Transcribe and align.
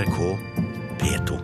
NRK 0.00 0.18
P2. 1.00 1.36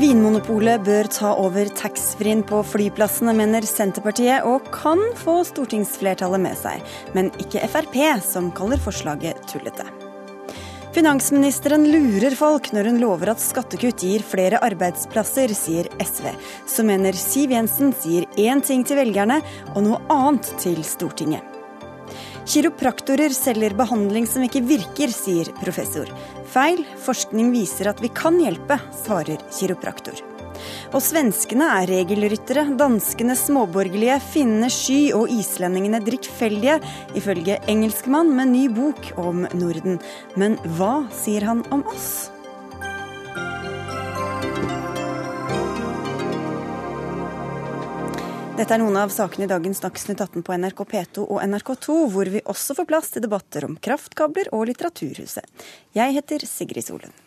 Vinmonopolet 0.00 0.80
bør 0.86 1.10
ta 1.12 1.34
over 1.36 1.68
taxfree-en 1.68 2.40
på 2.48 2.62
flyplassene, 2.64 3.34
mener 3.36 3.66
Senterpartiet, 3.68 4.46
og 4.48 4.70
kan 4.72 5.02
få 5.20 5.42
stortingsflertallet 5.50 6.46
med 6.46 6.56
seg. 6.60 6.80
Men 7.12 7.28
ikke 7.44 7.66
Frp, 7.76 8.00
som 8.24 8.48
kaller 8.56 8.80
forslaget 8.80 9.44
tullete. 9.50 10.03
Finansministeren 10.94 11.88
lurer 11.90 12.36
folk 12.38 12.68
når 12.70 12.86
hun 12.86 13.00
lover 13.02 13.32
at 13.32 13.40
skattekutt 13.42 14.04
gir 14.06 14.22
flere 14.22 14.60
arbeidsplasser, 14.62 15.50
sier 15.50 15.88
SV. 15.98 16.28
Så 16.70 16.84
mener 16.86 17.16
Siv 17.18 17.50
Jensen 17.50 17.90
sier 17.98 18.28
én 18.38 18.62
ting 18.62 18.84
til 18.86 19.00
velgerne 19.00 19.40
og 19.72 19.80
noe 19.82 19.98
annet 20.14 20.52
til 20.62 20.78
Stortinget. 20.86 21.42
Kiropraktorer 22.46 23.34
selger 23.34 23.74
behandling 23.74 24.28
som 24.30 24.44
ikke 24.46 24.62
virker, 24.68 25.10
sier 25.10 25.50
professor. 25.64 26.06
Feil. 26.54 26.84
Forskning 27.02 27.50
viser 27.56 27.90
at 27.90 28.04
vi 28.04 28.12
kan 28.14 28.38
hjelpe, 28.38 28.78
svarer 29.02 29.42
kiropraktor. 29.50 30.33
Og 30.94 31.00
svenskene 31.04 31.70
er 31.80 31.90
regelryttere, 31.90 32.66
danskene 32.78 33.36
småborgerlige, 33.38 34.20
finnene 34.32 34.70
sky 34.72 35.00
og 35.16 35.32
islendingene 35.32 36.02
drikkfeldige, 36.04 36.78
ifølge 37.18 37.58
engelskmann 37.70 38.34
med 38.36 38.52
ny 38.52 38.68
bok 38.74 39.10
om 39.20 39.48
Norden. 39.58 39.98
Men 40.40 40.58
hva 40.76 41.04
sier 41.14 41.46
han 41.48 41.66
om 41.74 41.86
oss? 41.90 42.30
Dette 48.54 48.70
er 48.70 48.78
noen 48.78 48.94
av 48.94 49.10
sakene 49.10 49.48
i 49.48 49.50
dagens 49.50 49.82
Dagsnytt 49.82 50.20
18 50.22 50.44
på 50.46 50.54
NRK 50.62 50.84
P2 50.92 51.24
og 51.24 51.40
NRK2, 51.42 51.96
hvor 52.14 52.30
vi 52.30 52.44
også 52.46 52.76
får 52.78 52.86
plass 52.86 53.10
til 53.10 53.26
debatter 53.26 53.66
om 53.66 53.74
kraftkabler 53.82 54.52
og 54.54 54.68
Litteraturhuset. 54.70 55.66
Jeg 55.98 56.14
heter 56.20 56.46
Sigrid 56.46 56.86
Solund. 56.86 57.23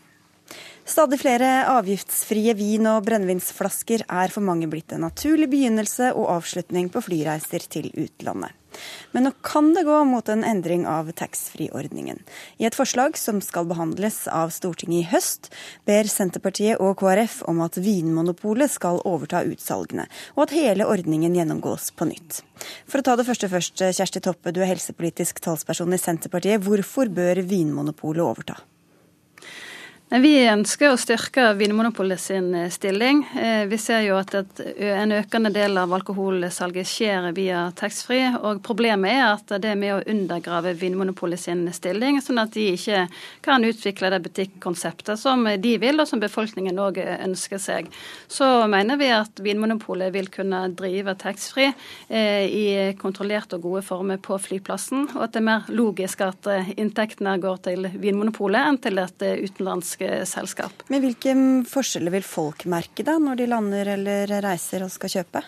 Stadig 0.87 1.19
flere 1.19 1.65
avgiftsfrie 1.67 2.53
vin- 2.55 2.87
og 2.87 3.01
brennevinsflasker 3.03 4.05
er 4.07 4.31
for 4.31 4.45
mange 4.47 4.69
blitt 4.71 4.93
en 4.95 5.03
naturlig 5.03 5.49
begynnelse 5.51 6.13
og 6.15 6.29
avslutning 6.37 6.87
på 6.93 7.01
flyreiser 7.03 7.65
til 7.67 7.89
utlandet. 7.91 8.55
Men 9.11 9.27
nå 9.27 9.33
kan 9.43 9.73
det 9.75 9.83
gå 9.83 9.97
mot 10.07 10.29
en 10.31 10.45
endring 10.47 10.85
av 10.87 11.09
taxfree-ordningen. 11.19 12.21
I 12.61 12.69
et 12.69 12.77
forslag 12.77 13.17
som 13.19 13.41
skal 13.43 13.67
behandles 13.67 14.21
av 14.31 14.53
Stortinget 14.55 15.01
i 15.01 15.09
høst, 15.11 15.49
ber 15.89 16.07
Senterpartiet 16.07 16.79
og 16.79 16.95
KrF 17.01 17.41
om 17.51 17.59
at 17.65 17.81
Vinmonopolet 17.83 18.71
skal 18.71 19.01
overta 19.03 19.43
utsalgene, 19.49 20.07
og 20.37 20.45
at 20.45 20.55
hele 20.55 20.87
ordningen 20.87 21.35
gjennomgås 21.35 21.91
på 21.99 22.07
nytt. 22.13 22.41
For 22.87 23.01
å 23.01 23.09
ta 23.09 23.17
det 23.19 23.27
første 23.27 23.51
først, 23.51 23.83
Kjersti 23.91 24.23
Toppe, 24.23 24.55
du 24.55 24.63
er 24.63 24.71
helsepolitisk 24.71 25.43
talsperson 25.43 25.91
i 25.91 25.99
Senterpartiet. 25.99 26.63
Hvorfor 26.63 27.11
bør 27.11 27.43
Vinmonopolet 27.43 28.23
overta? 28.23 28.61
Vi 30.07 30.37
ønsker 30.47 30.93
å 30.93 30.95
styrke 30.95 31.49
Vinmonopolet 31.59 32.21
sin 32.23 32.53
eh, 32.55 32.69
stilling. 32.71 33.25
Eh, 33.35 33.65
vi 33.67 33.75
ser 33.75 34.05
jo 34.05 34.15
at 34.15 34.31
en 34.39 35.11
økende 35.11 35.49
del 35.51 35.75
av 35.75 35.91
alkoholsalget 35.97 36.87
skjer 36.87 37.25
via 37.35 37.65
taxfree. 37.75 38.29
Og 38.39 38.61
problemet 38.63 39.11
er 39.11 39.25
at 39.33 39.51
det 39.59 39.73
er 39.73 39.75
med 39.75 39.97
å 39.97 40.05
undergrave 40.07 40.71
Vinmonopolet 40.79 41.41
sin 41.41 41.65
stilling, 41.75 42.21
sånn 42.23 42.39
at 42.39 42.55
de 42.55 42.69
ikke 42.77 43.01
kan 43.43 43.67
utvikle 43.67 44.13
det 44.13 44.21
butikkonseptet 44.29 45.19
som 45.19 45.43
de 45.43 45.73
vil, 45.83 45.99
og 45.99 46.07
som 46.07 46.23
befolkningen 46.23 46.79
òg 46.85 47.01
ønsker 47.03 47.59
seg. 47.59 47.91
Så 48.31 48.47
mener 48.71 48.95
vi 49.03 49.11
at 49.11 49.43
Vinmonopolet 49.43 50.15
vil 50.15 50.31
kunne 50.31 50.63
drive 50.71 51.17
taxfree 51.19 51.73
eh, 52.07 52.47
i 52.47 52.65
kontrollerte 53.03 53.59
og 53.59 53.67
gode 53.67 53.83
former 53.91 54.23
på 54.23 54.39
flyplassen, 54.39 55.09
og 55.17 55.27
at 55.27 55.35
det 55.35 55.43
er 55.43 55.49
mer 55.51 55.67
logisk 55.67 56.23
at 56.23 56.51
inntektene 56.79 57.35
går 57.43 57.61
til 57.67 57.91
Vinmonopolet 57.99 58.71
enn 58.71 58.81
til 58.87 59.03
et 59.03 59.29
utenlandsk 59.43 59.96
selskap. 60.29 60.85
Men 60.91 61.03
hvilke 61.03 61.33
forskjeller 61.69 62.13
vil 62.17 62.25
folk 62.27 62.65
merke 62.69 63.05
da, 63.07 63.17
når 63.21 63.39
de 63.39 63.47
lander 63.49 63.93
eller 63.97 64.33
reiser 64.45 64.85
og 64.85 64.93
skal 64.93 65.17
kjøpe? 65.17 65.43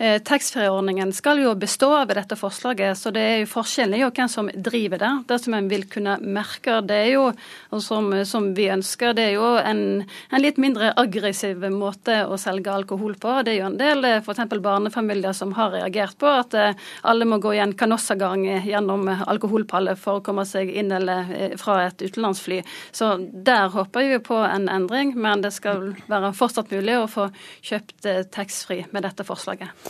Eh, 0.00 0.16
taxfree-ordningen 0.24 1.10
skal 1.12 1.42
jo 1.42 1.50
bestå 1.60 1.90
ved 2.08 2.14
dette 2.16 2.36
forslaget, 2.40 2.96
så 2.96 3.10
det 3.12 3.20
er 3.20 3.34
jo 3.42 3.48
forskjellen 3.50 3.98
er 3.98 4.08
hvem 4.08 4.30
som 4.32 4.46
driver 4.48 4.96
det. 5.02 5.10
Det 5.28 5.36
som 5.42 5.56
en 5.58 5.66
vil 5.68 5.82
kunne 5.92 6.14
merke, 6.24 6.78
det 6.88 6.96
er 6.96 7.08
jo, 7.18 7.26
og 7.68 7.82
som, 7.84 8.08
som 8.24 8.46
vi 8.56 8.70
ønsker, 8.72 9.12
det 9.12 9.26
er 9.26 9.34
jo 9.34 9.50
en, 9.60 9.82
en, 10.00 10.40
litt 10.40 10.56
mindre 10.56 10.94
aggressiv 10.96 11.66
måte 11.74 12.16
å 12.24 12.38
selge 12.40 12.72
alkohol 12.72 13.18
på. 13.20 13.34
Det 13.44 13.52
er 13.52 13.58
jo 13.58 13.66
en 13.68 13.76
del 13.76 14.08
eh, 14.08 14.22
f.eks. 14.24 14.40
barnefamilier 14.64 15.36
som 15.36 15.52
har 15.58 15.74
reagert 15.76 16.16
på 16.16 16.32
at 16.32 16.56
eh, 16.56 16.88
alle 17.04 17.28
må 17.28 17.36
gå 17.44 17.52
i 17.58 17.60
en 17.60 17.76
kanossagang 17.76 18.48
gjennom 18.70 19.04
alkoholpallet 19.04 20.00
for 20.00 20.22
å 20.22 20.24
komme 20.24 20.46
seg 20.48 20.72
inn 20.80 20.96
eller 20.96 21.52
fra 21.60 21.76
et 21.90 22.00
utenlandsfly. 22.00 22.62
Så 22.88 23.18
der 23.20 23.68
håper 23.76 24.08
vi 24.14 24.22
på 24.32 24.40
en 24.48 24.70
endring, 24.72 25.12
men 25.12 25.44
det 25.44 25.52
skal 25.60 25.90
være 26.08 26.32
fortsatt 26.40 26.72
mulig 26.72 26.96
å 27.02 27.08
få 27.18 27.28
kjøpt 27.60 28.08
taxfree 28.32 28.88
med 28.96 29.04
dette 29.04 29.28
forslaget. 29.28 29.89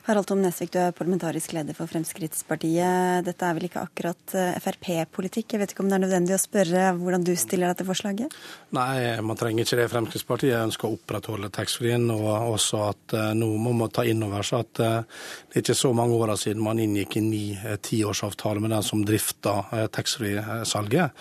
Harald 0.03 0.25
Tom 0.25 0.39
Nesvik, 0.41 0.71
du 0.73 0.79
er 0.81 0.95
parlamentarisk 0.97 1.51
leder 1.53 1.75
for 1.77 1.85
Fremskrittspartiet. 1.85 3.21
Dette 3.21 3.45
er 3.45 3.53
vel 3.53 3.67
ikke 3.67 3.83
akkurat 3.83 4.33
eh, 4.33 4.55
Frp-politikk? 4.57 5.53
Jeg 5.53 5.61
vet 5.61 5.75
ikke 5.75 5.83
om 5.83 5.91
det 5.91 5.99
er 5.99 6.01
nødvendig 6.07 6.33
å 6.33 6.39
spørre 6.41 6.87
hvordan 6.97 7.27
du 7.27 7.35
stiller 7.37 7.69
deg 7.69 7.83
til 7.83 7.89
forslaget? 7.91 8.33
Nei, 8.73 9.21
man 9.21 9.37
trenger 9.37 9.61
ikke 9.61 9.77
det. 9.77 9.85
Fremskrittspartiet 9.93 10.57
ønsker 10.57 10.89
å 10.89 10.97
opprettholde 10.97 11.51
taxfree-en, 11.53 12.09
og 12.15 12.25
også 12.55 12.81
at 12.87 13.13
uh, 13.13 13.27
nå 13.37 13.51
må 13.61 13.75
man 13.77 13.93
ta 13.93 14.07
inn 14.09 14.25
over 14.25 14.41
seg 14.47 14.65
at 14.65 14.81
uh, 14.81 15.21
det 15.51 15.59
er 15.59 15.65
ikke 15.67 15.77
så 15.83 15.93
mange 15.93 16.17
åra 16.17 16.39
siden 16.39 16.65
man 16.65 16.81
inngikk 16.81 17.19
en 17.21 17.29
ny 17.29 17.45
tiårsavtale 17.85 18.63
med 18.63 18.73
den 18.73 18.85
som 18.85 19.05
drifta 19.05 19.59
taxfree-salget. 19.93 21.17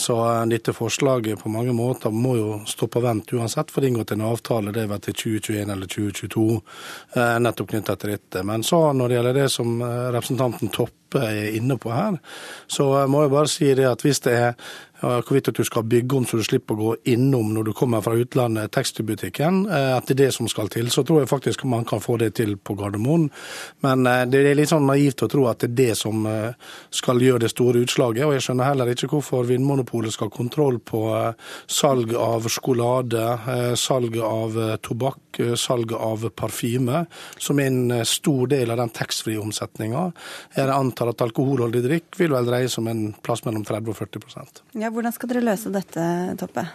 Så 0.00 0.14
dette 0.48 0.72
forslaget 0.72 1.42
på 1.42 1.50
mange 1.52 1.74
måter 1.76 2.12
må 2.14 2.30
jo 2.38 2.52
stå 2.68 2.86
på 2.88 3.02
vent 3.04 3.32
uansett, 3.36 3.68
for 3.68 3.82
det 3.82 3.90
er 3.90 3.92
inngått 3.92 4.14
en 4.14 4.24
avtale 4.24 4.72
det 4.72 4.86
er 4.86 4.88
vel 4.88 5.02
til 5.04 5.18
2021 5.42 5.74
eller 5.74 5.90
2022 5.90 6.46
nettopp 7.44 7.74
knytta 7.80 7.96
til 7.96 8.14
dette. 8.14 8.44
Men 8.46 8.62
så 8.62 8.92
når 8.92 9.08
det 9.08 9.18
gjelder 9.18 9.38
det 9.40 9.48
som 9.52 9.80
eh, 9.82 10.06
representanten 10.14 10.72
Toppe 10.74 11.24
er 11.26 11.56
inne 11.58 11.74
på 11.80 11.90
her, 11.90 12.20
så 12.70 13.06
må 13.10 13.24
jeg 13.24 13.32
bare 13.32 13.50
si 13.50 13.72
det 13.74 13.88
at 13.88 14.04
hvis 14.04 14.22
det 14.26 14.36
er 14.38 14.74
hvorvidt 15.00 15.48
at 15.48 15.56
du 15.56 15.64
skal 15.64 15.86
bygge 15.88 16.16
om 16.16 16.26
så 16.28 16.40
du 16.40 16.44
slipper 16.44 16.76
å 16.76 16.80
gå 16.80 16.94
innom 17.12 17.52
når 17.54 17.70
du 17.70 17.72
kommer 17.76 18.02
fra 18.04 18.16
utlandet, 18.18 18.72
taxibutikken, 18.74 19.62
eh, 19.70 19.92
at 19.96 20.08
det 20.08 20.16
er 20.16 20.20
det 20.24 20.30
som 20.36 20.48
skal 20.50 20.68
til. 20.72 20.90
Så 20.92 21.04
tror 21.06 21.22
jeg 21.22 21.30
faktisk 21.30 21.64
man 21.64 21.86
kan 21.88 22.02
få 22.04 22.18
det 22.20 22.34
til 22.38 22.56
på 22.56 22.76
Gardermoen. 22.78 23.28
Men 23.86 24.06
eh, 24.06 24.24
det 24.30 24.42
er 24.44 24.58
litt 24.58 24.72
sånn 24.72 24.88
naivt 24.88 25.24
å 25.24 25.30
tro 25.30 25.46
at 25.50 25.62
det 25.62 25.70
er 25.70 25.76
det 25.80 25.98
som 25.98 26.26
eh, 26.28 26.52
skal 26.94 27.22
gjøre 27.22 27.44
det 27.46 27.52
store 27.54 27.84
utslaget. 27.84 28.26
Og 28.26 28.36
jeg 28.36 28.46
skjønner 28.46 28.70
heller 28.70 28.92
ikke 28.92 29.10
hvorfor 29.14 29.48
Vinmonopolet 29.48 30.14
skal 30.14 30.30
ha 30.30 30.36
kontroll 30.36 30.80
på 30.84 31.02
salg 31.70 32.12
av 32.14 32.46
sjokolade, 32.50 33.24
salg 33.78 34.16
av 34.24 34.56
tobakk, 34.84 35.40
salg 35.58 35.92
av 35.96 36.26
parfyme, 36.36 37.04
som 37.40 37.60
er 37.60 37.70
en 37.70 38.06
stor 38.06 38.50
del 38.50 38.72
av 38.72 38.80
den 38.80 38.92
taxfree-omsetninga. 38.94 40.04
Jeg 40.56 40.72
antar 40.74 41.12
at 41.12 41.24
alkoholholdig 41.24 41.82
drikk 41.86 42.20
vil 42.20 42.34
vel 42.34 42.48
dreie 42.48 42.70
seg 42.70 42.84
om 42.84 42.90
en 42.92 43.02
plass 43.24 43.44
mellom 43.46 43.64
30 43.66 43.92
og 43.92 43.98
40 43.98 44.20
ja, 44.80 44.89
hvordan 44.90 45.14
skal 45.14 45.30
dere 45.30 45.44
løse 45.44 45.72
dette, 45.74 46.04
Toppe? 46.40 46.66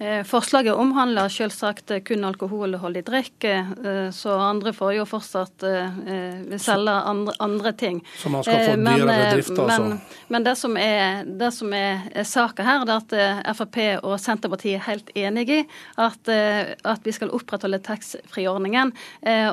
Eh, 0.00 0.22
forslaget 0.24 0.72
omhandler 0.80 1.28
selvsagt 1.28 1.92
kun 2.08 2.22
alkoholholdig 2.24 3.02
drikk, 3.04 3.44
eh, 3.44 4.06
så 4.16 4.32
andre 4.40 4.72
får 4.72 4.94
jo 4.96 5.02
fortsatt 5.04 5.64
eh, 5.68 6.54
selge 6.56 6.94
andre, 7.10 7.34
andre 7.44 7.72
ting. 7.76 7.98
Så 8.16 8.32
man 8.32 8.46
skal 8.46 8.62
få 8.64 8.76
dyrere 8.80 9.26
drift, 9.34 9.52
altså? 9.52 9.82
Men, 9.90 9.98
men 10.32 10.46
det 10.46 10.54
som 10.56 10.78
er, 10.80 11.28
det 11.42 11.50
som 11.52 11.74
er 11.76 12.24
saka 12.24 12.64
her, 12.64 12.86
er 12.88 12.94
at 12.94 13.58
Frp 13.58 13.76
og 13.98 14.14
Senterpartiet 14.22 14.78
er 14.78 14.86
helt 14.86 15.12
enige 15.12 15.58
i 15.58 15.66
at, 16.00 16.32
at 16.32 17.04
vi 17.04 17.12
skal 17.12 17.34
opprettholde 17.36 17.82
taxfree-ordningen. 17.84 18.94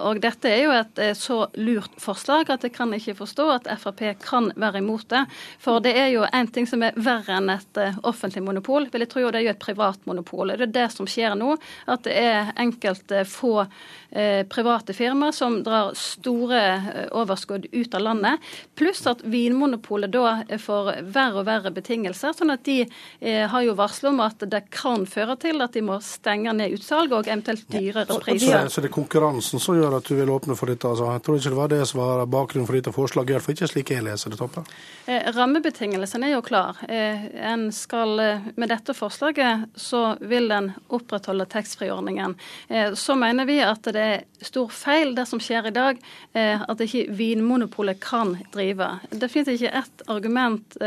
Og 0.06 0.22
dette 0.24 0.52
er 0.52 0.62
jo 0.62 0.76
et 0.78 1.02
så 1.18 1.42
lurt 1.58 1.98
forslag 2.00 2.52
at 2.54 2.64
jeg 2.64 2.76
kan 2.78 2.94
ikke 2.96 3.18
forstå 3.20 3.50
at 3.58 3.70
Frp 3.82 4.06
kan 4.24 4.52
være 4.56 4.80
imot 4.80 5.10
det. 5.12 5.26
For 5.60 5.84
det 5.84 5.96
er 5.98 6.14
jo 6.14 6.24
en 6.30 6.52
ting 6.54 6.70
som 6.70 6.86
er 6.88 6.96
verre 6.96 7.42
enn 7.42 7.52
et 7.58 7.84
offentlig 8.08 8.46
monopol. 8.46 8.88
Vil 8.94 9.04
jeg 9.04 9.12
tro, 9.12 9.26
det 9.28 9.42
er 9.42 9.50
jo 9.50 9.56
et 9.58 9.66
privat 9.68 10.08
monopol 10.08 10.37
monopolet. 10.38 10.60
Det 10.60 10.68
er 10.68 10.88
det 10.88 10.92
som 10.94 11.08
skjer 11.08 11.36
nå. 11.36 11.58
At 11.88 12.04
det 12.06 12.14
er 12.14 12.52
enkelte 12.58 13.26
få 13.26 13.66
eh, 14.12 14.46
private 14.48 14.94
firmaer 14.94 15.32
som 15.32 15.64
drar 15.64 15.94
store 15.96 16.62
eh, 16.76 17.08
overskudd 17.12 17.68
ut 17.72 17.94
av 17.94 18.02
landet. 18.02 18.40
Pluss 18.76 19.06
at 19.08 19.24
Vinmonopolet 19.24 20.12
da 20.12 20.44
får 20.60 21.04
verre 21.04 21.42
og 21.42 21.48
verre 21.48 21.72
betingelser. 21.72 22.34
sånn 22.34 22.52
at 22.52 22.64
de 22.66 22.86
eh, 23.20 23.48
har 23.48 23.62
jo 23.62 23.76
varslet 23.76 24.12
om 24.12 24.22
at 24.22 24.40
det 24.40 24.68
kan 24.70 25.06
føre 25.06 25.38
til 25.38 25.62
at 25.62 25.74
de 25.74 25.82
må 25.82 26.00
stenge 26.02 26.54
ned 26.54 26.74
utsalg 26.78 27.14
og 27.14 27.28
eventuelt 27.28 27.68
dyrere 27.72 28.20
priser. 28.22 28.70
Så 28.70 28.82
det 28.82 28.92
er 28.92 28.96
konkurransen 28.96 29.60
som 29.60 29.78
gjør 29.78 30.00
at 30.00 30.08
du 30.08 30.16
vil 30.18 30.30
åpne 30.30 30.56
for 30.58 30.70
dette? 30.70 30.88
Altså. 30.88 31.12
Jeg 31.14 31.26
tror 31.26 31.40
ikke 31.40 31.54
det 31.54 31.62
var 31.62 31.74
det 31.74 31.84
som 31.88 32.02
var 32.02 32.26
bakgrunnen 32.28 32.68
for 32.68 32.78
dette 32.78 32.94
forslaget, 32.94 33.36
iallfall 33.38 33.56
ikke 33.56 33.72
slik 33.72 33.92
jeg 33.92 34.06
leser 34.06 34.34
det, 34.34 34.40
Toppe? 34.40 34.64
rammebetingelsene 35.08 36.28
er 36.28 36.34
jo 36.34 36.42
klar. 36.44 36.78
en 36.88 37.70
skal, 37.72 38.20
med 38.60 38.70
dette 38.70 38.94
forslaget 38.96 39.78
så 39.80 40.02
vil 40.28 40.52
en 40.52 40.72
opprettholde 40.94 41.48
taxfree-ordningen. 41.52 42.36
Eh, 42.70 42.94
så 42.94 43.16
mener 43.16 43.46
vi 43.46 43.60
at 43.64 43.88
det 43.94 44.04
er 44.04 44.26
stor 44.46 44.70
feil 44.74 45.16
det 45.18 45.26
som 45.30 45.42
skjer 45.42 45.70
i 45.70 45.76
dag, 45.76 46.00
eh, 46.34 46.62
at 46.62 46.82
ikke 46.84 47.08
Vinmonopolet 47.18 48.00
kan 48.04 48.36
drive. 48.54 48.90
Det 49.10 49.30
finnes 49.32 49.56
ikke 49.56 49.74
ett 49.84 50.08
argument 50.08 50.78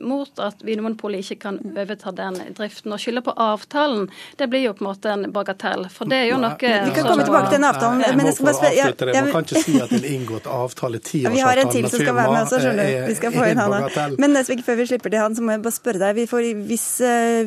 mot 0.00 0.40
at 0.42 0.62
Vinmonopolet 0.66 1.22
ikke 1.22 1.36
kan 1.44 1.58
overta 1.62 2.10
den 2.14 2.38
driften. 2.56 2.90
Å 2.90 2.98
skylde 2.98 3.22
på 3.22 3.34
avtalen, 3.38 4.08
det 4.40 4.48
blir 4.50 4.64
jo 4.64 4.72
på 4.74 4.82
en 4.82 4.88
måte 4.88 5.12
en 5.12 5.32
bagatell. 5.32 5.86
For 5.92 6.10
det 6.10 6.24
er 6.24 6.28
jo 6.32 6.38
noe 6.42 6.56
Vi 6.58 6.94
kan 6.96 7.06
komme 7.06 7.22
tilbake 7.26 7.52
til 7.52 7.58
den 7.60 7.68
avtalen. 7.68 8.02
Men 8.16 8.26
jeg 8.26 8.34
skal 8.38 8.48
bare 8.50 8.72
jeg, 8.74 8.96
Man 9.14 9.30
kan 9.30 9.46
ikke 9.46 9.62
si 9.62 9.76
at 9.80 9.94
en 9.94 10.04
inngått 10.04 10.48
avtale, 10.50 10.98
tiårsavtale 10.98 11.34
Vi 11.36 11.40
har 11.46 11.56
en 11.62 11.70
til 11.70 11.86
som 11.86 12.02
skal 12.02 12.14
være 12.18 12.32
med 12.34 12.40
også, 12.42 12.58
skjønner 12.64 12.90
du. 12.90 13.06
Vi 13.06 13.14
skal 13.20 13.30
få 13.36 13.42
inn 13.52 13.62
han 13.62 14.16
Men 14.18 14.28
Nesvik, 14.34 14.64
før 14.66 14.74
vi 14.80 14.86
slipper 14.90 15.14
til 15.14 15.20
han, 15.22 15.32
så 15.36 15.40
må 15.46 15.48
jeg 15.54 15.62
bare 15.62 15.78
spørre 15.78 15.98
deg. 16.02 16.10
Får, 16.30 16.42
hvis 16.66 16.88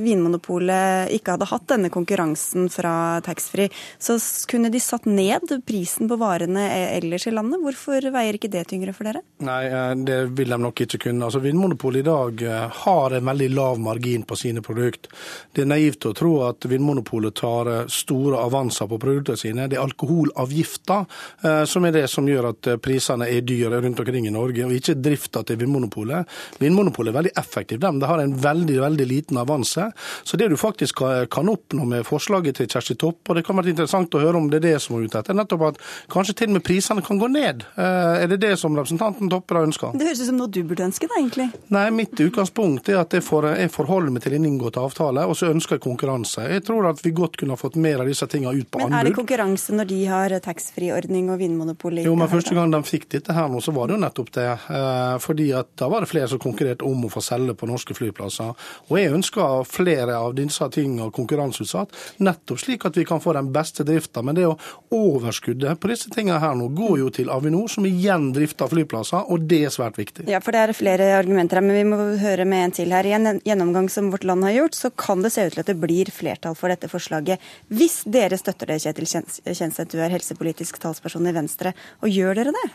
Vinmonopolet 0.04 0.53
ikke 0.60 1.36
hadde 1.36 1.50
hatt 1.50 1.68
denne 1.72 1.90
konkurransen 1.94 2.70
fra 2.74 3.20
taxfree, 3.26 3.70
så 3.98 4.18
kunne 4.50 4.70
de 4.74 4.80
satt 4.84 5.06
ned 5.10 5.52
prisen 5.66 6.10
på 6.10 6.18
varene 6.22 6.68
ellers 6.98 7.28
i 7.28 7.34
landet. 7.34 7.62
Hvorfor 7.64 8.10
veier 8.14 8.38
ikke 8.38 8.52
det 8.54 8.66
tyngre 8.70 8.94
for 8.94 9.10
dere? 9.10 9.24
Nei, 9.44 9.64
det 10.04 10.20
vil 10.38 10.54
de 10.54 10.60
nok 10.62 10.84
ikke 10.86 11.00
kunne. 11.08 11.26
Altså, 11.28 11.42
Vinmonopolet 11.44 12.04
i 12.04 12.08
dag 12.08 12.44
har 12.84 13.18
en 13.18 13.28
veldig 13.32 13.50
lav 13.54 13.80
margin 13.82 14.24
på 14.28 14.36
sine 14.40 14.62
produkt. 14.66 15.10
Det 15.54 15.64
er 15.64 15.72
naivt 15.72 16.06
å 16.10 16.14
tro 16.18 16.34
at 16.48 16.66
Vinmonopolet 16.70 17.36
tar 17.40 17.72
store 17.92 18.42
avanser 18.44 18.88
på 18.92 19.00
produktene 19.02 19.40
sine. 19.40 19.68
Det 19.72 19.78
er 19.80 19.86
alkoholavgifter 19.86 21.66
som 21.70 21.86
er 21.88 21.96
det 21.96 22.08
som 22.12 22.28
gjør 22.28 22.50
at 22.52 22.72
prisene 22.84 23.28
er 23.30 23.42
dyre 23.46 23.82
rundt 23.84 24.00
omkring 24.04 24.28
i 24.28 24.34
Norge, 24.34 24.66
og 24.66 24.74
ikke 24.76 24.98
drifta 25.00 25.44
til 25.48 25.60
Vinmonopolet. 25.64 26.28
Vinmonopolet 26.62 27.12
er 27.12 27.18
veldig 27.20 27.36
effektivt. 27.40 27.84
De 27.84 28.10
har 28.10 28.20
en 28.24 28.36
veldig 28.44 28.80
veldig 28.84 29.08
liten 29.10 29.38
avanse. 29.42 29.90
Så 30.24 30.38
det 30.40 30.43
du 30.52 30.58
faktisk 30.60 31.02
kan 31.32 31.50
oppnå 31.50 31.86
med 31.90 32.08
forslaget 32.08 32.60
til 32.60 32.70
Kjersti 32.70 32.98
Topp, 33.00 33.22
og 33.30 33.38
det 33.38 33.46
kan 33.48 33.58
være 33.58 33.74
interessant 33.74 34.16
å 34.16 34.22
høre 34.22 34.40
om 34.40 34.50
det 34.52 34.62
er 34.62 34.68
det 34.68 34.76
som 34.84 34.98
er 34.98 35.08
ute 35.08 35.22
etter, 35.22 35.38
nettopp 35.38 35.68
at 35.70 35.82
kanskje 36.12 36.36
til 36.42 36.52
og 36.52 36.58
med 36.58 36.66
prisene 36.66 37.04
kan 37.06 37.20
gå 37.22 37.30
ned. 37.32 37.66
Er 37.78 38.28
det 38.32 38.40
det 38.44 38.54
som 38.62 38.76
representanten 38.78 39.32
Toppe 39.32 39.58
da 39.58 39.64
ønsker? 39.66 39.96
Det 39.98 40.08
høres 40.08 40.22
ut 40.24 40.30
som 40.30 40.40
noe 40.40 40.52
du 40.52 40.62
burde 40.68 40.86
ønske, 40.86 41.10
da, 41.10 41.20
egentlig. 41.20 41.50
Nei, 41.74 41.86
mitt 41.96 42.20
utgangspunkt 42.20 42.90
er 42.92 43.00
at 43.02 43.16
jeg, 43.16 43.26
får, 43.26 43.50
jeg 43.62 43.72
forholder 43.74 44.14
meg 44.14 44.26
til 44.26 44.38
en 44.38 44.48
inngått 44.50 44.80
avtale, 44.82 45.26
og 45.30 45.38
så 45.40 45.50
ønsker 45.54 45.78
jeg 45.78 45.86
konkurranse. 45.86 46.46
Jeg 46.52 46.66
tror 46.68 46.90
at 46.92 47.02
vi 47.04 47.14
godt 47.16 47.38
kunne 47.40 47.58
ha 47.58 47.60
fått 47.60 47.78
mer 47.82 48.04
av 48.04 48.10
disse 48.10 48.28
tingene 48.30 48.54
ut 48.58 48.70
på 48.70 48.82
men 48.82 48.88
anbud. 48.88 48.94
Men 48.94 49.00
er 49.00 49.10
det 49.10 49.18
konkurranse 49.18 49.78
når 49.78 49.90
de 49.92 50.00
har 50.12 50.38
taxfree-ordning 50.46 51.32
og 51.34 51.42
Vinmonopol? 51.42 52.02
Jo, 52.04 52.16
men 52.20 52.32
første 52.32 52.56
gang 52.58 52.74
de 52.74 52.82
fikk 52.88 53.10
dette 53.16 53.36
her 53.36 53.50
nå, 53.52 53.62
så 53.64 53.74
var 53.76 53.90
det 53.90 53.98
jo 53.98 54.04
nettopp 54.04 54.32
det. 54.38 54.50
Eh, 54.78 55.16
fordi 55.24 55.50
at 55.58 55.74
da 55.80 55.90
var 55.92 56.04
det 56.04 56.12
flere 56.12 56.30
som 56.32 56.42
konkurrerte 56.42 56.88
om 56.88 57.08
å 57.08 57.12
få 57.14 57.24
selge 57.24 57.56
på 57.58 57.70
norske 57.70 57.96
flyplasser. 57.98 58.54
Og 58.90 58.98
jeg 59.00 59.14
ønsker 59.14 59.68
flere 59.70 60.18
av 60.20 60.33
disse 60.38 60.68
tingene 60.74 61.10
konkurranseutsatt, 61.14 61.94
nettopp 62.24 62.62
slik 62.62 62.86
at 62.88 62.98
vi 62.98 63.06
kan 63.08 63.22
få 63.24 63.36
den 63.38 63.52
beste 63.54 63.86
drifta. 63.88 64.24
Men 64.26 64.38
det 64.38 64.48
å 64.50 64.58
overskuddet 64.94 65.80
på 65.82 65.90
disse 65.92 66.12
tingene 66.14 66.40
her 66.42 66.56
nå 66.58 66.70
går 66.76 66.98
jo 67.04 67.10
til 67.14 67.32
Avinor, 67.34 67.70
som 67.72 67.86
igjen 67.88 68.32
drifter 68.36 68.70
flyplasser, 68.72 69.30
og 69.32 69.48
det 69.50 69.64
er 69.68 69.74
svært 69.74 70.00
viktig. 70.00 70.28
Ja, 70.32 70.42
for 70.44 70.56
det 70.56 70.64
er 70.64 70.76
flere 70.78 71.10
argumenter 71.18 71.60
her, 71.60 71.66
men 71.66 71.80
vi 71.80 71.86
må 71.88 72.00
høre 72.22 72.48
med 72.50 72.68
en 72.68 72.76
til 72.80 72.94
her. 72.96 73.08
I 73.08 73.16
en 73.18 73.42
gjennomgang 73.46 73.90
som 73.94 74.12
Vårt 74.14 74.28
Land 74.28 74.46
har 74.48 74.58
gjort, 74.58 74.78
så 74.78 74.92
kan 74.94 75.24
det 75.24 75.34
se 75.36 75.48
ut 75.48 75.56
til 75.56 75.64
at 75.64 75.72
det 75.72 75.80
blir 75.82 76.12
flertall 76.14 76.58
for 76.60 76.74
dette 76.74 76.90
forslaget. 76.92 77.42
Hvis 77.74 78.02
dere 78.10 78.40
støtter 78.40 78.74
det, 78.74 78.82
Kjetil 78.84 79.10
Kjenseth, 79.10 79.90
du 79.94 80.00
er 80.02 80.14
helsepolitisk 80.14 80.80
talsperson 80.84 81.30
i 81.30 81.36
Venstre, 81.36 81.74
og 82.04 82.12
gjør 82.12 82.42
dere 82.42 82.56
det? 82.56 82.68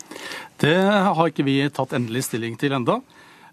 Det 0.65 0.77
har 0.79 1.25
ikke 1.29 1.47
vi 1.47 1.61
tatt 1.75 1.95
endelig 1.97 2.27
stilling 2.29 2.59
til 2.61 2.77
enda. 2.79 3.01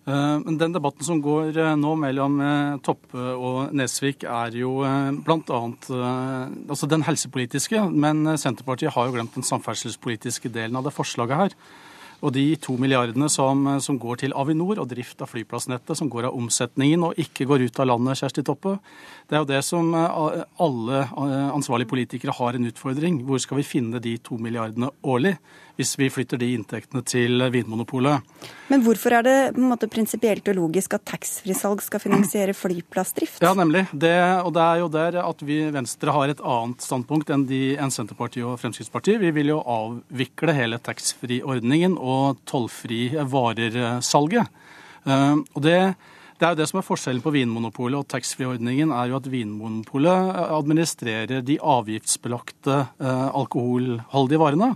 Eh, 0.06 0.40
men 0.40 0.58
den 0.62 0.74
debatten 0.76 1.06
som 1.06 1.22
går 1.22 1.56
eh, 1.58 1.72
nå 1.82 1.96
mellom 1.98 2.38
eh, 2.44 2.76
Toppe 2.86 3.32
og 3.34 3.74
Nesvik, 3.74 4.28
er 4.30 4.54
jo 4.54 4.78
bl.a. 5.26 5.62
Altså 6.70 6.90
den 6.92 7.06
helsepolitiske, 7.08 7.88
men 7.90 8.38
Senterpartiet 8.38 8.94
har 8.94 9.08
jo 9.08 9.18
glemt 9.18 9.34
den 9.38 9.48
samferdselspolitiske 9.48 10.54
delen 10.54 10.78
av 10.78 10.86
det 10.86 10.94
forslaget 10.94 11.42
her. 11.42 11.58
Og 12.24 12.32
de 12.34 12.46
to 12.62 12.78
milliardene 12.80 13.28
som, 13.30 13.66
som, 13.84 13.98
går 14.02 14.22
til 14.22 14.34
Avinor 14.38 14.80
og 14.82 14.88
drift 14.90 15.20
av 15.22 15.30
flyplassnettet, 15.34 15.98
som 15.98 16.10
går 16.10 16.30
av 16.30 16.38
omsetningen 16.38 17.04
og 17.10 17.20
ikke 17.22 17.48
går 17.50 17.66
ut 17.68 17.82
av 17.82 17.90
landet, 17.90 18.22
Kjersti 18.22 18.46
Toppe, 18.46 18.78
det 19.26 19.38
er 19.38 19.44
jo 19.44 19.50
det 19.50 19.62
som 19.66 19.94
alle 19.96 21.04
ansvarlige 21.52 21.90
politikere 21.90 22.36
har 22.38 22.58
en 22.58 22.70
utfordring. 22.70 23.22
Hvor 23.26 23.42
skal 23.42 23.60
vi 23.62 23.68
finne 23.68 24.02
de 24.04 24.18
to 24.22 24.38
milliardene 24.42 24.92
årlig? 25.04 25.36
hvis 25.76 25.96
vi 26.00 26.08
flytter 26.12 26.40
de 26.40 26.54
inntektene 26.56 27.04
til 27.08 27.44
Vinmonopolet. 27.52 28.24
Men 28.72 28.84
hvorfor 28.86 29.18
er 29.18 29.26
det 29.26 29.36
på 29.56 29.62
en 29.62 29.70
måte 29.74 29.90
prinsipielt 29.92 30.48
og 30.52 30.58
logisk 30.58 30.96
at 30.98 31.04
taxfree-salg 31.08 31.84
skal 31.84 32.02
finansiere 32.02 32.56
flyplassdrift? 32.56 33.44
Ja, 33.44 33.54
nemlig. 33.58 33.86
Det, 33.92 34.16
og 34.46 34.54
det 34.56 34.64
er 34.64 34.82
jo 34.82 34.90
der 34.94 35.20
at 35.22 35.44
vi 35.46 35.60
Venstre 35.76 36.16
har 36.16 36.32
et 36.32 36.42
annet 36.42 36.86
standpunkt 36.86 37.32
enn, 37.34 37.46
de, 37.50 37.62
enn 37.82 37.94
Senterpartiet 37.94 38.48
og 38.48 38.60
Fremskrittspartiet. 38.62 39.20
Vi 39.22 39.34
vil 39.36 39.52
jo 39.52 39.62
avvikle 39.62 40.56
hele 40.56 40.80
taxfree-ordningen 40.84 42.00
og 42.00 42.40
tollfri 42.48 43.10
varer-salget. 43.20 44.64
Uh, 45.06 45.44
og 45.54 45.60
det 45.62 45.80
det 46.36 46.44
er 46.44 46.52
jo 46.52 46.60
det 46.60 46.68
som 46.68 46.82
er 46.82 46.84
forskjellen 46.84 47.24
på 47.24 47.32
Vinmonopolet 47.32 48.02
og 48.02 48.08
taxfree-ordningen, 48.12 48.92
er 48.92 49.08
jo 49.08 49.20
at 49.22 49.30
Vinmonopolet 49.32 50.40
administrerer 50.52 51.44
de 51.48 51.56
avgiftsbelagte 51.64 52.80
uh, 53.00 53.28
alkoholholdige 53.40 54.42
varene. 54.42 54.74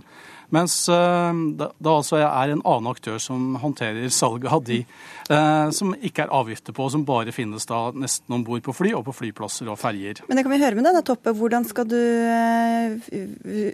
Mens 0.54 0.74
eh, 0.90 1.40
det 1.56 1.90
altså 1.90 2.18
er 2.20 2.52
en 2.52 2.62
annen 2.64 2.90
aktør 2.90 3.20
som 3.22 3.54
håndterer 3.62 4.10
salget 4.14 4.50
av 4.50 4.64
de 4.66 4.80
eh, 4.82 5.68
som 5.74 5.92
ikke 5.94 6.26
er 6.26 6.34
avgifter 6.34 6.74
på, 6.76 6.88
som 6.90 7.04
bare 7.06 7.34
finnes 7.34 7.66
da 7.70 7.82
nesten 7.94 8.34
om 8.34 8.44
bord 8.46 8.64
på 8.66 8.74
fly 8.74 8.92
og 8.98 9.04
på 9.06 9.16
flyplasser 9.20 9.70
og 9.70 9.78
ferjer. 9.80 10.24
Men 10.28 10.38
det 10.38 10.46
kan 10.46 10.54
vi 10.54 10.60
høre 10.62 10.78
med 10.78 10.88
deg, 10.88 11.00
Toppe. 11.06 11.34
Hvordan 11.38 11.66
skal 11.68 11.88
du 11.90 11.96
eh, 11.96 13.10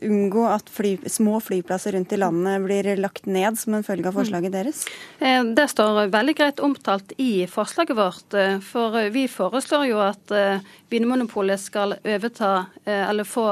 unngå 0.07 0.47
at 0.53 0.71
fly, 0.73 0.97
små 1.11 1.41
flyplasser 1.45 1.97
rundt 1.97 2.13
i 2.13 2.21
landet 2.21 2.65
blir 2.67 2.93
lagt 3.01 3.29
ned 3.31 3.57
som 3.61 3.79
en 3.79 3.87
følge 3.87 4.11
av 4.11 4.21
forslaget 4.21 4.55
deres? 4.55 4.85
Det 5.19 5.69
står 5.73 6.07
veldig 6.13 6.35
greit 6.37 6.63
omtalt 6.65 7.15
i 7.23 7.47
forslaget 7.51 7.97
vårt. 7.97 8.37
For 8.67 8.99
vi 9.15 9.27
foreslår 9.31 9.89
jo 9.89 10.03
at 10.05 10.35
Vinmonopolet 10.91 11.61
skal 11.61 11.97
overta 11.99 12.67
eller 12.87 13.27
få 13.27 13.47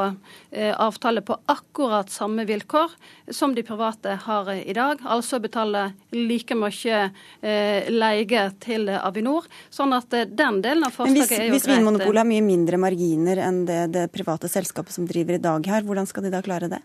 avtale 0.54 1.20
på 1.26 1.34
akkurat 1.50 2.10
samme 2.10 2.44
vilkår 2.46 2.92
som 3.30 3.54
de 3.54 3.62
private 3.62 4.18
har 4.24 4.52
i 4.52 4.72
dag. 4.72 4.98
Altså 5.04 5.40
betale 5.42 5.92
like 6.14 6.54
mye 6.58 7.00
eh, 7.40 7.90
leie 7.90 8.46
til 8.62 8.88
Avinor. 8.94 9.48
Sånn 9.72 9.94
at 9.96 10.14
eh, 10.14 10.28
den 10.28 10.60
delen 10.64 10.86
av 10.86 10.94
forslaget 10.94 11.28
hvis, 11.28 11.38
er 11.38 11.46
jo 11.48 11.54
hvis 11.56 11.66
greit. 11.66 11.70
Hvis 11.70 11.82
Vinmonopolet 11.82 12.22
har 12.22 12.30
mye 12.30 12.46
mindre 12.46 12.80
marginer 12.80 13.44
enn 13.48 13.64
det, 13.68 13.80
det 13.94 14.08
private 14.14 14.50
selskapet 14.50 14.96
som 14.96 15.08
driver 15.08 15.38
i 15.38 15.42
dag 15.42 15.70
her, 15.74 15.86
hvordan 15.86 16.08
skal 16.10 16.26
de 16.26 16.34
da 16.34 16.42
klare 16.44 16.70
det? 16.72 16.82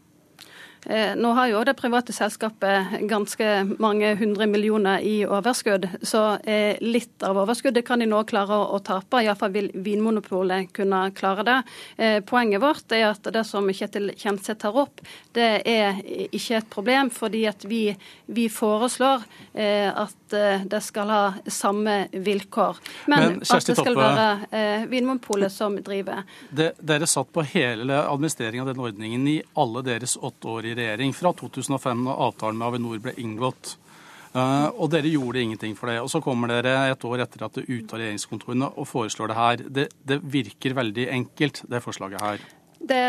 Eh, 0.85 1.15
nå 1.15 1.31
har 1.33 1.47
jo 1.47 1.63
det 1.67 1.73
private 1.75 2.13
selskapet 2.15 3.01
ganske 3.09 3.47
mange 3.83 4.13
hundre 4.15 4.47
millioner 4.47 5.03
i 5.03 5.25
overskudd, 5.27 5.87
så 6.01 6.37
eh, 6.47 6.79
litt 6.79 7.23
av 7.23 7.37
overskuddet 7.41 7.85
kan 7.87 7.99
de 7.99 8.07
nå 8.07 8.21
klare 8.29 8.55
å 8.55 8.79
tape. 8.83 9.19
Iallfall 9.25 9.51
vil 9.51 9.69
Vinmonopolet 9.73 10.71
kunne 10.75 11.01
klare 11.17 11.45
det. 11.47 11.57
Eh, 11.97 12.19
poenget 12.23 12.63
vårt 12.63 12.95
er 12.95 13.09
at 13.09 13.27
det 13.27 13.43
som 13.47 13.67
Kjetil 13.67 14.13
Kjenseth 14.15 14.61
tar 14.63 14.79
opp, 14.79 15.03
det 15.35 15.49
er 15.67 15.99
ikke 16.31 16.61
et 16.61 16.71
problem, 16.71 17.11
fordi 17.11 17.43
at 17.49 17.67
vi, 17.67 17.83
vi 18.25 18.47
foreslår 18.49 19.23
at 19.59 20.33
det 20.69 20.79
skal 20.83 21.11
ha 21.11 21.21
samme 21.51 21.95
vilkår. 22.11 22.79
Men, 23.11 23.39
Men 23.39 23.43
at 23.43 23.67
det 23.67 23.75
skal 23.77 23.97
være 23.97 24.87
Vinmonopolet 24.89 25.53
som 25.53 25.77
driver. 25.83 26.23
Det, 26.49 26.71
dere 26.79 27.07
satt 27.09 27.31
på 27.33 27.43
hele 27.53 28.01
administreringen 28.01 28.65
av 28.65 28.71
denne 28.71 28.85
ordningen 28.89 29.27
i 29.29 29.37
alle 29.59 29.83
deres 29.85 30.17
åtte 30.17 30.49
år 30.49 30.68
i 30.68 30.68
regjering 30.77 31.13
fra 31.15 31.33
2005, 31.33 32.03
da 32.07 32.17
avtalen 32.27 32.59
med 32.59 32.67
Avinor 32.69 33.01
ble 33.03 33.15
inngått. 33.21 33.75
Uh, 34.29 34.69
og 34.77 34.91
dere 34.93 35.09
gjorde 35.09 35.41
ingenting 35.41 35.73
for 35.77 35.89
det. 35.89 35.97
Og 36.03 36.11
så 36.11 36.21
kommer 36.21 36.51
dere 36.51 36.91
et 36.91 37.05
år 37.07 37.25
etter 37.25 37.47
at 37.47 37.57
det 37.57 37.65
er 37.65 37.79
ute 37.79 37.95
av 37.95 38.03
regjeringskontorene 38.03 38.71
og 38.77 38.89
foreslår 38.89 39.31
det 39.31 39.39
her. 39.39 39.63
Det, 39.79 39.87
det 40.05 40.19
virker 40.21 40.77
veldig 40.77 41.09
enkelt, 41.17 41.63
det 41.69 41.81
forslaget 41.85 42.21
her. 42.21 42.45
Det, 42.79 42.99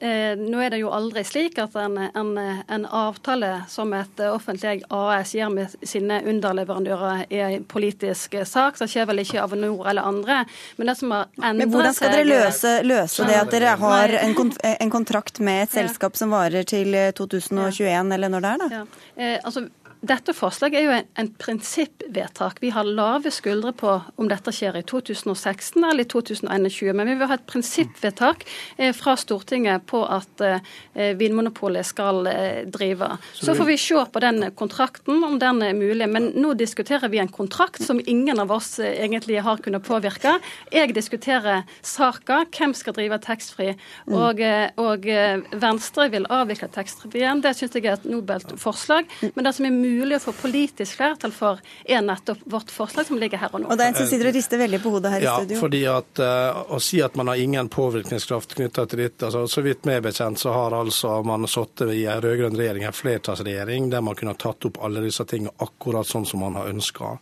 eh, 0.00 0.36
nå 0.36 0.60
er 0.60 0.74
det 0.74 0.80
jo 0.82 0.90
aldri 0.92 1.22
slik 1.24 1.56
at 1.62 1.76
en, 1.80 1.96
en, 2.04 2.32
en, 2.36 2.84
avtale 2.84 3.62
som 3.72 3.94
et 3.96 4.20
offentlig 4.28 4.82
AS 4.92 5.32
gjør 5.34 5.54
med 5.54 5.76
sine 5.80 6.18
underleverandører 6.28 7.24
er 7.30 7.54
en 7.56 7.64
politisk 7.64 8.36
sak. 8.44 8.76
Så 8.76 8.88
skjer 8.92 9.08
vel 9.08 9.24
ikke 9.24 9.40
Avinor 9.40 9.88
eller 9.88 10.04
andre. 10.04 10.42
Men 10.76 10.92
det 10.92 10.98
som 11.00 11.14
har 11.16 11.32
Men 11.40 11.72
hvordan 11.72 11.96
skal 11.96 12.12
dere 12.12 12.28
løse, 12.28 12.74
løse 12.84 13.26
det 13.30 13.40
at 13.40 13.56
dere 13.56 13.72
har 13.80 14.18
en, 14.20 14.36
en 14.76 14.92
kontrakt 14.92 15.40
med 15.40 15.64
et 15.64 15.78
selskap 15.78 16.20
som 16.20 16.36
varer 16.36 16.68
til 16.68 16.92
2021, 17.16 18.12
eller 18.18 18.32
når 18.32 18.44
det 18.44 18.52
er, 18.52 18.62
da? 18.62 18.70
Ja. 18.80 18.84
Eh, 19.16 19.38
altså, 19.42 19.66
dette 20.04 20.34
forslaget 20.36 20.78
er 20.78 20.84
jo 20.84 20.92
en, 20.92 21.06
en, 21.18 21.28
prinsippvedtak. 21.40 22.58
Vi 22.60 22.70
har 22.74 22.84
lave 22.84 23.30
skuldre 23.32 23.72
på 23.76 23.94
om 24.20 24.28
dette 24.28 24.52
skjer 24.54 24.76
i 24.78 24.84
2016 24.86 25.82
eller 25.82 26.04
i 26.04 26.08
2021. 26.08 26.92
Men 26.96 27.08
vi 27.08 27.16
vil 27.16 27.30
ha 27.30 27.38
et 27.38 27.46
prinsippvedtak 27.48 28.44
eh, 28.76 28.92
fra 28.96 29.16
Stortinget 29.18 29.86
på 29.88 30.02
at 30.04 30.44
eh, 30.44 31.14
Vinmonopolet 31.18 31.86
skal 31.88 32.28
eh, 32.30 32.60
drive. 32.68 33.08
Så, 33.32 33.54
får 33.56 33.70
vi 33.70 33.78
se 33.80 34.02
på 34.12 34.22
den 34.22 34.50
kontrakten, 34.58 35.24
om 35.24 35.38
den 35.42 35.62
er 35.64 35.76
mulig. 35.76 36.08
Men 36.12 36.30
nå 36.36 36.52
diskuterer 36.58 37.10
vi 37.12 37.22
en 37.22 37.32
kontrakt 37.32 37.82
som 37.82 38.00
ingen 38.04 38.40
av 38.42 38.52
oss 38.54 38.76
eh, 38.78 38.98
egentlig 39.04 39.40
har 39.46 39.64
kunnet 39.64 39.86
påvirke. 39.86 40.36
Jeg 40.74 40.94
diskuterer 40.96 41.64
saka, 41.80 42.44
hvem 42.52 42.76
skal 42.76 42.96
drive 43.00 43.20
taxfree. 43.24 43.76
Mm. 44.06 44.18
Og, 44.20 44.44
eh, 44.44 44.68
og 44.76 45.10
Venstre 45.56 46.10
vil 46.12 46.28
avvikle 46.32 46.70
taxfree-en. 46.74 47.42
Det 47.44 47.56
syns 47.56 47.74
jeg 47.74 47.88
er 47.88 47.96
et 47.96 48.08
nobelt 48.10 48.54
forslag. 48.60 49.08
Men 49.34 49.46
det 49.46 49.56
som 49.56 49.66
er 49.66 49.74
mulig 49.74 49.95
å 50.04 50.20
få 50.20 50.32
politisk 50.36 50.98
flertall 50.98 51.32
for, 51.34 51.60
er 51.84 52.02
nettopp 52.04 52.42
vårt 52.44 52.70
forslag 52.72 53.06
som 53.08 53.18
ligger 53.20 53.40
her 53.40 53.54
og 53.54 53.62
nå. 53.62 53.70
Og 53.70 53.78
det 53.78 53.86
er 53.86 53.92
en 53.92 53.98
som 54.00 54.08
sitter 54.10 54.30
og 54.30 54.36
rister 54.36 54.60
veldig 54.60 54.80
på 54.82 54.92
hodet 54.94 55.12
her 55.14 55.26
ja, 55.26 55.34
i 55.34 55.44
studio. 55.44 55.60
fordi 55.60 55.82
at 55.90 56.22
uh, 56.22 56.74
Å 56.76 56.80
si 56.82 57.00
at 57.04 57.16
man 57.18 57.30
har 57.30 57.40
ingen 57.40 57.68
påvirkningskraft 57.72 58.56
knytta 58.58 58.86
til 58.86 59.02
dette 59.04 59.28
altså, 59.28 59.44
Så 59.50 59.62
vidt 59.64 59.86
meg 59.88 60.02
bekjent 60.04 60.40
så 60.40 60.54
har 60.54 60.76
altså 60.76 61.20
man 61.26 61.46
sittet 61.50 61.92
i 61.94 62.04
en 62.10 62.22
rød-grønn 62.22 62.56
regjering, 62.58 62.86
en 62.86 62.96
flertallsregjering, 62.96 63.90
der 63.90 64.04
man 64.04 64.16
kunne 64.18 64.34
ha 64.34 64.40
tatt 64.40 64.68
opp 64.68 64.80
alle 64.84 65.04
disse 65.04 65.24
tingene 65.28 65.54
akkurat 65.64 66.08
sånn 66.08 66.26
som 66.28 66.42
man 66.44 66.58
har 66.58 66.70
ønska. 66.70 67.16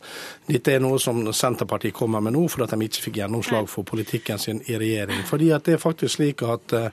Dette 0.47 0.75
er 0.75 0.83
noe 0.83 0.99
som 1.01 1.21
Senterpartiet 1.33 1.95
kommer 1.95 2.23
med 2.23 2.35
nå 2.35 2.45
fordi 2.51 2.67
at 2.67 2.75
de 2.75 2.89
ikke 2.89 3.05
fikk 3.07 3.21
gjennomslag 3.21 3.69
for 3.71 3.87
politikken 3.87 4.41
sin 4.41 4.61
i 4.65 4.79
regjering. 4.79 5.23
Fordi 5.27 5.51
at 5.55 5.67
det 5.67 5.77
er 5.77 5.81
faktisk 5.81 6.17
slik 6.17 6.43
at 6.45 6.75
uh, 6.75 6.89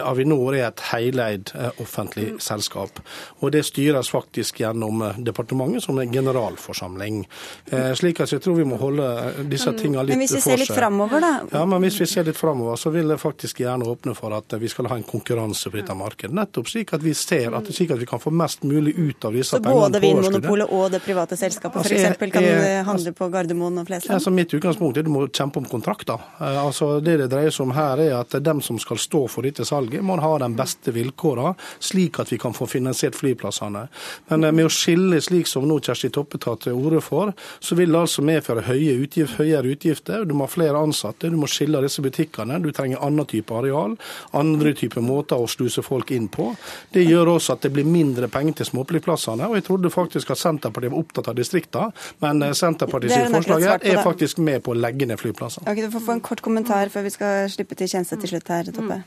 Avinor 0.00 0.54
er 0.54 0.68
et 0.68 0.84
heileid 0.90 1.52
uh, 1.54 1.70
offentlig 1.82 2.32
selskap. 2.42 3.00
Og 3.40 3.52
det 3.54 3.64
styres 3.68 4.10
faktisk 4.12 4.62
gjennom 4.62 5.02
departementet 5.18 5.84
som 5.84 5.98
en 5.98 6.12
generalforsamling. 6.12 7.22
Eh, 7.70 7.92
slik 7.98 8.20
at 8.20 8.32
jeg 8.32 8.42
tror 8.44 8.58
vi 8.58 8.66
må 8.68 8.78
holde 8.80 9.06
disse 9.50 9.72
tingene 9.78 10.04
litt 10.06 10.16
for 10.16 10.16
seg. 10.16 10.18
Men 10.18 10.24
hvis 10.24 10.34
vi 10.36 10.42
ser 10.44 10.60
litt 10.62 10.74
framover, 10.74 11.24
da? 11.24 11.32
Ja, 11.52 11.64
men 11.68 11.84
hvis 11.84 12.00
vi 12.00 12.08
ser 12.10 12.28
litt 12.28 12.38
framover, 12.38 12.76
så 12.80 12.92
vil 12.94 13.10
jeg 13.12 13.22
faktisk 13.22 13.62
gjerne 13.64 13.88
åpne 13.90 14.14
for 14.18 14.34
at 14.36 14.56
vi 14.60 14.70
skal 14.70 14.90
ha 14.90 14.98
en 15.00 15.06
konkurranse 15.06 15.70
på 15.70 15.80
dette 15.80 15.96
markedet. 15.96 16.34
Nettopp 16.36 16.70
slik 16.70 16.94
at 16.96 17.04
vi 17.04 17.14
ser 17.18 17.56
at, 17.56 17.70
slik 17.74 17.94
at 17.94 18.00
vi 18.02 18.08
kan 18.08 18.22
få 18.22 18.32
mest 18.34 18.66
mulig 18.68 18.94
ut 18.98 19.24
av 19.24 19.36
disse 19.36 19.58
pengene. 19.58 19.86
Så 19.86 19.90
både 19.90 20.02
Vinmonopolet 20.04 20.74
og 20.76 20.86
det 20.94 21.02
private 21.04 21.38
selskapet 21.40 21.82
altså, 21.82 21.94
f.eks. 21.94 22.32
kan 22.32 22.46
jeg, 22.46 22.84
handle 22.86 23.14
på 23.16 23.28
Gardermoen 23.32 23.82
og 23.82 23.88
Flesland? 23.88 24.14
Altså, 24.16 24.32
mitt 24.34 24.54
utgangspunkt 24.56 24.98
er 24.98 25.04
at 25.04 25.08
du 25.08 25.14
må 25.14 25.26
kjempe 25.28 25.62
om 25.62 25.68
kontrakter. 25.70 26.22
Eh, 26.40 26.60
altså, 26.64 26.92
det 27.04 27.18
det 27.22 27.30
dreier 27.32 27.54
seg 27.54 27.68
om 27.68 27.74
her, 27.76 28.02
er 28.04 28.16
at 28.20 28.36
dem 28.44 28.62
som 28.64 28.78
skal 28.82 29.00
stå 29.00 29.24
for 29.30 29.46
dette 29.46 29.66
salget, 29.68 30.04
må 30.04 30.18
ha 30.20 30.32
de 30.42 30.50
beste 30.56 30.94
vilkårene, 30.94 31.54
slik 31.82 32.20
at 32.22 32.32
vi 32.32 32.38
kan 32.40 32.56
få 32.56 32.68
finansiert 32.70 33.18
flyplassene. 33.18 33.86
Men 34.30 34.46
eh, 34.46 34.54
med 34.56 34.68
å 34.68 34.72
skille 34.72 34.99
slik 35.24 35.48
som 35.50 35.66
nå 35.68 35.78
Kjersti 35.80 36.10
Toppe 36.14 36.40
tar 36.42 36.58
til 36.62 36.76
orde 36.78 37.00
for, 37.04 37.32
så 37.60 37.76
vil 37.78 37.92
det 37.92 38.00
altså 38.00 38.24
medføre 38.26 38.64
høye 38.68 38.96
utgift, 39.02 39.38
høyere 39.40 39.74
utgifter. 39.74 40.24
Du 40.28 40.34
må 40.36 40.46
ha 40.46 40.52
flere 40.52 40.80
ansatte, 40.80 41.30
du 41.30 41.38
må 41.40 41.48
skille 41.50 41.82
disse 41.84 42.02
butikkene. 42.04 42.60
Du 42.62 42.70
trenger 42.76 43.02
annen 43.04 43.28
type 43.30 43.54
areal, 43.54 43.96
andre 44.36 44.74
typer 44.76 45.04
måter 45.04 45.40
å 45.40 45.48
sluse 45.50 45.84
folk 45.86 46.12
inn 46.14 46.28
på. 46.32 46.50
Det 46.92 47.04
gjør 47.06 47.34
også 47.36 47.56
at 47.56 47.66
det 47.66 47.72
blir 47.74 47.88
mindre 47.88 48.28
penger 48.32 48.60
til 48.60 48.70
småflyplassene. 48.70 49.48
Og 49.48 49.58
jeg 49.58 49.66
trodde 49.68 49.92
faktisk 49.92 50.32
at 50.34 50.40
Senterpartiet 50.40 50.94
var 50.94 51.02
opptatt 51.04 51.30
av 51.32 51.38
distriktene, 51.38 51.90
men 52.24 52.42
eh, 52.46 52.54
Senterpartiets 52.56 53.30
forslag 53.34 53.66
her 53.66 53.86
er 53.92 54.02
faktisk 54.04 54.40
med 54.44 54.64
på 54.66 54.74
å 54.74 54.78
legge 54.78 55.08
ned 55.08 55.20
flyplassene. 55.20 55.66
Okay, 55.70 55.86
du 55.86 55.94
får 55.94 56.06
få 56.06 56.16
en 56.18 56.24
kort 56.30 56.44
kommentar 56.44 56.92
før 56.92 57.06
vi 57.06 57.14
skal 57.14 57.48
slippe 57.52 57.78
til 57.78 57.90
tjeneste 57.90 58.18
til 58.20 58.34
slutt 58.34 58.52
her, 58.52 58.70
Toppe. 58.74 59.00
Mm. 59.00 59.06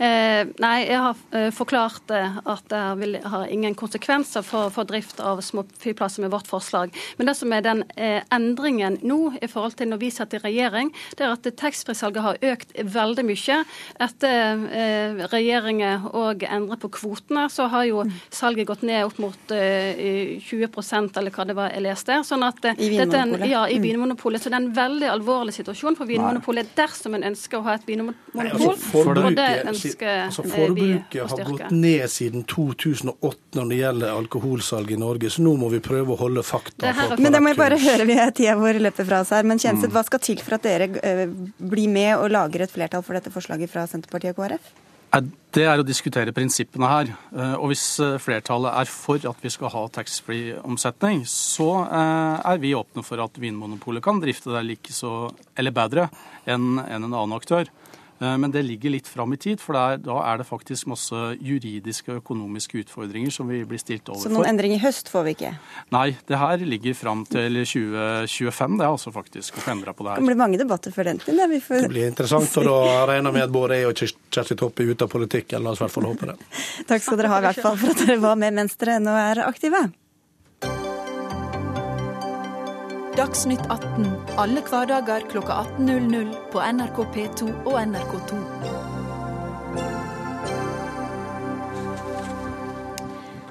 Eh, 0.00 0.52
nei, 0.62 0.76
jeg 0.88 1.00
har 1.04 1.24
eh, 1.36 1.50
forklart 1.54 2.14
at 2.14 2.70
det 2.70 2.84
vil 3.00 3.18
ha 3.32 3.44
ingen 3.52 3.76
konsekvenser 3.78 4.44
for, 4.46 4.72
for 4.74 4.88
drift 4.88 5.19
av 5.20 5.40
små 5.44 5.64
flyplasser 5.80 6.24
med 6.24 6.32
vårt 6.34 6.48
forslag. 6.50 6.94
Men 7.18 7.30
det 7.30 7.36
som 7.38 7.52
er 7.52 7.64
den 7.64 7.84
eh, 7.96 8.22
endringen 8.32 8.98
nå 9.02 9.34
i 9.40 9.48
forhold 9.50 9.76
til 9.78 9.90
når 9.90 10.02
vi 10.02 10.10
satt 10.14 10.34
i 10.36 10.42
regjering, 10.42 10.92
det 11.18 11.26
er 11.26 11.34
at 11.34 11.48
taxfree-salget 11.60 12.24
har 12.24 12.40
økt 12.52 12.74
veldig 12.96 13.26
mye. 13.28 13.60
Etter 14.00 14.64
eh, 14.70 15.22
regjeringen 15.32 16.08
og 16.10 16.44
endret 16.48 16.82
på 16.82 16.92
kvotene, 17.00 17.46
så 17.52 17.68
har 17.72 17.86
jo 17.88 18.04
salget 18.32 18.68
gått 18.70 18.84
ned 18.86 19.06
opp 19.08 19.20
mot 19.22 19.54
eh, 19.54 20.38
20% 20.46 21.18
eller 21.20 21.34
hva 21.34 21.46
det 21.48 21.56
var 21.58 21.74
jeg 21.74 21.84
leste. 21.84 22.20
Sånn 22.26 22.44
at 22.46 22.64
eh, 22.72 22.78
I 22.80 22.90
Vinmonopolet. 22.94 23.46
Ja, 23.50 23.66
i 23.68 23.78
mm. 23.78 23.86
Vinmonopolet. 23.86 24.42
Så 24.42 24.52
det 24.52 24.58
er 24.58 24.64
en 24.64 24.74
veldig 24.76 25.10
alvorlig 25.10 25.54
situasjon 25.56 25.98
for 25.98 26.10
Vinmonopolet 26.10 26.74
dersom 26.76 27.16
en 27.18 27.26
ønsker 27.30 27.60
å 27.60 27.64
ha 27.66 27.76
et 27.78 27.86
vinmonopol. 27.88 28.40
Nei, 28.40 28.48
altså, 28.50 28.74
forbruket, 28.90 29.66
altså, 29.66 30.44
forbruket 30.48 31.34
har 31.34 31.44
gått 31.50 31.74
ned 31.74 32.06
siden 32.10 32.44
2008 32.48 33.58
når 33.58 33.70
det 33.70 33.80
gjelder 33.80 34.14
alkoholsalg 34.14 34.90
i 34.94 34.98
Norge, 35.00 35.09
så 35.32 35.42
nå 35.42 35.54
må 35.58 35.70
vi 35.72 35.80
prøve 35.84 36.14
å 36.14 36.18
holde 36.20 36.44
fakta. 36.46 36.92
Men 37.18 37.34
det 37.34 37.40
må 37.42 37.52
jeg 37.52 37.60
bare 37.60 37.78
høre, 37.80 38.06
vi 38.08 38.18
har 38.18 38.30
tida 38.36 38.56
vår 38.58 38.80
løper 38.84 39.08
fra 39.08 39.22
oss 39.24 39.32
her. 39.34 39.48
Men 39.48 39.58
Kjenseth, 39.58 39.90
mm. 39.90 39.96
hva 39.96 40.04
skal 40.06 40.22
til 40.22 40.44
for 40.44 40.58
at 40.58 40.68
dere 40.68 40.90
uh, 41.00 41.24
blir 41.58 41.90
med 41.90 42.14
og 42.18 42.30
lager 42.32 42.66
et 42.66 42.72
flertall 42.72 43.04
for 43.06 43.18
dette 43.18 43.32
forslaget 43.34 43.72
fra 43.72 43.86
Senterpartiet 43.90 44.36
og 44.36 44.44
KrF? 44.44 44.70
Det 45.50 45.64
er 45.66 45.80
å 45.80 45.86
diskutere 45.86 46.30
prinsippene 46.30 46.86
her. 46.86 47.08
Eh, 47.34 47.54
og 47.58 47.72
hvis 47.72 47.82
eh, 47.98 48.14
flertallet 48.22 48.76
er 48.78 48.86
for 48.86 49.18
at 49.26 49.40
vi 49.42 49.50
skal 49.50 49.72
ha 49.74 49.80
taxfree-omsetning, 49.90 51.24
så 51.26 51.66
er 51.90 52.60
vi 52.62 52.76
åpne 52.78 53.02
for 53.02 53.18
at 53.24 53.40
Vinmonopolet 53.42 54.04
kan 54.04 54.22
drifte 54.22 54.54
det 54.54 54.62
like 54.68 54.94
så, 54.94 55.32
eller 55.58 55.74
bedre 55.74 56.06
enn 56.46 56.78
en 56.78 57.08
annen 57.08 57.34
aktør. 57.34 57.66
Eh, 58.20 58.36
men 58.38 58.52
det 58.52 58.62
ligger 58.62 58.92
litt 58.92 59.08
fram 59.08 59.32
i 59.32 59.38
tid, 59.40 59.60
for 59.62 59.78
er, 59.80 60.00
da 60.04 60.18
er 60.28 60.40
det 60.40 60.46
faktisk 60.48 60.90
masse 60.92 61.20
juridiske 61.40 62.12
og 62.12 62.20
økonomiske 62.20 62.82
utfordringer 62.84 63.32
som 63.32 63.48
vi 63.48 63.62
blir 63.68 63.80
stilt 63.80 64.08
overfor. 64.12 64.28
Så 64.28 64.32
noen 64.34 64.50
endring 64.50 64.74
i 64.76 64.80
høst 64.82 65.08
får 65.12 65.24
vi 65.26 65.34
ikke? 65.38 65.52
Nei, 65.96 66.06
det 66.28 66.40
her 66.40 66.64
ligger 66.68 66.96
fram 66.98 67.24
til 67.30 67.62
2025. 67.62 68.76
Det 68.80 68.86
er 68.86 68.90
altså 68.90 69.14
faktisk 69.14 69.56
å 69.56 69.64
få 69.64 69.74
endra 69.76 69.96
på 69.96 70.04
det 70.04 70.12
her. 70.12 70.20
Det 70.20 70.28
blir 70.28 70.40
mange 70.42 70.60
debatter 70.60 70.94
før 70.94 71.12
den 71.12 71.22
tid. 71.24 71.40
Det, 71.40 71.62
får... 71.64 71.86
det 71.86 71.92
blir 71.94 72.10
interessant, 72.10 72.60
og 72.60 72.68
da 72.68 73.06
regner 73.14 73.36
med 73.36 73.46
at 73.48 73.54
både 73.54 73.80
jeg 73.80 73.88
og 73.88 74.04
Kjersti 74.04 74.58
Toppe 74.60 74.84
er 74.84 74.92
ute 74.92 75.08
av 75.08 75.14
politikken. 75.16 75.64
La 75.64 75.72
oss 75.72 75.80
i 75.80 75.86
hvert 75.86 75.96
fall 75.96 76.10
håpe 76.10 76.28
det. 76.32 76.36
Takk 76.90 77.06
skal 77.06 77.22
dere 77.22 77.32
ha 77.32 77.40
i 77.40 77.48
hvert 77.48 77.64
fall 77.64 77.80
for 77.80 77.94
at 77.94 78.04
dere 78.04 78.20
var 78.20 78.36
med 78.40 78.60
mens 78.60 78.76
dere 78.80 79.00
nå 79.00 79.16
er 79.16 79.46
aktive. 79.46 79.86
Dagsnytt 83.20 83.66
18 83.68 84.06
alle 84.40 84.62
hverdager 84.64 85.26
kl 85.28 85.42
18.00 85.44 86.30
på 86.54 86.60
NRK 86.72 87.00
P2 87.12 87.48
og 87.68 87.74
NRK2. 87.76 88.38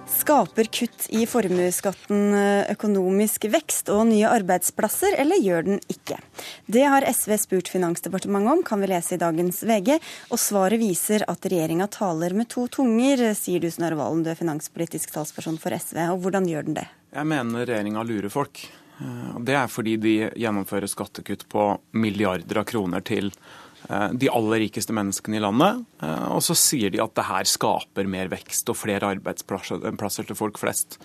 Skaper 0.09 0.71
kutt 0.73 1.05
i 1.13 1.21
formuesskatten 1.29 2.33
økonomisk 2.73 3.45
vekst 3.53 3.93
og 3.93 4.07
nye 4.09 4.33
arbeidsplasser, 4.39 5.13
eller 5.21 5.37
gjør 5.37 5.69
den 5.69 5.85
ikke? 5.85 6.17
Det 6.65 6.87
har 6.89 7.05
SV 7.05 7.37
spurt 7.45 7.69
Finansdepartementet 7.69 8.55
om, 8.55 8.65
kan 8.65 8.81
vi 8.81 8.89
lese 8.89 9.19
i 9.19 9.21
dagens 9.21 9.61
VG. 9.69 9.99
Og 10.33 10.41
svaret 10.41 10.81
viser 10.81 11.29
at 11.29 11.45
regjeringa 11.45 11.91
taler 11.93 12.33
med 12.33 12.49
to 12.49 12.65
tunger, 12.73 13.27
sier 13.37 13.61
du 13.61 13.69
Snorre 13.69 14.01
Valen, 14.01 14.25
du 14.25 14.33
er 14.33 14.41
finanspolitisk 14.41 15.13
talsperson 15.13 15.61
for 15.61 15.77
SV. 15.77 16.07
Og 16.09 16.25
hvordan 16.25 16.49
gjør 16.49 16.71
den 16.71 16.81
det? 16.81 16.89
Jeg 17.13 17.25
mener 17.37 17.69
regjeringa 17.69 18.09
lurer 18.09 18.33
folk. 18.33 18.65
Eh, 18.99 19.39
det 19.45 19.55
er 19.57 19.71
fordi 19.71 19.95
de 20.01 20.13
gjennomfører 20.39 20.91
skattekutt 20.91 21.47
på 21.51 21.71
milliarder 21.99 22.61
av 22.61 22.67
kroner 22.69 23.03
til 23.05 23.31
eh, 23.89 24.09
de 24.11 24.31
aller 24.33 24.65
rikeste 24.65 24.95
menneskene 24.95 25.39
i 25.39 25.43
landet. 25.43 25.83
Eh, 26.03 26.27
og 26.35 26.43
så 26.45 26.57
sier 26.57 26.93
de 26.93 27.01
at 27.03 27.15
det 27.17 27.27
her 27.29 27.49
skaper 27.49 28.09
mer 28.11 28.31
vekst 28.31 28.71
og 28.71 28.79
flere 28.79 29.13
arbeidsplasser 29.15 30.29
til 30.29 30.39
folk 30.39 30.59
flest. 30.61 30.99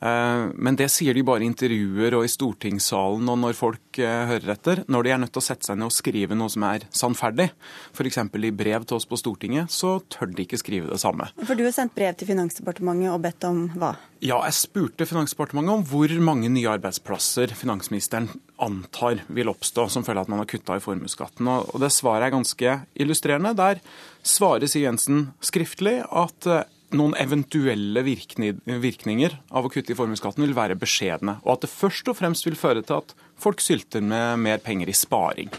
Eh, 0.00 0.44
men 0.54 0.76
det 0.78 0.90
sier 0.92 1.16
de 1.16 1.24
bare 1.26 1.42
i 1.42 1.48
intervjuer 1.48 2.18
og 2.18 2.26
i 2.26 2.30
stortingssalen 2.30 3.28
og 3.32 3.38
når 3.42 3.56
folk 3.58 4.00
eh, 4.02 4.26
hører 4.30 4.54
etter. 4.54 4.82
Når 4.86 5.06
de 5.06 5.14
er 5.14 5.22
nødt 5.22 5.34
til 5.34 5.42
å 5.42 5.48
sette 5.48 5.68
seg 5.68 5.78
ned 5.78 5.88
og 5.90 5.96
skrive 5.96 6.38
noe 6.38 6.52
som 6.52 6.66
er 6.68 6.86
sannferdig, 6.94 7.48
f.eks. 7.96 8.20
i 8.22 8.52
brev 8.54 8.86
til 8.88 8.98
oss 8.98 9.08
på 9.08 9.18
Stortinget, 9.18 9.72
så 9.74 9.98
tør 10.12 10.32
de 10.34 10.46
ikke 10.46 10.60
skrive 10.60 10.90
det 10.92 11.00
samme. 11.02 11.30
For 11.42 11.58
du 11.58 11.64
har 11.66 11.74
sendt 11.74 11.96
brev 11.98 12.14
til 12.18 12.30
Finansdepartementet 12.30 13.12
og 13.14 13.22
bedt 13.24 13.48
om 13.48 13.64
hva? 13.78 13.94
Ja, 14.18 14.40
jeg 14.48 14.56
spurte 14.58 15.06
Finansdepartementet 15.06 15.74
om 15.74 15.84
hvor 15.86 16.14
mange 16.24 16.50
nye 16.50 16.70
arbeidsplasser 16.72 17.52
finansministeren 17.58 18.30
antar 18.62 19.22
vil 19.30 19.50
oppstå 19.52 19.86
som 19.92 20.06
følge 20.06 20.24
av 20.24 20.26
at 20.26 20.32
man 20.32 20.42
har 20.42 20.50
kutta 20.50 20.78
i 20.78 20.82
formuesskatten. 20.82 21.50
Og 21.50 21.78
det 21.82 21.92
svaret 21.94 22.28
er 22.28 22.34
ganske 22.34 22.74
illustrerende. 22.98 23.54
Der 23.58 23.82
svarer 24.26 24.66
Siv 24.70 24.86
Jensen 24.86 25.28
skriftlig 25.44 26.00
at 26.06 26.50
eh, 26.50 26.66
noen 26.96 27.14
eventuelle 27.20 28.02
virkninger 28.04 29.34
av 29.50 29.66
å 29.66 29.70
kutte 29.72 29.92
i 29.92 29.98
formuesskatten 29.98 30.44
vil 30.44 30.56
være 30.56 30.78
beskjedne, 30.78 31.38
og 31.44 31.56
at 31.56 31.66
det 31.66 31.72
først 31.72 32.08
og 32.08 32.16
fremst 32.20 32.46
vil 32.48 32.56
føre 32.58 32.84
til 32.86 33.02
at 33.02 33.14
folk 33.38 33.60
sylter 33.62 34.02
med 34.04 34.40
mer 34.42 34.62
penger 34.64 34.90
i 34.90 34.96
sparing. 34.96 35.52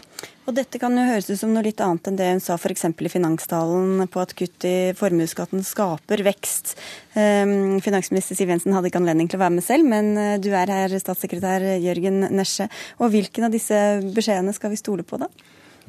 Og 0.48 0.56
Dette 0.56 0.80
kan 0.82 0.96
jo 0.96 1.04
høres 1.06 1.28
ut 1.30 1.38
som 1.38 1.52
noe 1.54 1.62
litt 1.62 1.78
annet 1.84 2.08
enn 2.10 2.16
det 2.18 2.26
hun 2.32 2.42
sa 2.42 2.56
f.eks. 2.58 2.88
i 2.90 3.12
finanstalen 3.12 4.08
på 4.10 4.22
at 4.22 4.34
kutt 4.34 4.66
i 4.66 4.90
formuesskatten 4.98 5.62
skaper 5.66 6.24
vekst. 6.26 6.74
Um, 7.14 7.78
finansminister 7.84 8.34
Siv 8.34 8.50
Jensen 8.50 8.74
hadde 8.74 8.90
ikke 8.90 8.98
anledning 8.98 9.30
til 9.30 9.38
å 9.38 9.44
være 9.44 9.58
med 9.60 9.66
selv, 9.66 9.86
men 9.86 10.10
uh, 10.18 10.34
du 10.42 10.50
er 10.50 10.72
her, 10.74 10.96
statssekretær 10.98 11.68
Jørgen 11.78 12.24
Nesje. 12.34 12.66
Og 12.98 13.14
hvilken 13.14 13.46
av 13.46 13.54
disse 13.54 13.78
beskjedene 14.10 14.56
skal 14.56 14.74
vi 14.74 14.80
stole 14.80 15.06
på, 15.06 15.20
da? 15.22 15.30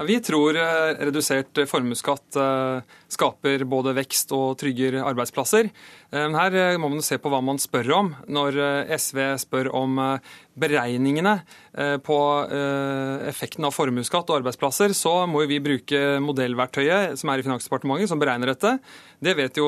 Vi 0.06 0.18
tror 0.24 0.58
eh, 0.58 0.92
redusert 1.06 1.60
formuesskatt 1.70 2.38
eh, 2.40 2.94
skaper 3.12 3.66
både 3.70 3.94
vekst 3.98 4.32
og 4.34 4.56
trygger 4.62 4.98
arbeidsplasser. 5.04 5.70
Eh, 6.12 6.38
her 6.38 6.80
må 6.82 6.90
man 6.90 7.04
se 7.06 7.20
på 7.22 7.30
hva 7.30 7.42
man 7.46 7.62
spør 7.62 7.92
om. 7.98 8.14
Når 8.32 8.58
SV 8.98 9.22
spør 9.44 9.72
om 9.78 10.00
beregningene 10.62 11.40
på 12.04 12.18
effekten 13.30 13.66
av 13.68 13.72
formuesskatt 13.72 14.30
og 14.30 14.42
arbeidsplasser, 14.42 14.92
så 14.98 15.14
må 15.30 15.46
vi 15.48 15.62
bruke 15.64 16.20
modellverktøyet 16.24 17.16
som 17.20 17.32
er 17.32 17.40
i 17.40 17.46
Finansdepartementet, 17.46 18.12
som 18.12 18.20
beregner 18.20 18.52
dette. 18.52 18.74
Det 19.22 19.36
vet 19.38 19.60
jo 19.60 19.68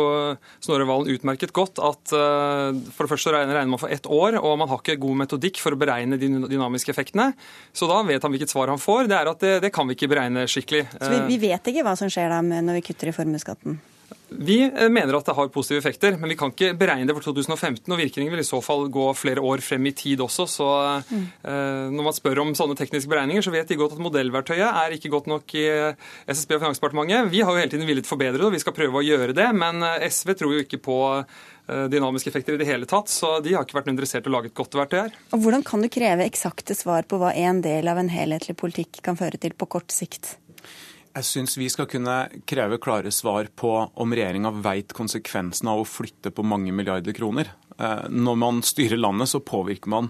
Snorre 0.64 0.88
Valen 0.90 1.14
utmerket 1.14 1.54
godt 1.54 1.78
at 1.84 2.10
for 2.10 3.06
det 3.06 3.12
første 3.12 3.34
regner 3.36 3.70
man 3.70 3.82
for 3.82 3.94
ett 3.94 4.08
år, 4.10 4.40
og 4.42 4.58
man 4.58 4.70
har 4.72 4.82
ikke 4.82 4.98
god 5.04 5.20
metodikk 5.24 5.62
for 5.62 5.76
å 5.76 5.80
beregne 5.80 6.18
de 6.18 6.32
dynamiske 6.50 6.90
effektene. 6.90 7.30
Så 7.70 7.86
da 7.90 8.00
vet 8.08 8.26
han 8.26 8.34
hvilket 8.34 8.54
svar 8.54 8.72
han 8.74 8.82
får. 8.82 9.06
Det 9.12 9.20
er 9.20 9.30
at 9.30 9.46
det, 9.46 9.56
det 9.68 9.74
kan 9.76 9.86
vi 9.90 9.98
ikke 9.98 10.10
beregne 10.10 10.48
skikkelig. 10.50 10.88
Så 10.98 11.12
vi, 11.14 11.22
vi, 11.36 11.42
vet 11.46 11.70
ikke 11.70 11.86
hva 11.86 11.94
som 12.00 12.10
skjer 12.12 12.34
da 12.34 12.42
når 12.42 12.80
vi 12.80 12.86
kutter 12.90 13.14
i 13.14 13.16
formuesskatten? 13.16 13.78
Vi 14.34 14.58
eh, 14.66 14.90
mener 14.90 15.18
at 15.18 15.28
det 15.28 15.36
har 15.38 15.52
positive 15.54 15.82
effekter, 15.82 16.18
men 16.20 16.32
vi 16.32 16.38
kan 16.40 16.52
ikke 16.54 16.74
beregne 16.78 17.08
det 17.10 17.16
for 17.18 17.28
2015. 17.30 17.86
og 17.86 18.00
Virkningen 18.00 18.34
vil 18.34 18.42
i 18.42 18.48
så 18.48 18.60
fall 18.64 18.88
gå 18.94 19.06
flere 19.18 19.44
år 19.44 19.64
frem 19.66 19.86
i 19.90 19.94
tid 19.98 20.24
også. 20.26 20.48
så 20.50 20.70
mm. 21.10 21.24
eh, 21.44 21.86
Når 21.94 22.08
man 22.10 22.18
spør 22.18 22.44
om 22.44 22.54
sånne 22.58 22.78
tekniske 22.80 23.12
beregninger, 23.12 23.46
så 23.46 23.54
vet 23.54 23.70
de 23.70 23.80
godt 23.80 23.96
at 23.98 24.04
modellverktøyet 24.04 24.68
er 24.68 24.98
ikke 24.98 25.14
godt 25.14 25.30
nok 25.32 25.56
i 25.60 25.66
eh, 25.70 26.12
SSB 26.28 26.58
og 26.58 26.66
Finansdepartementet. 26.66 27.32
Vi 27.34 27.42
har 27.42 27.54
jo 27.54 27.64
hele 27.64 27.74
tiden 27.74 27.90
villet 27.90 28.10
forbedre 28.10 28.40
det, 28.40 28.48
og 28.50 28.56
vi 28.56 28.62
skal 28.64 28.78
prøve 28.78 29.02
å 29.02 29.06
gjøre 29.06 29.38
det. 29.38 29.50
Men 29.58 29.84
SV 30.10 30.36
tror 30.40 30.56
jo 30.56 30.64
ikke 30.66 30.82
på 30.84 31.00
dynamiske 31.64 32.28
effekter 32.28 32.58
i 32.58 32.60
det 32.60 32.66
hele 32.68 32.84
tatt, 32.90 33.08
så 33.08 33.38
de 33.40 33.54
har 33.56 33.64
ikke 33.64 33.78
vært 33.78 33.88
interessert 33.94 34.26
i 34.28 34.32
å 34.32 34.34
lage 34.34 34.50
et 34.50 34.58
godt 34.58 34.76
verktøy 34.76 34.98
her. 35.06 35.14
Og 35.32 35.46
Hvordan 35.46 35.64
kan 35.64 35.80
du 35.80 35.88
kreve 35.88 36.26
eksakte 36.28 36.76
svar 36.76 37.08
på 37.08 37.22
hva 37.22 37.32
en 37.40 37.62
del 37.64 37.88
av 37.88 38.02
en 38.02 38.12
helhetlig 38.12 38.58
politikk 38.60 39.00
kan 39.06 39.16
føre 39.16 39.40
til 39.40 39.56
på 39.56 39.70
kort 39.72 39.96
sikt? 39.96 40.34
Jeg 41.14 41.28
syns 41.28 41.58
vi 41.60 41.68
skal 41.70 41.86
kunne 41.86 42.16
kreve 42.50 42.80
klare 42.82 43.12
svar 43.14 43.46
på 43.54 43.72
om 43.86 44.14
regjeringa 44.16 44.50
veit 44.66 44.96
konsekvensen 44.98 45.70
av 45.70 45.84
å 45.84 45.86
flytte 45.86 46.32
på 46.34 46.46
mange 46.46 46.74
milliarder 46.74 47.14
kroner. 47.14 47.52
Eh, 47.78 48.08
når 48.10 48.40
man 48.42 48.62
styrer 48.66 48.98
landet, 48.98 49.30
så 49.30 49.44
påvirker 49.46 49.94
man 49.94 50.10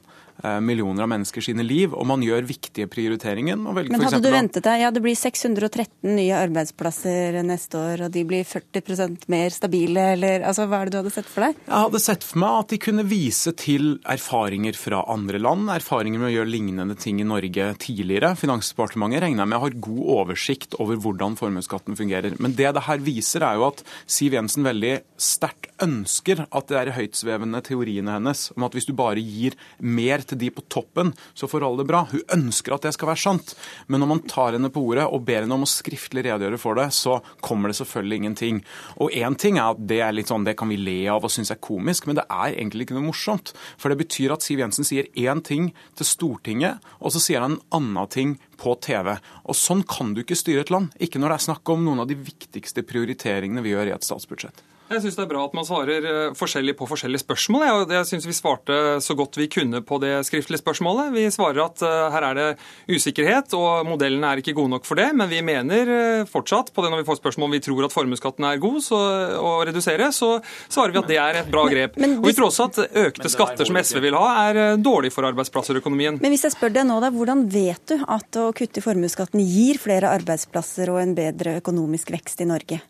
millioner 0.62 1.06
av 1.06 1.12
mennesker 1.12 1.44
sine 1.46 1.64
liv, 1.66 1.94
og 1.94 2.08
man 2.10 2.24
gjør 2.26 2.48
viktige 2.48 2.90
prioriteringer. 2.92 3.60
Men 3.60 4.04
hadde 4.04 4.22
du 4.24 4.32
ventet 4.34 4.66
deg, 4.66 4.82
ja 4.84 4.92
det 4.94 5.04
blir 5.04 5.16
613 5.18 6.10
nye 6.18 6.36
arbeidsplasser 6.36 7.40
neste 7.46 7.80
år, 7.80 8.06
og 8.08 8.14
de 8.14 8.24
blir 8.28 8.48
40% 8.48 9.28
mer 9.32 9.54
stabile, 9.56 10.08
eller 10.18 10.46
altså, 10.48 10.68
hva 10.68 10.82
er 10.82 10.90
det 10.90 10.96
du 10.96 11.00
hadde 11.02 11.14
sett 11.16 11.30
for 11.30 11.48
deg? 11.48 11.60
Jeg 11.68 11.86
hadde 11.86 12.04
sett 12.04 12.28
for 12.28 12.44
meg 12.44 12.60
at 12.64 12.74
de 12.74 12.82
kunne 12.84 13.08
vise 13.08 13.54
til 13.60 13.90
erfaringer 14.10 14.78
fra 14.80 15.04
andre 15.14 15.42
land, 15.42 15.70
erfaringer 15.74 16.22
med 16.22 16.32
å 16.32 16.36
gjøre 16.38 16.52
lignende 16.52 16.98
ting 17.00 17.22
i 17.24 17.28
Norge 17.28 17.70
tidligere. 17.84 18.34
Finansdepartementet 18.40 19.24
regner 19.26 19.46
jeg 19.46 19.54
med 19.54 19.64
har 19.64 19.80
god 19.88 20.04
oversikt 20.18 20.78
over 20.84 21.00
hvordan 21.00 21.38
formuesskatten 21.40 22.00
fungerer. 22.00 22.38
Men 22.44 22.58
det 22.58 22.74
det 22.74 22.88
her 22.88 23.04
viser, 23.04 23.46
er 23.46 23.60
jo 23.60 23.68
at 23.70 23.84
Siv 24.10 24.36
Jensen 24.38 24.66
veldig 24.66 24.96
sterkt 25.20 25.70
ønsker 25.84 26.46
at 26.48 26.70
det 26.70 26.80
er 26.80 26.94
høytsvevende 26.96 27.60
teoriene 27.66 28.16
hennes 28.16 28.46
om 28.56 28.66
at 28.68 28.76
hvis 28.76 28.88
du 28.88 28.94
bare 28.98 29.22
gir 29.22 29.58
mer 29.80 30.23
til 30.30 30.40
de 30.42 30.52
på 30.54 30.64
toppen, 30.72 31.12
så 31.34 31.50
får 31.50 31.66
alle 31.68 31.84
det 31.84 31.90
bra. 31.90 32.04
Hun 32.12 32.24
ønsker 32.38 32.76
at 32.76 32.86
det 32.88 32.94
skal 32.96 33.12
være 33.12 33.24
sant. 33.24 33.54
Men 33.88 34.04
når 34.04 34.12
man 34.12 34.24
tar 34.30 34.58
henne 34.58 34.72
på 34.74 34.84
ordet 34.90 35.06
og 35.08 35.26
ber 35.28 35.44
henne 35.44 35.58
om 35.58 35.66
å 35.66 35.70
skriftlig 35.70 36.26
redegjøre 36.28 36.60
for 36.62 36.80
det, 36.80 36.90
så 36.96 37.20
kommer 37.44 37.72
det 37.72 37.78
selvfølgelig 37.80 38.22
ingenting. 38.22 38.62
Og 39.04 39.14
én 39.16 39.38
ting 39.40 39.60
er 39.60 39.74
at 39.74 39.84
det 39.90 40.00
er 40.06 40.16
litt 40.16 40.32
sånn, 40.32 40.48
det 40.48 40.56
kan 40.60 40.72
vi 40.72 40.80
le 40.80 40.98
av 41.12 41.26
og 41.26 41.34
synes 41.34 41.54
er 41.54 41.62
komisk, 41.64 42.08
men 42.08 42.20
det 42.20 42.28
er 42.30 42.56
egentlig 42.56 42.88
ikke 42.88 42.98
noe 42.98 43.10
morsomt. 43.10 43.54
For 43.78 43.92
det 43.92 44.02
betyr 44.04 44.36
at 44.36 44.46
Siv 44.46 44.64
Jensen 44.64 44.88
sier 44.88 45.10
én 45.20 45.44
ting 45.46 45.72
til 45.98 46.10
Stortinget, 46.10 46.84
og 47.00 47.16
så 47.16 47.22
sier 47.24 47.44
han 47.44 47.58
en 47.58 47.64
annen 47.80 48.12
ting 48.12 48.38
på 48.60 48.76
TV. 48.84 49.16
Og 49.44 49.58
Sånn 49.58 49.84
kan 49.88 50.14
du 50.14 50.24
ikke 50.24 50.40
styre 50.40 50.66
et 50.66 50.74
land. 50.74 50.94
Ikke 51.04 51.22
når 51.22 51.34
det 51.34 51.40
er 51.40 51.48
snakk 51.50 51.74
om 51.74 51.84
noen 51.86 52.04
av 52.04 52.10
de 52.10 52.20
viktigste 52.20 52.86
prioriteringene 52.88 53.64
vi 53.64 53.76
gjør 53.76 53.92
i 53.92 53.96
et 53.96 54.08
statsbudsjett. 54.08 54.64
Jeg 54.92 55.00
syns 55.00 55.16
det 55.16 55.24
er 55.24 55.30
bra 55.32 55.44
at 55.48 55.54
man 55.56 55.66
svarer 55.66 56.06
eh, 56.06 56.34
forskjellig 56.36 56.76
på 56.78 56.86
forskjellige 56.90 57.24
spørsmål. 57.24 57.64
Jeg, 57.64 57.86
jeg 57.96 58.08
syns 58.10 58.28
vi 58.28 58.36
svarte 58.36 58.80
så 59.04 59.16
godt 59.18 59.40
vi 59.40 59.48
kunne 59.52 59.80
på 59.86 60.00
det 60.04 60.12
skriftlige 60.28 60.60
spørsmålet. 60.60 61.14
Vi 61.16 61.24
svarer 61.34 61.64
at 61.64 61.84
uh, 61.86 62.12
her 62.14 62.28
er 62.28 62.40
det 62.40 62.48
usikkerhet, 62.92 63.56
og 63.56 63.88
modellen 63.88 64.26
er 64.28 64.42
ikke 64.42 64.56
god 64.58 64.74
nok 64.76 64.88
for 64.88 65.00
det. 65.00 65.08
Men 65.16 65.32
vi 65.32 65.40
mener 65.46 65.90
uh, 65.90 66.28
fortsatt 66.30 66.74
på 66.76 66.84
det 66.84 66.92
når 66.92 67.02
vi 67.02 67.08
får 67.08 67.22
spørsmål 67.22 67.48
om 67.48 67.56
vi 67.56 67.62
tror 67.64 67.88
at 67.88 67.96
formuesskatten 67.96 68.48
er 68.50 68.62
god 68.62 68.80
så, 68.84 69.02
å 69.40 69.56
redusere, 69.66 70.12
så 70.16 70.36
svarer 70.68 70.94
vi 70.94 71.02
at 71.02 71.12
det 71.14 71.20
er 71.24 71.42
et 71.42 71.52
bra 71.54 71.66
grep. 71.72 71.98
Men, 71.98 72.18
men, 72.18 72.20
og 72.22 72.30
vi 72.30 72.36
tror 72.38 72.52
også 72.52 72.70
at 72.70 72.82
økte 73.08 73.32
skatter 73.32 73.70
som 73.70 73.80
SV 73.80 74.04
vil 74.04 74.20
ha, 74.20 74.50
er 74.50 74.82
dårlig 74.84 75.14
for 75.16 75.26
arbeidsplasser 75.32 75.80
og 75.80 75.86
økonomien. 75.86 76.20
Men 76.22 76.36
hvis 76.36 76.46
jeg 76.50 76.58
spør 76.58 76.76
deg 76.76 76.90
nå, 76.92 77.00
da, 77.04 77.14
hvordan 77.14 77.48
vet 77.54 77.96
du 77.96 77.98
at 78.04 78.42
å 78.42 78.50
kutte 78.56 78.84
i 78.84 78.86
formuesskatten 78.86 79.42
gir 79.48 79.80
flere 79.82 80.12
arbeidsplasser 80.20 80.92
og 80.94 81.02
en 81.02 81.16
bedre 81.18 81.58
økonomisk 81.64 82.14
vekst 82.14 82.44
i 82.44 82.52
Norge? 82.52 82.84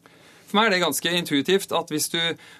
For 0.54 0.60
meg 0.60 0.70
er 0.70 0.76
det 0.76 0.84
ganske 0.84 1.12
intuitivt 1.18 1.72
at 1.74 1.90
hvis 1.90 2.12
du 2.14 2.20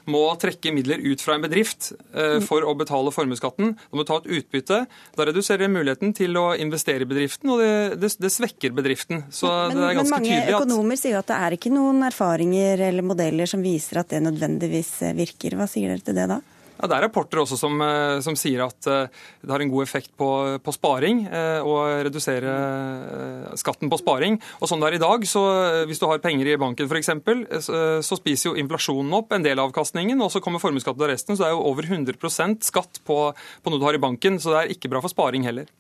må 0.10 0.24
trekke 0.42 0.72
midler 0.74 0.98
ut 1.06 1.22
fra 1.22 1.36
en 1.38 1.44
bedrift 1.46 1.92
eh, 1.94 2.40
for 2.42 2.66
å 2.66 2.74
betale 2.74 3.14
formuesskatten, 3.14 3.76
da 3.78 3.94
må 3.94 4.02
du 4.02 4.10
ta 4.10 4.18
et 4.24 4.32
utbytte. 4.40 4.80
Da 5.14 5.28
reduserer 5.30 5.68
det 5.68 5.70
muligheten 5.76 6.16
til 6.18 6.34
å 6.42 6.48
investere 6.58 7.06
i 7.06 7.10
bedriften, 7.12 7.52
og 7.54 7.62
det, 7.62 8.00
det, 8.02 8.10
det 8.18 8.34
svekker 8.34 8.74
bedriften. 8.74 9.28
Så 9.30 9.46
men, 9.46 9.78
det 9.78 9.86
er 9.92 10.00
ganske 10.00 10.24
tydelig 10.24 10.40
at 10.42 10.50
Men 10.50 10.50
mange 10.50 10.64
økonomer 10.64 11.02
sier 11.04 11.20
at 11.22 11.30
det 11.30 11.38
er 11.46 11.58
ikke 11.60 11.74
noen 11.76 12.02
erfaringer 12.10 12.82
eller 12.90 13.06
modeller 13.06 13.54
som 13.54 13.62
viser 13.62 14.02
at 14.02 14.10
det 14.10 14.24
nødvendigvis 14.26 14.96
virker. 15.14 15.60
Hva 15.62 15.70
sier 15.70 15.94
dere 15.94 16.08
til 16.10 16.18
det 16.18 16.28
da? 16.34 16.42
Ja, 16.84 16.88
Det 16.92 16.98
er 16.98 17.06
rapporter 17.06 17.40
også 17.40 17.56
som, 17.56 17.80
eh, 17.80 18.20
som, 18.20 18.36
sier 18.36 18.66
at 18.66 18.88
eh, 18.92 19.08
det 19.40 19.52
har 19.54 19.62
en 19.64 19.70
god 19.72 19.86
effekt 19.86 20.10
på, 20.20 20.28
på 20.60 20.72
sparing 20.76 21.22
eh, 21.32 21.64
å 21.64 21.78
redusere 22.04 23.56
skatten 23.56 23.88
på 23.88 24.02
sparing. 24.02 24.36
Og 24.60 24.68
sånn 24.68 24.84
det 24.84 24.90
er 24.90 24.98
i 24.98 25.04
dag, 25.04 25.24
så 25.24 25.44
Hvis 25.88 26.02
du 26.02 26.10
har 26.10 26.20
penger 26.20 26.50
i 26.50 26.58
banken 26.60 26.92
f.eks., 26.92 27.70
så 28.04 28.18
spiser 28.20 28.50
jo 28.50 28.58
inflasjonen 28.60 29.16
opp 29.16 29.32
en 29.32 29.46
del 29.46 29.62
av 29.62 29.72
avkastningen, 29.72 30.20
og 30.20 30.32
så 30.34 30.42
kommer 30.44 30.60
formuesskatten 30.60 31.06
av 31.06 31.14
resten. 31.14 31.38
Så 31.38 31.46
det 31.46 31.54
er 31.54 31.56
jo 31.56 31.64
over 31.72 31.88
100% 31.88 32.68
skatt 32.68 33.00
på, 33.08 33.20
på 33.32 33.72
noe 33.72 33.80
du 33.80 33.88
har 33.88 33.96
i 33.96 34.04
banken. 34.04 34.42
Så 34.44 34.52
det 34.52 34.60
er 34.60 34.76
ikke 34.76 34.92
bra 34.92 35.04
for 35.04 35.14
sparing 35.14 35.48
heller. 35.48 35.72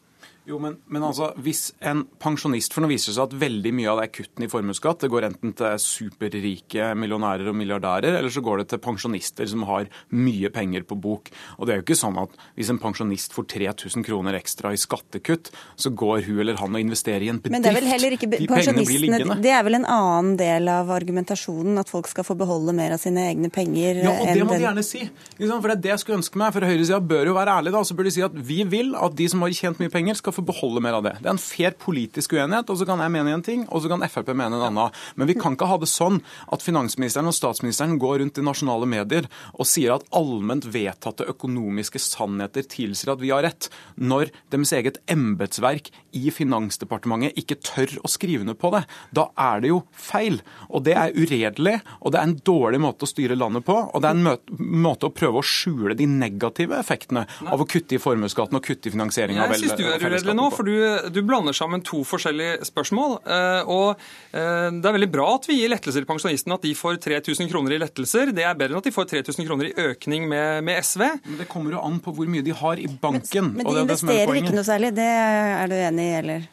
Jo, 0.44 0.58
men, 0.60 0.74
men, 0.92 1.04
altså, 1.08 1.30
hvis 1.40 1.70
en 1.88 2.02
pensjonist 2.20 2.74
For 2.76 2.84
nå 2.84 2.90
viser 2.92 3.14
det 3.14 3.16
seg 3.16 3.30
at 3.30 3.36
veldig 3.46 3.72
mye 3.78 3.88
av 3.88 4.02
det 4.02 4.08
er 4.10 4.14
kuttene 4.18 4.48
i 4.50 4.52
formuesskatt 4.52 5.06
det 5.06 5.10
går 5.14 5.28
enten 5.30 5.54
til 5.56 5.78
superrike 5.80 6.90
millionærer 7.00 7.48
og 7.48 7.56
milliardærer, 7.56 8.18
eller 8.18 8.34
så 8.34 8.44
går 8.44 8.60
det 8.60 8.66
til 8.74 8.82
pensjonister 8.84 9.48
som 9.48 9.64
har 9.70 9.88
mye 10.12 10.52
penger 10.52 10.84
på 10.88 10.98
bok. 11.00 11.32
Og 11.58 11.68
det 11.68 11.74
er 11.74 11.80
jo 11.80 11.86
ikke 11.86 11.98
sånn 12.00 12.20
at 12.20 12.36
hvis 12.58 12.72
en 12.74 12.80
pensjonist 12.82 13.36
får 13.36 13.48
3000 13.54 14.04
kroner 14.04 14.36
ekstra 14.36 14.74
i 14.76 14.80
skattekutt, 14.80 15.54
så 15.80 15.94
går 15.96 16.26
hun 16.28 16.42
eller 16.44 16.60
han 16.60 16.76
og 16.76 16.84
investerer 16.84 17.24
i 17.24 17.32
en 17.32 17.40
bedrift. 17.40 17.56
Men 17.56 17.64
det 17.64 17.72
er 17.72 17.80
vel 17.80 17.90
heller 17.94 18.18
ikke 18.18 18.30
De 18.34 18.42
pengene 18.50 18.86
blir 18.88 19.04
liggende. 19.06 19.40
Det 19.44 19.56
er 19.56 19.64
vel 19.68 19.80
en 19.80 19.88
annen 19.96 20.36
del 20.40 20.68
av 20.74 20.92
argumentasjonen, 20.92 21.80
at 21.80 21.92
folk 21.92 22.12
skal 22.12 22.28
få 22.28 22.36
beholde 22.40 22.76
mer 22.76 22.98
av 22.98 23.04
sine 23.04 23.30
egne 23.32 23.52
penger? 23.54 24.04
Ja, 24.04 24.16
og 24.18 24.28
det 24.28 24.44
må 24.44 24.58
de 24.58 24.68
gjerne 24.68 24.86
si. 24.86 25.06
For 25.40 25.72
det 25.72 25.78
er 25.78 25.84
det 25.88 25.94
jeg 25.94 26.04
skulle 26.04 26.20
ønske 26.20 26.42
meg. 26.42 26.52
For 26.56 26.68
høyresida 26.68 27.00
bør 27.14 27.32
jo 27.32 27.38
være 27.40 27.58
ærlig, 27.62 27.76
da. 27.78 27.84
Så 27.88 27.96
bør 27.98 28.10
de 28.10 28.16
si 28.18 28.26
at 28.26 28.36
vi 28.52 28.62
vil 28.68 28.94
at 29.00 29.16
de 29.18 29.30
som 29.32 29.44
har 29.46 29.56
tjent 29.56 29.80
mye 29.80 29.94
penger, 29.94 30.20
skal 30.20 30.33
få 30.36 30.46
beholde 30.46 30.82
mer 30.84 30.98
av 30.98 31.06
det. 31.06 31.16
Det 31.22 31.30
er 31.30 31.36
en 31.36 31.42
fair 31.42 31.76
politisk 31.80 32.36
uenighet, 32.36 32.70
og 32.70 32.80
så 32.80 32.88
kan 32.88 33.02
jeg 33.04 33.14
mene 33.14 33.36
en 33.38 33.46
ting, 33.46 33.66
og 33.70 33.84
så 33.84 33.92
kan 33.92 34.04
Frp 34.14 34.34
mene 34.34 34.58
en 34.60 34.68
annen. 34.68 34.94
Men 35.16 35.30
vi 35.30 35.36
kan 35.40 35.56
ikke 35.56 35.70
ha 35.70 35.80
det 35.82 35.90
sånn 35.92 36.20
at 36.54 36.66
finansministeren 36.66 37.30
og 37.30 37.36
statsministeren 37.38 37.98
går 38.02 38.20
rundt 38.22 38.40
i 38.40 38.46
nasjonale 38.46 38.88
medier 38.90 39.30
og 39.54 39.68
sier 39.70 39.96
at 39.96 40.06
allment 40.16 40.68
vedtatte 40.74 41.28
økonomiske 41.32 42.02
sannheter 42.02 42.66
tilsier 42.70 43.14
at 43.14 43.22
vi 43.24 43.32
har 43.34 43.46
rett, 43.46 43.70
når 43.96 44.32
deres 44.54 44.74
eget 44.76 45.00
embetsverk 45.12 45.90
i 46.18 46.30
Finansdepartementet 46.34 47.38
ikke 47.40 47.60
tør 47.64 47.96
å 48.04 48.12
skrive 48.12 48.46
ned 48.48 48.60
på 48.62 48.74
det. 48.76 48.84
Da 49.16 49.30
er 49.40 49.64
det 49.64 49.74
jo 49.74 49.82
feil. 49.98 50.40
Og 50.70 50.86
det 50.86 50.96
er 51.00 51.16
uredelig, 51.16 51.80
og 52.02 52.14
det 52.14 52.22
er 52.22 52.30
en 52.30 52.38
dårlig 52.46 52.82
måte 52.84 53.08
å 53.08 53.10
styre 53.10 53.38
landet 53.40 53.66
på. 53.68 53.76
Og 53.90 54.04
det 54.04 54.10
er 54.10 54.20
en 54.20 54.82
måte 54.84 55.10
å 55.10 55.14
prøve 55.16 55.42
å 55.42 55.48
skjule 55.48 55.98
de 55.98 56.08
negative 56.10 56.78
effektene 56.80 57.26
av 57.50 57.62
å 57.62 57.68
kutte 57.70 57.98
i 57.98 58.02
formuesskatten 58.02 58.60
og 58.60 58.66
kutte 58.66 58.90
i 58.90 58.94
finansiering 58.94 59.42
av 59.42 59.54
velferdsstaten 59.54 60.23
er 60.32 60.38
nå, 60.38 60.48
for 60.54 60.68
du, 60.68 61.10
du, 61.12 61.20
blander 61.26 61.56
sammen 61.58 61.84
to 61.86 62.04
forskjellige 62.08 62.64
spørsmål. 62.70 63.18
Eh, 63.26 63.72
og 63.74 63.90
eh, 64.32 64.70
Det 64.72 64.90
er 64.90 64.98
veldig 64.98 65.12
bra 65.12 65.28
at 65.36 65.50
vi 65.50 65.60
gir 65.60 65.74
lettelser 65.74 66.04
til 66.04 66.10
pensjonistene, 66.10 66.58
at 66.60 66.66
de 66.66 66.74
får 66.78 67.02
3000 67.04 67.52
kroner 67.52 67.76
i 67.76 67.82
lettelser. 67.84 68.34
Det 68.36 68.48
er 68.48 68.58
bedre 68.58 68.78
enn 68.78 68.84
at 68.84 68.90
de 68.90 68.96
får 68.96 69.12
3000 69.12 69.50
kroner 69.50 69.72
i 69.72 69.76
økning 69.90 70.28
med, 70.32 70.64
med 70.64 70.80
SV. 70.84 71.06
Men 71.28 71.44
Det 71.44 71.50
kommer 71.52 71.78
jo 71.78 71.84
an 71.84 72.00
på 72.04 72.16
hvor 72.16 72.30
mye 72.30 72.46
de 72.46 72.56
har 72.64 72.82
i 72.82 72.88
banken. 72.88 73.54
Men, 73.54 73.64
men 73.64 73.72
de 73.72 73.86
investerer 73.88 74.42
ikke 74.44 74.56
noe 74.56 74.68
særlig, 74.68 74.96
det 74.98 75.08
er 75.14 75.72
du 75.72 75.80
enig 75.80 76.10
i, 76.10 76.18
eller? 76.24 76.52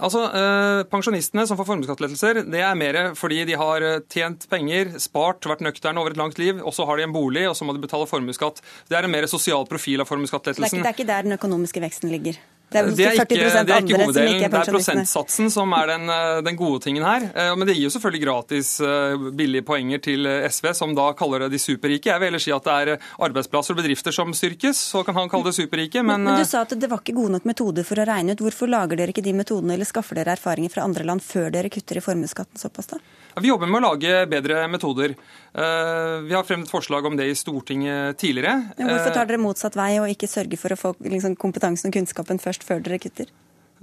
Altså, 0.00 0.22
eh, 0.32 0.82
Pensjonistene 0.90 1.44
som 1.48 1.58
får 1.58 1.66
formuesskattelettelser, 1.68 2.42
det 2.48 2.62
er 2.64 2.78
mer 2.78 2.98
fordi 3.18 3.42
de 3.48 3.56
har 3.60 3.84
eh, 3.84 3.98
tjent 4.12 4.46
penger, 4.50 4.94
spart, 5.02 5.48
vært 5.50 5.64
nøkterne 5.66 6.00
over 6.00 6.14
et 6.14 6.20
langt 6.20 6.40
liv, 6.40 6.62
og 6.62 6.74
så 6.76 6.86
har 6.88 7.00
de 7.00 7.06
en 7.08 7.14
bolig, 7.14 7.44
og 7.50 7.56
så 7.58 7.68
må 7.68 7.76
de 7.76 7.82
betale 7.82 8.08
formuesskatt. 8.08 8.62
Det 8.88 8.96
er 8.96 9.08
en 9.08 9.12
mer 9.12 9.28
sosial 9.30 9.66
profil 9.68 10.00
av 10.00 10.08
formuesskattelettelsen. 10.08 10.80
Det, 10.80 10.86
det, 10.86 10.88
er 10.88 10.96
ikke 10.96 11.10
der 11.10 11.28
den 11.28 11.36
økonomiske 11.36 11.84
veksten 11.84 12.12
ligger? 12.12 12.40
Det 12.70 12.78
er, 12.78 12.88
det 12.94 13.06
er 13.06 13.16
ikke, 13.18 13.34
det 13.34 13.74
er 13.74 13.80
ikke 13.82 13.98
hoveddelen. 13.98 14.36
Ikke 14.36 14.46
er 14.46 14.52
det 14.52 14.58
er 14.60 14.74
prosentsatsen 14.76 15.48
som 15.50 15.72
er 15.74 15.88
den, 15.90 16.04
eh, 16.14 16.36
den, 16.46 16.58
gode 16.58 16.78
tingen 16.84 17.02
her. 17.02 17.26
Eh, 17.34 17.50
men 17.58 17.66
det 17.66 17.74
gir 17.74 17.88
jo 17.88 17.92
selvfølgelig 17.96 18.22
gratis 18.22 18.70
eh, 18.86 19.24
billige 19.40 19.66
poenger 19.66 20.02
til 20.04 20.28
SV, 20.46 20.70
som 20.78 20.94
da 20.94 21.08
kaller 21.18 21.46
det 21.46 21.56
de 21.56 21.62
superrike. 21.62 22.12
Jeg 22.12 22.22
vil 22.22 22.30
heller 22.30 22.44
si 22.44 22.54
at 22.54 22.68
det 22.68 22.76
er 22.76 23.08
arbeidsplasser 23.26 23.74
og 23.74 23.80
bedrifter 23.82 24.14
som 24.14 24.30
styrkes, 24.36 24.84
så 24.92 25.02
kan 25.06 25.18
han 25.18 25.32
kalle 25.32 25.50
det 25.50 25.56
superrike. 25.58 26.04
Men, 26.04 26.22
men, 26.22 26.30
men, 26.30 26.44
du 26.44 26.46
sa 26.46 26.62
at 26.62 26.76
det 26.78 26.92
var 26.92 27.02
ikke 27.02 27.16
gode 27.18 27.34
nok 27.38 27.48
metoder 27.50 27.88
for 27.88 27.98
å 27.98 28.06
regne 28.06 28.38
ut. 28.38 28.44
Hvorfor 28.46 28.70
lager 28.70 29.02
dere 29.02 29.16
ikke 29.16 29.26
de 29.26 29.34
metodene 29.42 29.74
eller 29.74 29.90
skaffer 29.90 30.20
dere 30.20 30.38
erfaringer 30.38 30.70
fra 30.70 30.86
andre 30.86 31.08
land 31.10 31.26
før 31.26 31.50
dere 31.56 31.72
kutter 31.74 31.98
i 31.98 32.04
formuesskatten 32.04 32.62
såpass, 32.62 32.94
da? 32.94 33.02
Vi 33.38 33.50
jobber 33.50 33.70
med 33.70 33.82
å 33.82 33.92
lage 33.92 34.24
bedre 34.30 34.64
metoder. 34.70 35.14
Vi 35.50 36.34
har 36.34 36.46
fremmet 36.46 36.70
forslag 36.70 37.06
om 37.06 37.16
det 37.18 37.28
i 37.30 37.36
Stortinget 37.38 38.18
tidligere. 38.20 38.56
Men 38.78 38.90
hvorfor 38.92 39.14
tar 39.14 39.30
dere 39.30 39.40
motsatt 39.42 39.78
vei 39.78 39.92
og 40.02 40.10
ikke 40.12 40.28
sørger 40.30 40.60
for 40.60 40.74
å 40.74 40.78
få 40.78 40.92
liksom, 41.06 41.36
kompetansen 41.40 41.90
og 41.90 41.96
kunnskapen 41.98 42.42
først? 42.42 42.66
før 42.66 42.82
dere 42.84 43.00
kutter? 43.02 43.30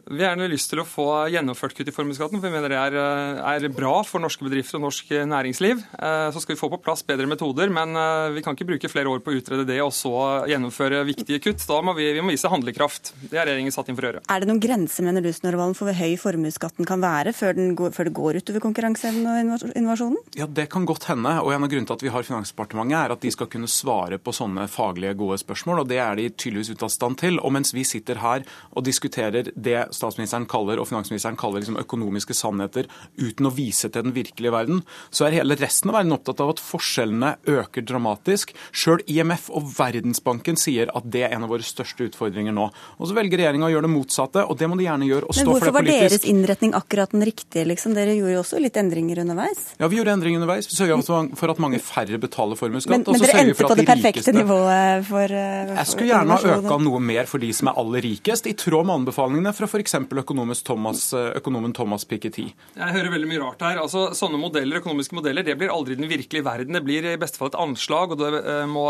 Vi 0.07 0.23
har 0.23 0.31
gjerne 0.31 0.47
lyst 0.47 0.69
til 0.71 0.79
å 0.79 0.85
få 0.87 1.05
gjennomført 1.33 1.73
kutt 1.75 1.89
i 1.91 1.91
formuesskatten, 1.91 2.39
for 2.39 2.47
vi 2.47 2.53
mener 2.53 2.71
det 2.71 2.77
er, 2.79 2.93
eh, 2.95 3.39
er, 3.59 3.67
bra 3.67 4.03
for 4.07 4.23
norske 4.23 4.45
bedrifter 4.45 4.79
og 4.79 4.85
norsk 4.85 5.09
næringsliv. 5.27 5.81
Eh, 5.99 6.31
så 6.31 6.39
skal 6.39 6.55
vi 6.55 6.59
få 6.61 6.69
på 6.71 6.79
plass 6.79 7.03
bedre 7.03 7.27
metoder, 7.27 7.67
men 7.67 7.91
eh, 7.91 8.31
vi 8.31 8.41
kan 8.41 8.55
ikke 8.55 8.69
bruke 8.69 8.87
flere 8.87 9.11
år 9.11 9.19
på 9.19 9.33
å 9.33 9.35
utrede 9.35 9.65
det 9.67 9.81
og 9.83 9.91
så 9.91 10.47
gjennomføre 10.47 11.03
viktige 11.03 11.41
kutt. 11.43 11.65
Da 11.67 11.81
må 11.83 11.91
vi, 11.97 12.07
vi 12.15 12.23
må 12.23 12.31
vise 12.31 12.47
handlekraft. 12.47 13.11
Det 13.19 13.35
er 13.35 13.49
regjeringen 13.49 13.75
satt 13.75 13.89
inn 13.91 13.97
for 13.99 14.07
å 14.07 14.11
gjøre. 14.13 14.21
Er 14.31 14.39
det 14.39 14.47
noen 14.47 14.61
grenser 14.63 15.03
mener 15.03 15.25
du, 15.25 15.27
Snorre 15.35 15.59
for 15.75 15.89
hvor 15.89 15.99
høy 15.99 16.15
formuesskatten 16.15 16.87
kan 16.87 17.03
være 17.03 17.35
før, 17.35 17.59
går, 17.75 17.91
før 17.91 18.07
det 18.07 18.15
går 18.15 18.39
utover 18.39 18.63
konkurranseevnen 18.63 19.27
og 19.27 19.75
innovasjonen? 19.75 20.23
Ja, 20.39 20.47
Det 20.47 20.69
kan 20.71 20.87
godt 20.87 21.09
hende. 21.11 21.35
og 21.43 21.51
En 21.51 21.67
av 21.67 21.73
grunnene 21.73 21.91
til 21.91 21.99
at 21.99 22.07
vi 22.07 22.15
har 22.15 22.23
Finansdepartementet, 22.23 22.95
er 22.95 23.17
at 23.17 23.27
de 23.27 23.35
skal 23.35 23.51
kunne 23.51 23.67
svare 23.67 24.21
på 24.23 24.31
sånne 24.31 24.69
faglige, 24.71 25.19
gode 25.19 25.41
spørsmål. 25.43 25.83
og 25.83 25.91
Det 25.91 25.99
er 25.99 26.15
de 26.15 26.29
tydeligvis 26.31 26.71
ute 26.71 26.87
av 26.87 26.95
stand 26.95 27.19
til. 27.19 27.43
Og 27.43 27.51
mens 27.51 27.75
vi 27.75 27.83
sitter 27.83 28.23
her 28.23 28.47
og 28.71 28.87
diskuterer 28.87 29.51
det 29.51 29.96
statsministeren 29.97 30.47
kaller 30.49 30.81
og 30.81 30.87
finansministeren 30.89 31.37
kaller 31.39 31.63
liksom 31.63 31.79
økonomiske 31.81 32.35
sannheter 32.37 32.87
uten 33.17 33.49
å 33.49 33.53
vise 33.53 33.89
til 33.89 34.05
den 34.05 34.15
virkelige 34.15 34.53
verden, 34.53 34.83
så 35.09 35.27
er 35.27 35.39
hele 35.39 35.57
resten 35.59 35.91
av 35.91 35.99
verden 35.99 36.15
opptatt 36.15 36.43
av 36.43 36.53
at 36.53 36.61
forskjellene 36.63 37.33
øker 37.57 37.85
dramatisk. 37.87 38.53
Sjøl 38.71 39.03
IMF 39.09 39.49
og 39.55 39.69
Verdensbanken 39.77 40.59
sier 40.59 40.91
at 40.95 41.07
det 41.11 41.25
er 41.27 41.35
en 41.35 41.47
av 41.47 41.53
våre 41.53 41.65
største 41.65 42.07
utfordringer 42.09 42.55
nå. 42.55 42.69
Og 42.97 43.09
Så 43.09 43.17
velger 43.17 43.41
regjeringa 43.41 43.69
å 43.69 43.73
gjøre 43.73 43.87
det 43.87 43.93
motsatte, 43.93 44.45
og 44.45 44.57
det 44.59 44.69
må 44.69 44.77
de 44.79 44.87
gjerne 44.87 45.09
gjøre. 45.09 45.27
og 45.27 45.35
stå 45.35 45.45
for 45.45 45.67
det 45.67 45.73
politisk. 45.73 45.73
Men 45.73 45.73
hvorfor 45.73 45.77
var 45.77 46.09
deres 46.09 46.27
innretning 46.31 46.75
akkurat 46.77 47.15
den 47.15 47.25
riktige? 47.27 47.65
Liksom? 47.71 47.95
Dere 47.97 48.15
gjorde 48.17 48.35
jo 48.35 48.43
også 48.43 48.61
litt 48.61 48.77
endringer 48.79 49.23
underveis? 49.23 49.63
Ja, 49.79 49.89
vi 49.89 49.99
gjorde 49.99 50.15
endringer 50.17 50.41
underveis. 50.41 50.69
Vi 50.69 50.77
sørga 50.77 50.99
for 51.37 51.53
at 51.53 51.61
mange 51.63 51.79
færre 51.83 52.19
betaler 52.21 52.59
formuesskatt. 52.59 52.93
Men, 52.93 53.05
men 53.07 53.23
dere 53.23 53.43
endte 53.45 53.67
på 53.67 53.77
det 53.79 53.87
perfekte 53.87 54.35
nivået 54.35 55.07
for, 55.07 55.31
for 55.31 55.77
Jeg 55.77 55.91
skulle 55.91 56.11
gjerne 56.11 56.37
ha 56.37 56.55
øka 56.57 56.79
noe 56.83 57.01
mer 57.03 57.29
for 57.29 57.43
de 57.43 57.51
som 57.55 57.71
er 57.71 57.79
aller 57.81 58.05
rikest, 58.05 58.49
i 58.49 58.55
tråd 58.57 58.87
med 58.87 59.01
anbefalingene 59.01 59.53
fra 59.55 59.69
f.eks 59.69 59.86
Thomas, 59.87 61.13
eh, 61.13 61.31
økonomen 61.39 61.73
Thomas 61.73 62.05
Piketty. 62.05 62.47
Jeg 62.77 62.93
hører 62.95 63.11
veldig 63.13 63.29
mye 63.29 63.41
rart 63.41 63.61
her. 63.65 63.79
Altså, 63.81 64.07
sånne 64.17 64.39
modeller, 64.39 64.79
økonomiske 64.81 65.15
modeller 65.17 65.45
det 65.47 65.57
blir 65.59 65.71
aldri 65.73 65.95
den 65.95 66.09
virkelige 66.09 66.43
verden. 66.45 66.73
Det 66.77 66.83
blir 66.85 67.05
i 67.13 67.17
beste 67.19 67.39
fall 67.39 67.51
et 67.51 67.59
anslag, 67.59 68.11
og 68.11 68.21
det 68.21 68.41
eh, 68.43 68.65
må 68.69 68.85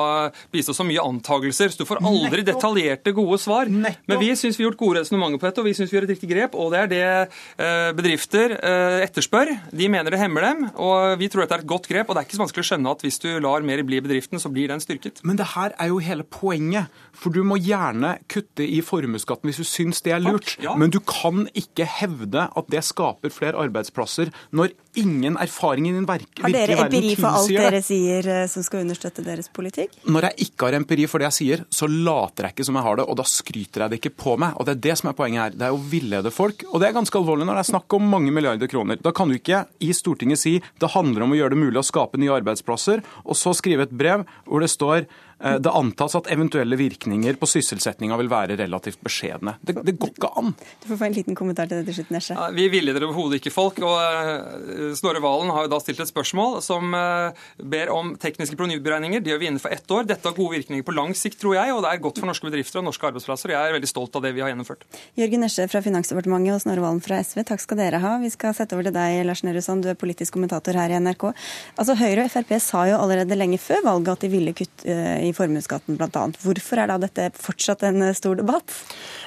bistå 0.53 0.75
så 0.75 0.85
mye 0.87 1.03
antagelser. 1.03 1.73
Så 1.73 1.83
du 1.83 1.85
får 1.89 2.01
aldri 2.01 2.41
Nettopp. 2.43 2.61
detaljerte, 2.61 3.13
gode 3.17 3.39
svar. 3.41 3.71
Nettopp. 3.71 4.07
Men 4.07 4.21
vi 4.23 4.31
syns 4.35 4.57
vi 4.57 4.63
har 4.65 4.71
gjort 4.71 4.81
gode 4.81 5.01
resonnementer 5.01 5.41
på 5.41 5.49
dette, 5.49 5.63
og 5.63 5.69
vi 5.69 5.75
syns 5.77 5.91
vi 5.93 5.99
gjør 5.99 6.07
et 6.09 6.13
riktig 6.15 6.31
grep. 6.31 6.57
Og 6.57 6.71
det 6.73 6.83
er 6.83 6.91
det 6.93 7.03
eh, 7.07 7.91
bedrifter 7.97 8.57
etterspør. 9.05 9.53
De 9.71 9.89
mener 9.91 10.13
det 10.13 10.19
hemmer 10.21 10.41
dem, 10.47 10.65
og 10.75 11.17
vi 11.21 11.29
tror 11.31 11.45
dette 11.45 11.59
er 11.59 11.65
et 11.65 11.69
godt 11.69 11.87
grep. 11.89 12.09
Og 12.09 12.15
det 12.15 12.23
er 12.23 12.29
ikke 12.29 12.39
så 12.39 12.45
vanskelig 12.45 12.65
å 12.65 12.69
skjønne 12.71 12.93
at 12.97 13.05
hvis 13.05 13.21
du 13.23 13.29
lar 13.43 13.65
mer 13.65 13.83
bli 13.87 13.99
i 14.01 14.03
bedriften, 14.03 14.41
så 14.41 14.51
blir 14.53 14.71
den 14.71 14.81
styrket. 14.83 15.21
Men 15.27 15.39
det 15.39 15.51
her 15.55 15.75
er 15.77 15.91
jo 15.93 16.01
hele 16.03 16.25
poenget. 16.27 16.91
For 17.17 17.33
du 17.33 17.41
må 17.47 17.57
gjerne 17.57 18.17
kutte 18.29 18.61
i 18.61 18.77
formuesskatten 18.85 19.49
hvis 19.49 19.57
du 19.61 19.65
syns 19.65 20.03
det 20.05 20.13
er 20.13 20.21
lurt. 20.21 20.53
Ja. 20.61 20.75
Men 20.77 20.86
du 20.93 20.99
kan 21.03 21.47
ikke 21.57 21.87
hevde 21.89 22.47
at 22.47 22.71
det 22.71 22.83
skaper 22.85 23.33
flere 23.33 23.59
arbeidsplasser 23.65 24.31
når 24.55 24.73
ingen 24.97 25.37
erfaring 25.41 25.87
i 25.89 25.93
den 25.93 26.07
virkelige 26.07 26.47
verden 26.47 26.57
tilsier 26.57 26.67
det. 26.67 26.77
Har 26.77 26.89
dere 26.89 27.03
empiri 27.03 27.15
for 27.17 27.39
alt 27.39 27.53
dere 27.57 27.81
sier 27.85 28.29
eh, 28.33 28.45
som 28.49 28.65
skal 28.65 28.83
understøtte 28.85 29.25
deres 29.25 29.49
politikk? 29.53 29.97
Når 30.09 30.29
jeg 30.29 30.47
ikke 30.47 30.69
har 30.69 30.77
empiri 30.79 31.07
for 31.09 31.21
det 31.21 31.29
jeg 31.29 31.37
sier, 31.37 31.65
så 31.69 31.89
later 31.89 32.47
jeg 32.47 32.57
ikke 32.57 32.67
som 32.69 32.79
jeg 32.79 32.87
har 32.87 32.99
det, 32.99 33.07
og 33.07 33.19
da 33.19 33.27
skryter 33.29 33.85
jeg 33.85 33.93
det 33.93 34.01
ikke 34.01 34.13
på 34.25 34.37
meg. 34.41 34.57
Og 34.57 34.67
det 34.67 34.75
er 34.75 34.83
det 34.87 34.97
som 35.01 35.11
er 35.11 35.17
poenget 35.17 35.43
her. 35.43 35.57
Det 35.57 35.67
er 35.67 35.77
å 35.77 35.83
villede 35.93 36.33
folk. 36.33 36.65
Og 36.71 36.81
det 36.81 36.89
er 36.89 36.97
ganske 36.97 37.21
alvorlig 37.21 37.47
når 37.47 37.59
det 37.59 37.65
er 37.65 37.71
snakk 37.73 37.97
om 37.97 38.09
mange 38.15 38.33
milliarder 38.33 38.71
kroner. 38.71 39.01
Da 39.03 39.13
kan 39.15 39.29
du 39.29 39.37
ikke 39.37 39.65
i 39.83 39.93
Stortinget 39.95 40.41
si 40.41 40.57
det 40.81 40.93
handler 40.95 41.25
om 41.25 41.35
å 41.35 41.39
gjøre 41.39 41.55
det 41.55 41.61
mulig 41.61 41.81
å 41.81 41.85
skape 41.85 42.21
nye 42.21 42.35
arbeidsplasser, 42.39 43.03
og 43.25 43.37
så 43.37 43.53
skrive 43.57 43.87
et 43.87 43.95
brev 43.97 44.25
hvor 44.47 44.63
det 44.63 44.71
står 44.73 45.05
det 45.37 45.69
antas 45.69 46.15
at 46.17 46.29
eventuelle 46.33 46.77
virkninger 46.79 47.37
på 47.37 47.47
sysselsettinga 47.49 48.17
vil 48.17 48.29
være 48.31 48.55
relativt 48.57 49.03
beskjedne. 49.05 49.53
Det, 49.61 49.75
det, 49.85 49.93
går 50.01 50.13
ikke 50.15 50.31
an. 50.39 50.53
Du 50.81 50.87
får 50.89 50.97
få 50.97 51.07
en 51.07 51.17
liten 51.17 51.37
kommentar 51.37 51.69
til 51.69 51.81
det 51.81 51.91
til 51.91 51.99
slutt, 51.99 52.13
Nesje. 52.15 52.37
Ja, 52.37 52.47
vi 52.55 52.65
villeder 52.73 53.05
overhodet 53.05 53.37
ikke 53.41 53.53
folk. 53.53 53.77
og 53.85 53.97
uh, 53.97 54.95
Snorre 54.97 55.21
Valen 55.23 55.51
har 55.53 55.67
jo 55.67 55.71
da 55.71 55.79
stilt 55.83 56.01
et 56.01 56.09
spørsmål 56.09 56.57
som 56.65 56.95
uh, 56.95 57.37
ber 57.61 57.91
om 57.93 58.15
tekniske 58.19 58.57
provenyberegninger. 58.57 59.21
Det 59.21 59.33
gjør 59.33 59.41
vi 59.43 59.49
innenfor 59.51 59.75
ett 59.75 59.93
år. 59.93 60.07
Dette 60.09 60.29
har 60.29 60.37
gode 60.37 60.57
virkninger 60.57 60.85
på 60.87 60.95
lang 60.97 61.13
sikt, 61.17 61.39
tror 61.41 61.57
jeg, 61.59 61.75
og 61.75 61.83
det 61.85 61.91
er 61.91 62.01
godt 62.07 62.21
for 62.21 62.29
norske 62.29 62.49
bedrifter 62.49 62.81
og 62.81 62.87
norske 62.89 63.09
arbeidsplasser. 63.11 63.53
Jeg 63.53 63.69
er 63.69 63.77
veldig 63.77 63.91
stolt 63.91 64.17
av 64.17 64.25
det 64.25 64.33
vi 64.37 64.43
har 64.43 64.51
gjennomført. 64.53 64.87
Jørgen 65.19 65.45
Nesje 65.45 65.67
fra 65.71 65.83
Finansdepartementet 65.85 66.55
og 66.55 66.63
Snorre 66.65 66.85
Valen 66.85 67.03
fra 67.05 67.21
SV, 67.21 67.43
takk 67.51 67.63
skal 67.63 67.81
dere 67.81 68.01
ha. 68.03 68.15
Vi 68.23 68.33
skal 68.33 68.57
sette 68.57 68.77
over 68.77 68.89
til 68.89 68.97
deg, 68.97 69.21
Lars 69.27 69.45
Nehru 69.45 69.61
du 69.81 69.89
er 69.91 69.99
politisk 69.99 70.33
kommentator 70.37 70.77
her 70.77 70.93
i 70.93 70.99
NRK. 71.01 71.29
Altså, 71.77 71.95
Høyre 71.99 72.25
og 72.25 72.33
Frp 72.33 72.53
sa 72.63 72.85
jo 72.89 72.99
allerede 73.01 73.37
lenge 73.37 73.59
før 73.61 73.83
valget 73.85 74.13
at 74.15 74.25
de 74.25 74.31
ville 74.31 74.53
kutte 74.57 74.97
i 75.27 75.35
formuesskatten 75.35 75.97
bl.a. 75.99 76.23
Hvorfor 76.41 76.81
er 76.81 76.91
da 76.91 76.97
dette 77.01 77.29
fortsatt 77.37 77.85
en 77.87 78.01
eh, 78.05 78.15
stor 78.17 78.37
debatt? 78.39 78.73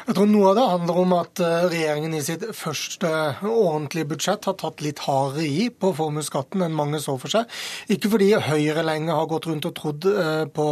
Jeg 0.07 0.17
tror 0.17 0.29
Noe 0.31 0.51
av 0.51 0.59
det 0.59 0.67
handler 0.73 1.01
om 1.03 1.15
at 1.19 1.43
eh, 1.45 1.67
regjeringen 1.71 2.17
i 2.17 2.23
sitt 2.25 2.45
første 2.57 3.11
ordentlige 3.47 4.11
budsjett 4.13 4.49
har 4.49 4.57
tatt 4.61 4.83
litt 4.85 5.03
hardere 5.07 5.47
i 5.47 5.69
på 5.71 5.93
formuesskatten 5.97 6.65
enn 6.67 6.77
mange 6.77 7.01
så 7.03 7.17
for 7.21 7.33
seg. 7.33 7.51
Ikke 7.93 8.13
fordi 8.13 8.33
Høyre 8.41 8.85
lenge 8.87 9.15
har 9.17 9.29
gått 9.31 9.49
rundt 9.51 9.69
og 9.69 9.77
trodd 9.77 10.09
eh, 10.11 10.45
på, 10.51 10.69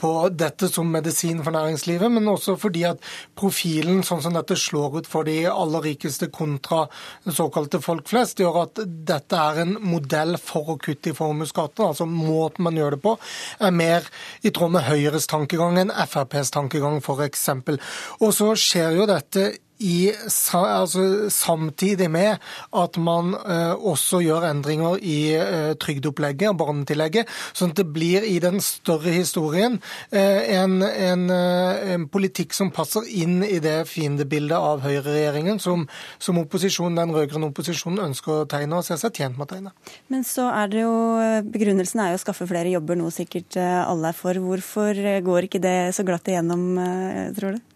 på 0.00 0.12
dette 0.32 0.70
som 0.72 0.90
medisin 0.90 1.42
for 1.44 1.54
næringslivet, 1.54 2.12
men 2.16 2.30
også 2.32 2.56
fordi 2.60 2.86
at 2.88 3.02
profilen 3.38 4.02
sånn 4.06 4.22
som 4.24 4.36
dette 4.36 4.56
slår 4.58 5.00
ut 5.00 5.10
for 5.10 5.28
de 5.28 5.40
aller 5.50 5.84
rikeste 5.90 6.30
kontra 6.34 6.84
såkalte 7.26 7.80
folk 7.84 8.08
flest, 8.10 8.40
gjør 8.40 8.62
at 8.64 8.82
dette 8.84 9.38
er 9.38 9.62
en 9.64 9.76
modell 9.84 10.38
for 10.40 10.74
å 10.74 10.78
kutte 10.80 11.12
i 11.12 11.16
formuesskatten. 11.16 11.84
Altså 11.90 12.06
måten 12.08 12.64
man 12.66 12.78
gjør 12.78 12.96
det 12.96 13.02
på, 13.04 13.16
er 13.60 13.74
mer 13.74 14.08
i 14.42 14.53
tråd 14.54 14.74
med 14.76 14.86
Høyres 14.86 15.28
tankegang 15.30 15.78
enn 15.80 15.92
FrPs 16.04 16.52
tankegang, 16.54 17.00
f.eks. 17.02 17.48
Og 18.20 18.30
så 18.36 18.52
skjer 18.58 18.98
jo 18.98 19.08
dette 19.10 19.50
i, 19.78 20.12
altså, 20.52 21.30
samtidig 21.30 22.10
med 22.10 22.36
at 22.76 22.98
man 23.02 23.34
eh, 23.34 23.74
også 23.74 24.20
gjør 24.22 24.46
endringer 24.50 25.00
i 25.02 25.18
eh, 25.34 25.72
trygdeopplegget 25.80 26.52
og 26.52 26.60
barnetillegget, 26.62 27.30
sånn 27.56 27.74
at 27.74 27.80
det 27.82 27.88
blir 27.94 28.26
i 28.28 28.36
den 28.42 28.60
større 28.62 29.10
historien 29.14 29.80
eh, 30.14 30.54
en, 30.60 30.78
en, 30.84 31.26
en, 31.30 32.06
politikk 32.14 32.54
som 32.54 32.70
passer 32.74 33.06
inn 33.10 33.42
i 33.42 33.58
det 33.62 33.88
fiendebildet 33.90 34.54
av 34.54 34.84
høyreregjeringen 34.84 35.58
som, 35.62 35.88
som 36.22 36.38
opposisjonen, 36.38 37.00
den 37.00 37.14
rød-grønne 37.16 37.50
opposisjonen 37.50 38.04
ønsker 38.06 38.44
å 38.44 38.48
tegne 38.50 38.78
og 38.78 38.86
ser 38.86 39.00
seg 39.00 39.16
tjent 39.16 39.38
med 39.38 39.48
å 39.48 39.52
tegne. 39.56 39.74
Men 40.12 40.26
så 40.28 40.46
er 40.52 40.70
det 40.70 40.84
jo, 40.84 40.94
Begrunnelsen 41.50 42.02
er 42.04 42.12
jo 42.12 42.20
å 42.20 42.22
skaffe 42.22 42.46
flere 42.48 42.70
jobber, 42.72 42.98
noe 43.00 43.12
sikkert 43.14 43.58
alle 43.58 44.12
er 44.12 44.16
for. 44.16 44.38
Hvorfor 44.38 44.98
går 45.24 45.48
ikke 45.48 45.62
det 45.64 45.76
så 45.96 46.06
glatt 46.06 46.28
igjennom, 46.30 46.66
tror 47.36 47.56
du? 47.56 47.73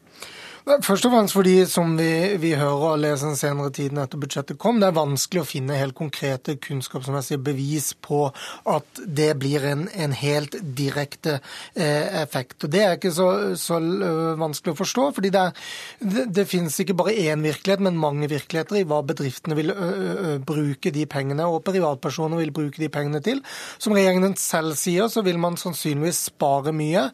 Først 0.68 1.06
og 1.06 1.12
fremst 1.14 1.32
fordi, 1.32 1.54
som 1.64 1.94
vi, 1.96 2.36
vi 2.42 2.50
hører 2.58 2.82
og 2.90 3.00
leser 3.00 3.30
den 3.30 3.38
senere 3.40 3.70
tiden 3.72 4.00
etter 4.02 4.20
budsjettet 4.20 4.58
kom, 4.60 4.80
det 4.82 4.90
er 4.90 4.96
vanskelig 4.98 5.40
å 5.40 5.48
finne 5.48 5.78
helt 5.78 5.96
konkrete 5.96 6.58
kunnskapsmessige 6.60 7.40
bevis 7.40 7.94
på 8.04 8.26
at 8.68 9.00
det 9.00 9.30
blir 9.40 9.64
en, 9.64 9.86
en 9.88 10.12
helt 10.12 10.58
direkte 10.76 11.38
eh, 11.72 12.20
effekt. 12.20 12.66
Og 12.66 12.74
Det 12.74 12.82
er 12.84 12.98
ikke 12.98 13.14
så, 13.16 13.28
så 13.56 13.78
uh, 13.80 14.34
vanskelig 14.40 14.74
å 14.74 14.80
forstå, 14.82 15.06
fordi 15.16 15.32
det, 15.32 15.46
er, 15.46 15.72
det, 16.04 16.26
det, 16.36 16.46
finnes 16.50 16.76
ikke 16.84 16.98
bare 17.00 17.16
én 17.16 17.46
virkelighet, 17.46 17.86
men 17.88 18.00
mange 18.00 18.28
virkeligheter 18.28 18.82
i 18.82 18.84
hva 18.88 19.00
bedriftene 19.08 19.56
vil 19.56 19.72
ø, 19.72 19.88
ø, 19.88 20.36
bruke 20.44 20.92
de 20.92 21.08
pengene, 21.08 21.48
og 21.48 21.64
privatpersoner 21.64 22.42
vil 22.42 22.52
bruke 22.52 22.82
de 22.82 22.92
pengene 22.92 23.24
til. 23.24 23.40
Som 23.80 23.96
regjeringen 23.96 24.36
selv 24.36 24.76
sier, 24.76 25.08
så 25.08 25.24
vil 25.24 25.40
man 25.40 25.56
sannsynligvis 25.60 26.26
spare 26.28 26.76
mye 26.76 27.08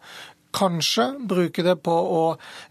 kanskje 0.55 1.07
bruke 1.29 1.65
det 1.67 1.75
på 1.85 1.95
å, 1.95 2.23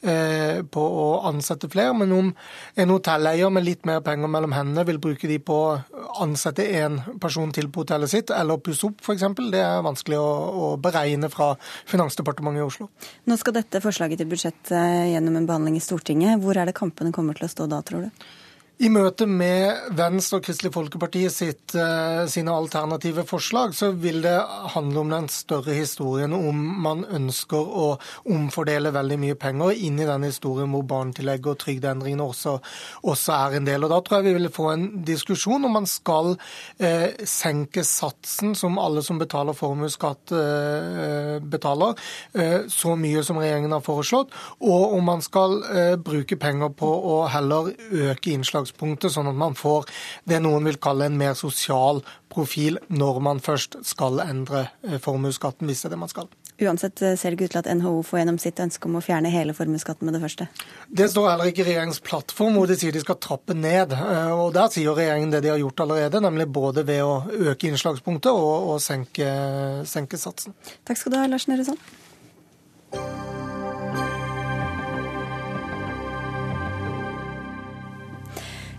eh, 0.02 0.62
på 0.64 0.84
å, 0.84 1.08
ansette 1.28 1.70
flere. 1.72 1.94
Men 1.98 2.12
om 2.16 2.32
en 2.76 2.94
hotelleier 2.94 3.52
med 3.52 3.66
litt 3.68 3.86
mer 3.86 4.02
penger 4.06 4.32
mellom 4.32 4.56
hendene 4.56 4.86
vil 4.88 5.02
bruke 5.04 5.28
de 5.28 5.40
på 5.40 5.54
å 5.54 5.80
ansette 6.24 6.66
én 6.66 7.00
person 7.20 7.52
til 7.52 7.70
på 7.70 7.84
hotellet 7.84 8.10
sitt, 8.10 8.32
eller 8.32 8.62
pusse 8.64 8.88
opp 8.88 9.04
f.eks., 9.04 9.26
det 9.54 9.62
er 9.62 9.84
vanskelig 9.86 10.20
å, 10.20 10.30
å, 10.54 10.70
beregne 10.82 11.30
fra 11.30 11.54
Finansdepartementet 11.90 12.64
i 12.64 12.68
Oslo. 12.68 12.90
Nå 13.30 13.38
skal 13.40 13.58
dette 13.60 13.82
forslaget 13.84 14.24
til 14.24 14.32
budsjett 14.32 14.72
eh, 14.72 15.14
gjennom 15.14 15.38
en 15.40 15.50
behandling 15.50 15.78
i 15.78 15.84
Stortinget. 15.84 16.40
Hvor 16.44 16.58
er 16.58 16.70
det 16.70 16.78
kampene 16.78 17.14
kommer 17.16 17.38
til 17.38 17.50
å 17.50 17.54
stå 17.54 17.70
da, 17.72 17.84
tror 17.86 18.08
du? 18.08 18.26
I 18.82 18.90
møte 18.90 19.28
med 19.30 19.94
Venstre 19.94 20.40
og 20.40 20.48
Kristelig 20.48 20.72
Folkeparti 20.74 21.22
sitt, 21.30 21.76
eh, 21.78 22.26
sine 22.26 22.50
alternative 22.50 23.22
forslag, 23.24 23.76
så 23.78 23.92
vil 23.94 24.24
det 24.24 24.34
handle 24.74 25.00
om 25.00 25.10
den 25.14 25.28
større 25.30 25.76
historien 25.78 26.34
om 26.34 26.82
man 26.82 27.06
ønsker 27.06 27.58
å 27.60 28.00
omfordele 28.26 28.90
veldig 28.92 29.20
mye 29.22 29.36
penger 29.36 29.78
inn 29.78 30.00
i 30.00 30.08
den 30.10 30.26
historien 30.26 30.74
hvor 30.74 30.82
barnetillegget 30.90 31.52
og 31.52 31.60
trygdeendringene 31.62 32.26
også, 32.26 32.56
også, 33.04 33.36
er 33.38 33.58
en 33.58 33.66
del. 33.66 33.84
Og 33.84 33.90
Da 33.94 34.02
tror 34.02 34.18
jeg 34.18 34.34
vi 34.34 34.40
vil 34.40 34.50
få 34.50 34.72
en 34.74 35.04
diskusjon 35.06 35.64
om 35.66 35.72
man 35.72 35.86
skal 35.86 36.36
eh, 36.80 37.14
senke 37.30 37.86
satsen 37.86 38.56
som 38.56 38.80
alle 38.80 39.04
som 39.04 39.22
betaler 39.22 39.54
formuesskatt 39.54 40.34
eh, 40.34 41.40
betaler, 41.40 41.94
eh, 42.34 42.66
så 42.68 42.98
mye 42.98 43.24
som 43.24 43.38
regjeringen 43.38 43.72
har 43.72 43.86
foreslått, 43.86 44.34
og 44.66 44.98
om 44.98 45.06
man 45.06 45.22
skal 45.22 45.62
eh, 45.70 45.96
bruke 45.96 46.36
penger 46.42 46.74
på 46.74 46.90
å 46.90 47.22
heller 47.30 47.70
øke 47.94 48.34
innslag 48.34 48.63
utgangspunktet, 48.64 49.12
sånn 49.14 49.30
at 49.30 49.36
man 49.38 49.56
får 49.56 49.88
det 50.30 50.40
noen 50.44 50.64
vil 50.66 50.80
kalle 50.82 51.08
en 51.08 51.18
mer 51.18 51.36
sosial 51.36 52.04
profil 52.34 52.80
når 52.90 53.20
man 53.22 53.40
først 53.44 53.78
skal 53.86 54.20
endre 54.24 54.70
eh, 54.84 55.00
formuesskatten, 55.00 55.68
hvis 55.68 55.84
det 55.84 55.92
er 55.92 55.96
det 55.96 56.02
man 56.02 56.12
skal. 56.12 56.30
Uansett 56.62 57.02
eh, 57.02 57.16
ser 57.18 57.32
det 57.32 57.38
ikke 57.38 57.50
ut 57.50 57.54
til 57.54 57.62
at 57.62 57.70
NHO 57.78 58.02
får 58.06 58.20
gjennom 58.22 58.40
sitt 58.42 58.60
ønske 58.64 58.90
om 58.90 58.98
å 58.98 59.04
fjerne 59.04 59.32
hele 59.34 59.54
formuesskatten 59.54 60.08
med 60.08 60.18
det 60.18 60.24
første? 60.24 60.48
Det 60.90 61.10
står 61.12 61.30
heller 61.32 61.52
ikke 61.52 61.64
i 61.64 61.68
regjeringens 61.70 62.02
plattform 62.06 62.58
hvor 62.58 62.70
de 62.70 62.78
sier 62.80 62.94
de 62.94 63.04
skal 63.04 63.20
trappe 63.22 63.58
ned. 63.58 63.94
Eh, 63.98 64.32
og 64.34 64.54
Der 64.56 64.70
sier 64.74 64.98
regjeringen 64.98 65.34
det 65.34 65.44
de 65.46 65.54
har 65.54 65.62
gjort 65.62 65.86
allerede, 65.86 66.24
nemlig 66.24 66.50
både 66.54 66.86
ved 66.88 67.04
å 67.06 67.20
øke 67.52 67.70
innslagspunktet 67.70 68.32
og, 68.34 68.72
og 68.74 68.82
senke, 68.84 69.28
senke 69.90 70.22
satsen. 70.22 70.58
Takk 70.88 71.02
skal 71.02 71.14
du 71.14 71.22
ha, 71.22 71.28
Lars 71.30 71.50
Nehru 71.52 71.68
Sand. 71.68 72.03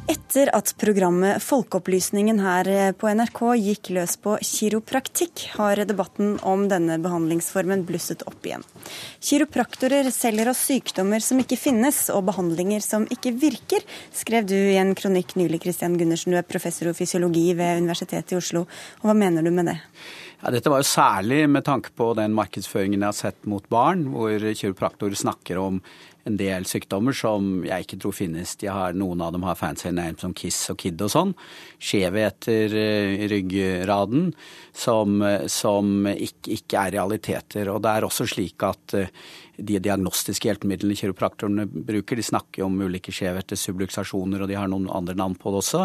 Etter 0.05 0.51
at 0.53 0.75
programmet 0.77 1.41
Folkeopplysningen 1.41 2.37
her 2.45 2.69
på 3.01 3.09
NRK 3.17 3.39
gikk 3.57 3.89
løs 3.97 4.19
på 4.21 4.35
kiropraktikk, 4.45 5.47
har 5.57 5.81
debatten 5.89 6.35
om 6.45 6.67
denne 6.69 6.99
behandlingsformen 7.01 7.87
blusset 7.89 8.21
opp 8.29 8.45
igjen. 8.45 8.67
Kiropraktorer 9.25 10.11
selger 10.13 10.51
oss 10.53 10.61
sykdommer 10.69 11.25
som 11.25 11.41
ikke 11.41 11.57
finnes, 11.57 12.03
og 12.13 12.27
behandlinger 12.29 12.85
som 12.85 13.09
ikke 13.09 13.33
virker, 13.47 13.89
skrev 14.13 14.45
du 14.51 14.59
i 14.59 14.77
en 14.77 14.93
kronikk 14.99 15.39
nylig, 15.41 15.63
Christian 15.65 15.97
Gundersen. 15.97 16.37
Du 16.37 16.41
er 16.43 16.45
professor 16.45 16.93
i 16.93 16.97
fysiologi 16.99 17.47
ved 17.57 17.81
Universitetet 17.81 18.37
i 18.37 18.41
Oslo. 18.43 18.67
Og 19.01 19.09
hva 19.09 19.17
mener 19.17 19.41
du 19.41 19.55
med 19.57 19.73
det? 19.73 19.79
Ja, 20.45 20.53
dette 20.53 20.69
var 20.69 20.83
jo 20.83 20.91
særlig 20.91 21.47
med 21.49 21.65
tanke 21.65 21.95
på 21.97 22.11
den 22.19 22.37
markedsføringen 22.37 23.01
jeg 23.01 23.09
har 23.09 23.17
sett 23.17 23.47
mot 23.49 23.65
barn, 23.73 24.11
hvor 24.13 24.37
kiropraktorer 24.37 25.17
snakker 25.17 25.63
om 25.63 25.81
en 26.25 26.39
del 26.41 26.67
sykdommer 26.69 27.17
som 27.17 27.65
jeg 27.67 27.87
ikke 27.87 27.99
tror 28.01 28.17
finnes. 28.17 28.57
Har, 28.65 28.97
noen 28.97 29.23
av 29.25 29.35
dem 29.35 29.45
har 29.47 29.59
fancy 29.59 29.93
name 29.93 30.17
som 30.21 30.35
Kiss 30.37 30.59
og 30.73 30.81
Kid 30.81 31.03
og 31.05 31.13
sånn. 31.13 31.35
Skjevheter 31.83 32.75
i 32.75 33.29
ryggraden 33.31 34.31
som, 34.73 35.21
som 35.53 36.09
ikke, 36.15 36.59
ikke, 36.59 36.87
er 36.87 36.97
realiteter. 36.99 37.73
Og 37.73 37.83
det 37.85 37.93
er 37.93 38.09
også 38.09 38.29
slik 38.31 38.65
at 38.67 38.97
eh, 38.99 39.13
de 39.57 39.79
diagnostiske 39.83 40.49
hjelpemidlene 40.49 40.97
kiropraktorene 40.99 41.67
bruker, 41.67 42.19
de 42.19 42.27
snakker 42.27 42.65
om 42.67 42.81
ulike 42.83 43.13
skjevheter, 43.15 43.59
subluksasjoner, 43.59 44.43
og 44.45 44.51
de 44.51 44.59
har 44.59 44.71
noen 44.71 44.89
andre 44.93 45.17
navn 45.19 45.37
på 45.39 45.53
det 45.53 45.61
også, 45.63 45.85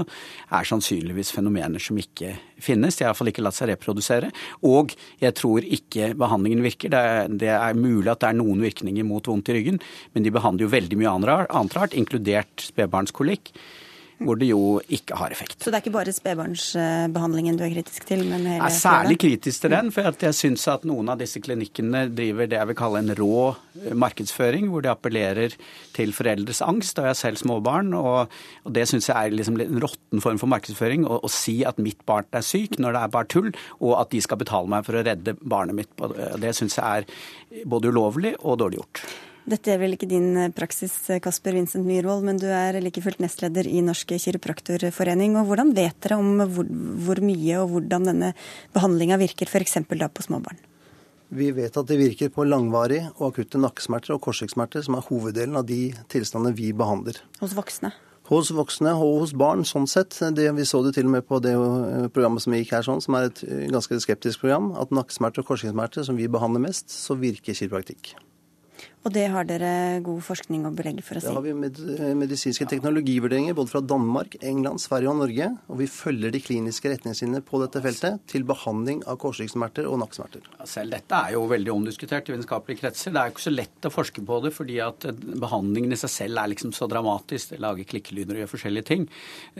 er 0.57 0.69
sannsynligvis 0.69 1.33
fenomener 1.35 1.83
som 1.83 1.99
ikke 2.01 2.35
finnes. 2.61 2.97
De 2.97 3.05
har 3.05 3.13
iallfall 3.13 3.31
ikke 3.33 3.45
latt 3.45 3.57
seg 3.57 3.71
reprodusere. 3.71 4.31
Og 4.67 4.95
jeg 5.21 5.35
tror 5.39 5.65
ikke 5.65 6.13
behandlingen 6.19 6.63
virker. 6.65 6.93
Det 6.93 7.03
er, 7.11 7.35
det 7.45 7.51
er, 7.55 7.77
mulig 7.79 8.09
at 8.11 8.23
det 8.23 8.31
er 8.31 8.39
noen 8.39 8.63
virkninger 8.63 9.07
mot 9.07 9.27
vondt 9.29 9.51
i 9.51 9.59
ryggen, 9.59 9.79
men 10.13 10.25
de 10.25 10.33
behandler 10.33 10.67
jo 10.67 10.73
veldig 10.73 10.99
mye 10.99 11.13
annet 11.19 11.77
rart, 11.77 11.97
inkludert 11.97 12.69
spedbarnskolikk 12.69 13.53
hvor 14.19 14.39
det 14.39 14.49
jo 14.49 14.79
ikke 14.91 15.17
har 15.19 15.31
effekt. 15.31 15.57
Så 15.63 15.71
det 15.71 15.79
er 15.79 15.83
ikke 15.83 15.95
bare 15.95 16.13
spedbarnsbehandlingen 16.15 17.59
du 17.59 17.63
er 17.65 17.71
kritisk 17.73 18.07
til? 18.09 18.25
men 18.27 18.43
hele 18.43 18.57
Jeg 18.57 18.65
er 18.67 18.75
særlig 18.75 19.17
kritisk 19.21 19.63
til 19.63 19.73
den, 19.73 19.91
for 19.95 20.09
jeg 20.25 20.35
syns 20.35 20.65
at 20.71 20.85
noen 20.87 21.11
av 21.13 21.21
disse 21.21 21.39
klinikkene 21.43 22.05
driver 22.11 22.49
det 22.49 22.59
jeg 22.59 22.69
vil 22.71 22.79
kalle 22.79 23.03
en 23.03 23.13
rå 23.19 23.37
eh, 23.53 23.93
markedsføring, 23.95 24.67
hvor 24.73 24.83
de 24.83 24.91
appellerer 24.91 25.55
til 25.95 26.13
foreldres 26.15 26.61
angst. 26.65 26.99
Og 26.99 27.07
jeg 27.07 27.15
er 27.15 27.21
selv 27.21 27.41
småbarn, 27.41 27.93
og, 27.97 28.35
og 28.65 28.75
det 28.75 28.87
syns 28.91 29.09
jeg 29.11 29.15
er 29.15 29.37
liksom 29.37 29.59
en 29.59 29.81
råtten 29.85 30.25
form 30.25 30.41
for 30.41 30.51
markedsføring. 30.51 31.07
Å, 31.07 31.21
si 31.31 31.61
at 31.67 31.79
mitt 31.79 32.03
barn 32.09 32.27
er 32.35 32.43
syk 32.45 32.79
når 32.81 32.95
det 32.97 33.05
er 33.05 33.15
bare 33.15 33.31
tull, 33.31 33.49
og 33.79 33.95
at 34.01 34.11
de 34.11 34.23
skal 34.25 34.41
betale 34.41 34.71
meg 34.71 34.87
for 34.87 34.99
å 34.99 35.05
redde 35.05 35.37
barnet 35.39 35.79
mitt. 35.79 36.05
Det 36.41 36.55
syns 36.57 36.79
jeg 36.79 37.05
er 37.05 37.65
både 37.69 37.93
ulovlig 37.93 38.35
og 38.43 38.59
dårlig 38.59 38.83
gjort. 38.83 39.03
Dette 39.47 39.71
er 39.71 39.79
vel 39.81 39.95
ikke 39.95 40.09
din 40.09 40.33
eh, 40.37 40.51
praksis, 40.53 40.93
eh, 41.09 41.21
Kasper 41.23 41.55
Vincent 41.55 41.85
Myhrvold, 41.87 42.25
men 42.27 42.39
du 42.41 42.47
er 42.51 42.79
like 42.83 43.01
fullt 43.03 43.21
nestleder 43.23 43.67
i 43.69 43.81
Norsk 43.85 44.11
kiropraktorforening. 44.11 45.37
Og 45.39 45.47
hvordan 45.49 45.71
vet 45.77 45.95
dere 46.03 46.19
om 46.19 46.43
hvor, 46.51 46.67
hvor 47.05 47.21
mye 47.23 47.61
og 47.61 47.71
hvordan 47.73 48.09
denne 48.11 48.33
behandlinga 48.75 49.19
virker, 49.21 49.49
f.eks. 49.49 49.79
da 49.95 50.11
på 50.11 50.27
småbarn? 50.27 50.59
Vi 51.29 51.51
vet 51.53 51.75
at 51.77 51.89
det 51.89 51.99
virker 51.99 52.31
på 52.33 52.45
langvarig 52.47 53.03
og 53.19 53.31
akutte 53.31 53.61
nakkesmerter 53.61 54.15
og 54.15 54.23
korsryggsmerter, 54.25 54.81
som 54.85 54.97
er 54.97 55.05
hoveddelen 55.07 55.59
av 55.59 55.67
de 55.69 55.91
tilstandene 56.09 56.57
vi 56.57 56.71
behandler. 56.73 57.21
Hos 57.41 57.53
voksne? 57.57 57.93
Hos 58.29 58.49
voksne 58.53 58.93
og 58.97 59.23
hos 59.23 59.33
barn, 59.37 59.61
sånn 59.65 59.87
sett. 59.89 60.17
Det, 60.37 60.49
vi 60.57 60.65
så 60.65 60.81
det 60.85 60.95
til 60.97 61.07
og 61.09 61.15
med 61.15 61.25
på 61.29 61.41
det 61.41 61.55
eh, 61.55 62.09
programmet 62.13 62.45
som 62.45 62.57
gikk 62.57 62.73
her, 62.75 62.85
sånn, 62.85 63.01
som 63.01 63.17
er 63.17 63.29
et 63.29 63.45
ganske 63.73 64.01
skeptisk 64.05 64.43
program. 64.43 64.73
At 64.77 64.93
nakkesmerter 64.93 65.45
og 65.45 65.53
korsryggsmerter, 65.53 66.05
som 66.05 66.17
vi 66.19 66.29
behandler 66.29 66.65
mest, 66.65 66.93
så 66.93 67.17
virker 67.17 67.57
kiropraktikk. 67.57 68.17
Og 69.07 69.13
det 69.15 69.29
har 69.31 69.45
dere 69.47 70.01
god 70.03 70.19
forskning 70.27 70.65
og 70.67 70.73
belegg 70.75 70.97
for 71.07 71.15
å 71.15 71.21
si? 71.23 71.29
Det 71.29 71.35
har 71.37 71.43
vi 71.45 71.53
med, 71.55 71.77
medisinske 72.19 72.65
teknologivurderinger 72.67 73.55
både 73.55 73.71
fra 73.71 73.79
Danmark, 73.79 74.35
England, 74.43 74.81
Sverige 74.83 75.13
og 75.13 75.21
Norge. 75.21 75.47
Og 75.71 75.79
vi 75.79 75.87
følger 75.87 76.33
de 76.35 76.41
kliniske 76.43 76.91
retningslinjene 76.91 77.39
på 77.47 77.61
dette 77.63 77.79
feltet 77.85 78.19
til 78.27 78.43
behandling 78.49 78.99
av 79.07 79.15
korsryggsmerter 79.21 79.87
og 79.87 80.01
nakkesmerter. 80.01 80.49
Selv 80.67 80.97
dette 80.97 81.15
er 81.15 81.37
jo 81.37 81.45
veldig 81.47 81.71
omdiskutert 81.71 82.27
i 82.27 82.35
vitenskapelige 82.35 82.81
kretser. 82.81 83.15
Det 83.15 83.21
er 83.21 83.29
jo 83.29 83.35
ikke 83.37 83.45
så 83.45 83.53
lett 83.55 83.87
å 83.87 83.93
forske 83.93 84.25
på 84.27 84.41
det, 84.43 84.51
fordi 84.57 84.81
at 84.83 85.07
behandlingen 85.45 85.95
i 85.95 86.01
seg 86.03 86.13
selv 86.17 86.43
er 86.43 86.51
liksom 86.51 86.75
så 86.75 86.89
dramatisk. 86.91 87.53
Det 87.53 87.61
lager 87.63 87.87
klikkelyder 87.87 88.35
og 88.35 88.43
gjør 88.43 88.51
forskjellige 88.57 88.89
ting. 88.91 89.07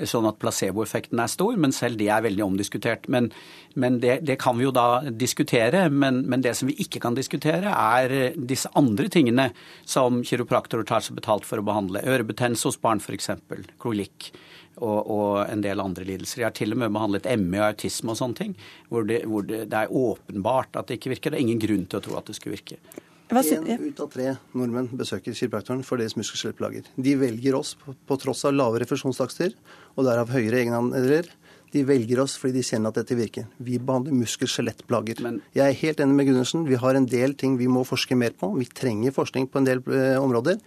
Sånn 0.03 0.27
at 0.27 0.41
placeboeffekten 0.43 1.23
er 1.23 1.31
stor, 1.31 1.55
men 1.55 1.75
selv 1.75 2.01
det 2.01 2.11
er 2.11 2.27
veldig 2.27 2.43
omdiskutert. 2.49 3.07
Men, 3.07 3.31
men 3.79 4.01
det, 4.03 4.19
det, 4.27 4.35
kan 4.43 4.59
vi 4.59 4.67
jo 4.67 4.75
da 4.75 4.99
diskutere. 5.09 5.87
Men, 5.87 6.25
men 6.27 6.43
det 6.43 6.57
som 6.59 6.67
vi 6.67 6.75
ikke 6.83 6.99
kan 7.07 7.15
diskutere, 7.15 7.71
er 7.71 8.35
disse 8.35 8.67
andre 8.75 9.07
tingene 9.07 9.28
tingene 9.29 9.51
som 9.85 10.23
kiropraktorer 10.23 10.87
tar 10.87 11.05
seg 11.05 11.17
betalt 11.19 11.45
for 11.47 11.61
å 11.61 11.65
behandle. 11.65 12.03
Ørebetennelse 12.03 12.69
hos 12.69 12.79
barn 12.81 12.99
f.eks. 12.99 13.31
Krolikk. 13.79 14.31
Og, 14.79 15.09
og, 15.11 15.33
en 15.51 15.59
del 15.59 15.81
andre 15.83 16.05
lidelser. 16.07 16.39
Jeg 16.39 16.47
har 16.47 16.55
til 16.55 16.71
og 16.71 16.79
med 16.79 16.93
behandlet 16.95 17.25
ME 17.41 17.59
og 17.59 17.65
autisme 17.65 18.13
og 18.13 18.15
sånne 18.15 18.37
ting, 18.37 18.53
hvor, 18.87 19.03
det, 19.03 19.25
hvor 19.27 19.43
det, 19.43 19.65
det, 19.73 19.81
er 19.81 19.91
åpenbart 19.91 20.79
at 20.79 20.87
det 20.87 21.01
ikke 21.01 21.11
virker. 21.17 21.33
Det 21.33 21.41
er 21.41 21.43
ingen 21.43 21.59
grunn 21.59 21.83
til 21.89 21.99
å 21.99 22.05
tro 22.05 22.15
at 22.15 22.29
det 22.29 22.37
skulle 22.37 22.55
virke. 22.55 22.77
En 23.29 23.83
ut 23.83 23.99
av 24.01 24.07
tre 24.09 24.29
nordmenn 24.57 24.87
besøker 24.97 25.35
kiropraktoren 25.35 25.83
for 25.85 25.99
deres 25.99 26.15
muskel- 26.17 26.37
og 26.37 26.41
skjelettplager. 26.45 26.87
De 26.95 27.17
velger 27.19 27.57
oss 27.59 27.73
på, 27.81 27.91
på 28.07 28.19
tross 28.23 28.45
av 28.47 28.55
lave 28.55 28.79
refusjonstakster 28.81 29.51
og 29.97 30.07
derav 30.07 30.31
høyere 30.31 30.63
egenandeler 30.63 31.27
de 31.73 31.83
velger 31.85 32.21
oss 32.23 32.35
fordi 32.39 32.59
de 32.59 32.65
kjenner 32.65 32.91
at 32.91 32.99
dette 33.01 33.17
virker. 33.17 33.47
Vi 33.61 33.77
behandler 33.77 34.15
muskel-skjelettplager. 34.17 35.21
Jeg 35.55 35.65
er 35.65 35.81
helt 35.83 36.03
enig 36.03 36.17
med 36.17 36.29
Gundersen. 36.29 36.67
Vi 36.69 36.79
har 36.81 36.97
en 36.97 37.07
del 37.09 37.35
ting 37.39 37.57
vi 37.59 37.69
må 37.69 37.85
forske 37.87 38.17
mer 38.17 38.33
på. 38.37 38.51
Vi 38.57 38.65
trenger 38.65 39.15
forskning 39.15 39.49
på 39.51 39.61
en 39.61 39.69
del 39.69 39.83
eh, 39.87 40.17
områder. 40.19 40.57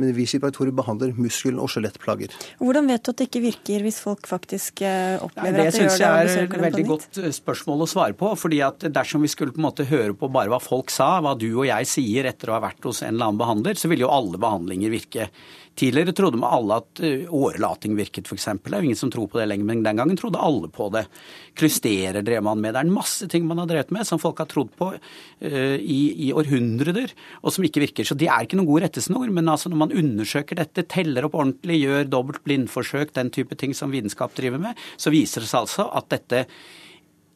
Men 0.00 0.12
vi 0.16 0.26
kiropraktorer 0.28 0.72
behandler 0.76 1.12
muskel- 1.18 1.60
og 1.60 1.70
skjelettplager. 1.72 2.32
Hvordan 2.62 2.88
vet 2.88 3.04
du 3.04 3.12
at 3.12 3.20
det 3.20 3.28
ikke 3.28 3.44
virker, 3.44 3.84
hvis 3.86 4.00
folk 4.02 4.28
faktisk 4.30 4.84
eh, 4.86 5.18
opplever 5.22 5.64
ja, 5.64 5.66
det 5.66 5.72
at 5.72 5.76
det 5.76 5.82
gjør 5.82 5.88
det? 5.88 5.92
Det 5.92 5.92
syns 5.92 6.02
jeg 6.02 6.42
er 6.42 6.44
et 6.46 6.66
veldig 6.66 6.86
godt 6.88 7.22
eh, 7.22 7.34
spørsmål 7.36 7.84
å 7.84 7.90
svare 7.94 8.16
på. 8.18 8.34
fordi 8.40 8.62
at 8.64 8.88
Dersom 8.92 9.24
vi 9.24 9.32
skulle 9.32 9.54
på 9.54 9.60
en 9.60 9.68
måte 9.68 9.88
høre 9.88 10.14
på 10.16 10.30
bare 10.32 10.52
hva 10.52 10.60
folk 10.62 10.92
sa, 10.92 11.14
hva 11.24 11.34
du 11.38 11.50
og 11.50 11.66
jeg 11.68 11.90
sier 11.90 12.30
etter 12.30 12.52
å 12.52 12.56
ha 12.58 12.64
vært 12.64 12.88
hos 12.88 13.02
en 13.04 13.14
eller 13.14 13.32
annen 13.32 13.42
behandler, 13.42 13.76
så 13.80 13.90
ville 13.92 14.06
jo 14.06 14.14
alle 14.14 14.40
behandlinger 14.40 14.96
virke. 14.96 15.28
Tidligere 15.74 16.12
trodde 16.12 16.36
man 16.36 16.52
alle 16.52 16.76
at 16.82 17.00
eh, 17.00 17.28
årelating 17.32 17.94
virket, 17.96 18.28
f.eks. 18.28 18.44
Det 18.60 18.74
er 18.74 18.82
jo 18.82 18.90
ingen 18.90 18.98
som 18.98 19.12
tror 19.12 19.28
på 19.32 19.38
det 19.40 19.46
lenger, 19.48 19.68
men 19.70 19.84
den 19.84 19.96
gangen 19.96 20.18
trodde 20.20 20.40
alle 20.40 20.68
på 20.68 20.90
det. 20.92 21.06
Klysterer 21.56 22.20
drev 22.24 22.44
man 22.44 22.60
med. 22.60 22.74
Det 22.74 22.82
er 22.82 22.88
en 22.90 22.92
masse 22.92 23.28
ting 23.32 23.46
man 23.48 23.62
har 23.62 23.70
drevet 23.70 23.94
med 23.94 24.04
som 24.08 24.20
folk 24.20 24.42
har 24.42 24.50
trodd 24.50 24.74
på 24.76 24.90
uh, 24.92 25.76
i, 25.80 26.00
i, 26.26 26.28
århundrer, 26.36 27.14
og 27.40 27.56
som 27.56 27.64
ikke 27.64 27.86
virker. 27.86 28.08
Så 28.08 28.16
de 28.20 28.28
er 28.28 28.44
ikke 28.44 28.58
noen 28.60 28.68
gode 28.68 28.84
rettesnor. 28.84 29.32
Men 29.32 29.48
altså 29.48 29.72
når 29.72 29.81
man 29.82 29.96
undersøker 30.02 30.58
dette, 30.62 30.86
teller 30.90 31.28
opp 31.28 31.36
ordentlig, 31.38 31.82
gjør 31.84 32.06
dobbelt 32.10 32.44
blindforsøk, 32.46 33.14
den 33.18 33.32
type 33.34 33.58
ting 33.58 33.74
som 33.76 33.92
vitenskap 33.94 34.34
driver 34.38 34.62
med, 34.62 34.78
så 35.00 35.12
viser 35.14 35.44
det 35.44 35.50
seg 35.50 35.64
altså 35.64 35.88
at 35.98 36.08
dette 36.14 36.46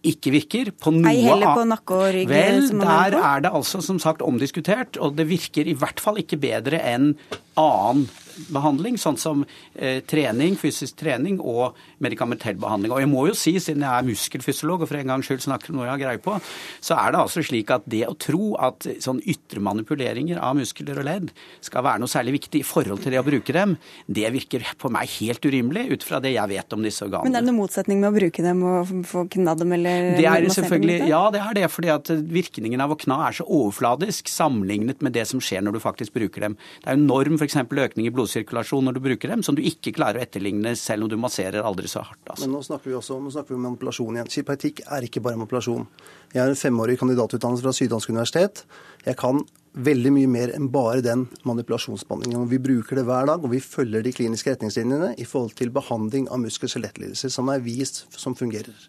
ikke 0.07 0.33
virker. 0.35 0.71
På 0.79 0.93
noe 0.95 1.11
Ei 1.11 1.25
heller 1.27 1.57
på 1.57 1.65
nakke 1.69 1.97
og 1.97 2.07
rygg? 2.15 2.31
Vel, 2.31 2.69
der 2.79 3.17
er 3.19 3.43
det 3.45 3.53
altså 3.59 3.83
som 3.85 3.99
sagt 4.03 4.25
omdiskutert, 4.25 5.01
og 5.03 5.17
det 5.19 5.29
virker 5.31 5.67
i 5.67 5.75
hvert 5.77 6.03
fall 6.03 6.21
ikke 6.23 6.39
bedre 6.43 6.81
enn 6.83 7.15
annen 7.59 8.07
behandling, 8.53 8.97
sånn 9.01 9.19
som 9.21 9.45
eh, 9.75 10.01
trening, 10.09 10.57
fysisk 10.61 10.97
trening 11.01 11.39
og 11.41 11.77
medikamentell 12.05 12.59
behandling. 12.61 12.93
Og 12.95 13.03
jeg 13.03 13.11
må 13.11 13.27
jo 13.31 13.37
si, 13.37 13.57
siden 13.63 13.85
jeg 13.87 13.93
er 14.03 14.07
muskelfysiolog 14.07 14.85
og 14.85 14.91
for 14.91 15.01
en 15.01 15.13
gangs 15.13 15.29
skyld 15.29 15.45
snakker 15.47 15.73
om 15.73 15.81
noe 15.81 15.89
jeg 15.89 15.95
har 15.95 16.03
greie 16.05 16.23
på, 16.23 16.37
så 16.85 16.99
er 17.01 17.15
det 17.15 17.23
altså 17.23 17.45
slik 17.47 17.73
at 17.75 17.87
det 17.91 18.05
å 18.09 18.17
tro 18.21 18.53
at 18.63 18.87
sånn 19.03 19.21
ytre 19.27 19.63
manipuleringer 19.65 20.41
av 20.43 20.57
muskler 20.59 21.01
og 21.03 21.09
ledd 21.09 21.33
skal 21.65 21.85
være 21.87 22.03
noe 22.03 22.13
særlig 22.13 22.37
viktig 22.41 22.63
i 22.63 22.67
forhold 22.67 23.03
til 23.05 23.15
det 23.17 23.21
å 23.23 23.27
bruke 23.27 23.55
dem, 23.57 23.77
det 24.07 24.31
virker 24.35 24.65
på 24.81 24.91
meg 24.93 25.11
helt 25.19 25.45
urimelig 25.47 25.87
ut 25.95 26.07
fra 26.07 26.21
det 26.23 26.35
jeg 26.37 26.53
vet 26.53 26.77
om 26.77 26.85
disse 26.85 27.05
organene. 27.07 27.31
Men 27.31 27.39
er 27.39 27.45
det 27.45 27.51
noen 27.51 27.61
motsetning 27.63 28.03
med 28.03 28.11
å 28.13 28.17
bruke 28.17 28.45
dem 28.45 28.63
og 28.67 28.93
få 29.09 29.27
knadd 29.33 29.63
dem, 29.63 29.75
eller 29.79 30.11
det 30.19 30.27
er 30.31 30.49
selvfølgelig, 30.53 30.99
Ja, 31.11 31.23
det 31.33 31.41
er 31.43 31.55
det. 31.61 31.67
fordi 31.71 31.91
at 31.93 32.11
virkningen 32.11 32.81
av 32.83 32.93
å 32.95 32.99
kna 33.01 33.19
er 33.29 33.37
så 33.39 33.47
overfladisk 33.47 34.29
sammenlignet 34.31 35.03
med 35.05 35.13
det 35.17 35.27
som 35.31 35.41
skjer 35.43 35.65
når 35.65 35.77
du 35.77 35.81
faktisk 35.83 36.15
bruker 36.17 36.47
dem. 36.47 36.57
Det 36.83 36.93
er 36.93 36.99
enorm 36.99 37.39
f.eks. 37.41 37.57
økning 37.57 38.07
i 38.09 38.15
blodsirkulasjon 38.27 38.87
når 38.87 38.97
du 38.97 39.03
bruker 39.05 39.31
dem, 39.31 39.43
som 39.43 39.57
du 39.57 39.63
ikke 39.63 39.95
klarer 39.95 40.21
å 40.21 40.25
etterligne 40.25 40.75
selv 40.77 41.07
om 41.07 41.11
du 41.11 41.17
masserer 41.21 41.65
aldri 41.65 41.89
så 41.89 42.03
hardt. 42.05 42.23
Altså. 42.27 42.45
Men 42.45 42.57
nå 42.57 42.63
snakker 42.67 42.91
vi 42.91 42.97
også 42.99 43.17
om, 43.17 43.29
vi 43.31 43.55
om 43.55 43.69
manipulasjon 43.71 44.19
igjen. 44.19 44.33
Kiropraktikk 44.33 44.83
er 44.87 45.07
ikke 45.07 45.23
bare 45.25 45.39
manipulasjon. 45.39 45.87
Jeg 46.35 46.43
har 46.43 46.51
en 46.51 46.59
femårig 46.59 46.99
kandidatutdannelse 47.01 47.65
fra 47.65 47.75
Syddansk 47.77 48.11
universitet. 48.11 48.65
Jeg 49.07 49.19
kan 49.21 49.45
veldig 49.77 50.13
mye 50.15 50.29
mer 50.33 50.53
enn 50.57 50.71
bare 50.73 51.03
den 51.05 51.27
manipulasjonsbehandlingen. 51.47 52.49
Vi 52.49 52.61
bruker 52.65 52.97
det 52.97 53.05
hver 53.09 53.29
dag, 53.29 53.45
og 53.45 53.53
vi 53.53 53.61
følger 53.61 54.05
de 54.05 54.15
kliniske 54.17 54.55
retningslinjene 54.55 55.15
i 55.21 55.29
forhold 55.29 55.57
til 55.59 55.73
behandling 55.75 56.31
av 56.33 56.41
muskel- 56.43 56.71
og 56.71 56.75
skjelettlidelser 56.75 57.33
som 57.33 57.53
er 57.53 57.65
vist 57.65 58.07
som 58.17 58.37
fungerer. 58.39 58.89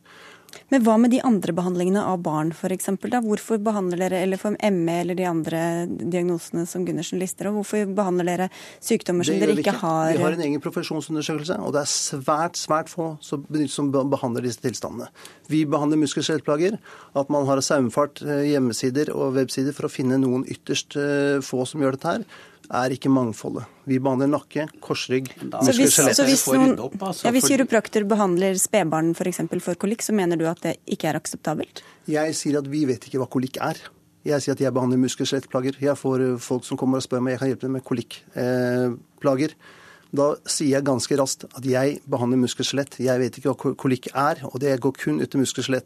Men 0.72 0.84
hva 0.84 0.98
med 1.00 1.14
de 1.14 1.20
andre 1.24 1.54
behandlingene 1.56 2.02
av 2.04 2.20
barn 2.26 2.52
f.eks.? 2.52 2.90
Hvorfor 3.24 3.60
behandler 3.64 4.02
dere 4.04 4.22
eller 4.26 4.40
for 4.42 4.58
ME 4.58 4.96
eller 5.02 5.18
de 5.18 5.28
andre 5.30 5.62
diagnosene 5.88 6.66
som 6.68 6.86
Gundersen 6.88 7.22
lister, 7.22 7.50
og 7.50 7.62
hvorfor 7.62 7.88
behandler 7.98 8.28
dere 8.32 8.50
sykdommer 8.84 9.28
som 9.28 9.40
dere 9.40 9.56
ikke, 9.56 9.68
ikke 9.68 9.76
har 9.84 10.18
Vi 10.18 10.26
har 10.26 10.38
en 10.38 10.46
egen 10.48 10.64
profesjonsundersøkelse, 10.64 11.60
og 11.64 11.76
det 11.76 11.84
er 11.86 11.92
svært, 11.92 12.60
svært 12.60 12.92
få 12.92 13.14
som 13.22 13.94
behandler 13.96 14.48
disse 14.48 14.64
tilstandene. 14.64 15.08
Vi 15.52 15.64
behandler 15.70 16.02
muskel- 16.02 16.24
og 16.24 16.28
skjelettplager. 16.28 16.78
At 17.18 17.32
man 17.34 17.48
har 17.48 17.62
saumfart 17.64 18.22
eh, 18.26 18.50
hjemmesider 18.52 19.12
og 19.16 19.38
websider 19.38 19.76
for 19.76 19.88
å 19.88 19.92
finne 19.92 20.20
noen 20.22 20.46
ytterst 20.50 20.98
eh, 21.00 21.40
få 21.46 21.64
som 21.70 21.84
gjør 21.84 21.98
dette 21.98 22.16
her 22.18 22.28
er 22.68 22.94
ikke 22.96 23.10
mangfoldet. 23.12 23.68
Vi 23.88 24.00
behandler 24.04 24.30
nakke, 24.32 24.68
korsrygg, 24.84 25.30
muskler, 25.40 25.92
skjelett. 25.92 26.18
Så 26.18 26.26
hvis, 26.28 26.44
noen, 26.52 26.76
ja, 27.24 27.32
hvis 27.36 27.48
kiropraktor 27.48 28.08
behandler 28.10 28.60
spedbarn. 28.60 29.14
For, 29.18 29.30
for 29.64 29.80
kolikk, 29.80 30.04
så 30.04 30.16
mener 30.16 30.40
du 30.40 30.48
at 30.50 30.64
det 30.66 30.76
ikke 30.86 31.12
er 31.12 31.20
akseptabelt? 31.20 31.84
Jeg 32.12 32.36
sier 32.38 32.60
at 32.60 32.68
vi 32.72 32.84
vet 32.90 33.08
ikke 33.08 33.22
hva 33.22 33.30
kolikk 33.32 33.62
er. 33.64 33.80
Jeg 34.28 34.44
sier 34.44 34.58
at 34.58 34.62
jeg 34.64 34.76
behandler 34.76 35.00
muskel- 35.00 35.24
og 35.24 35.32
skjelettplager. 35.32 35.80
Jeg 35.80 35.96
får 36.00 36.26
eh, 36.26 36.38
folk 36.44 36.68
som 36.68 36.80
kommer 36.80 37.00
og 37.00 37.06
spør 37.06 37.24
meg 37.24 37.38
jeg 37.38 37.44
kan 37.44 37.52
hjelpe 37.54 37.68
dem 37.68 37.78
med 37.78 37.86
kolikkplager. 37.88 39.56
Eh, 39.56 39.76
da 40.16 40.28
sier 40.48 40.78
jeg 40.78 40.88
ganske 40.88 41.18
raskt 41.20 41.46
at 41.50 41.66
jeg 41.68 42.00
behandler 42.08 42.40
muskelskjelett. 42.46 43.00
Jeg 43.04 43.20
vet 43.20 43.40
ikke 43.40 43.52
hva 43.54 43.74
kolikk 43.80 44.10
er, 44.14 44.44
og 44.48 44.60
det 44.64 44.78
går 44.84 44.96
kun 44.96 45.20
ut 45.22 45.30
til 45.32 45.44
muskel. 45.44 45.80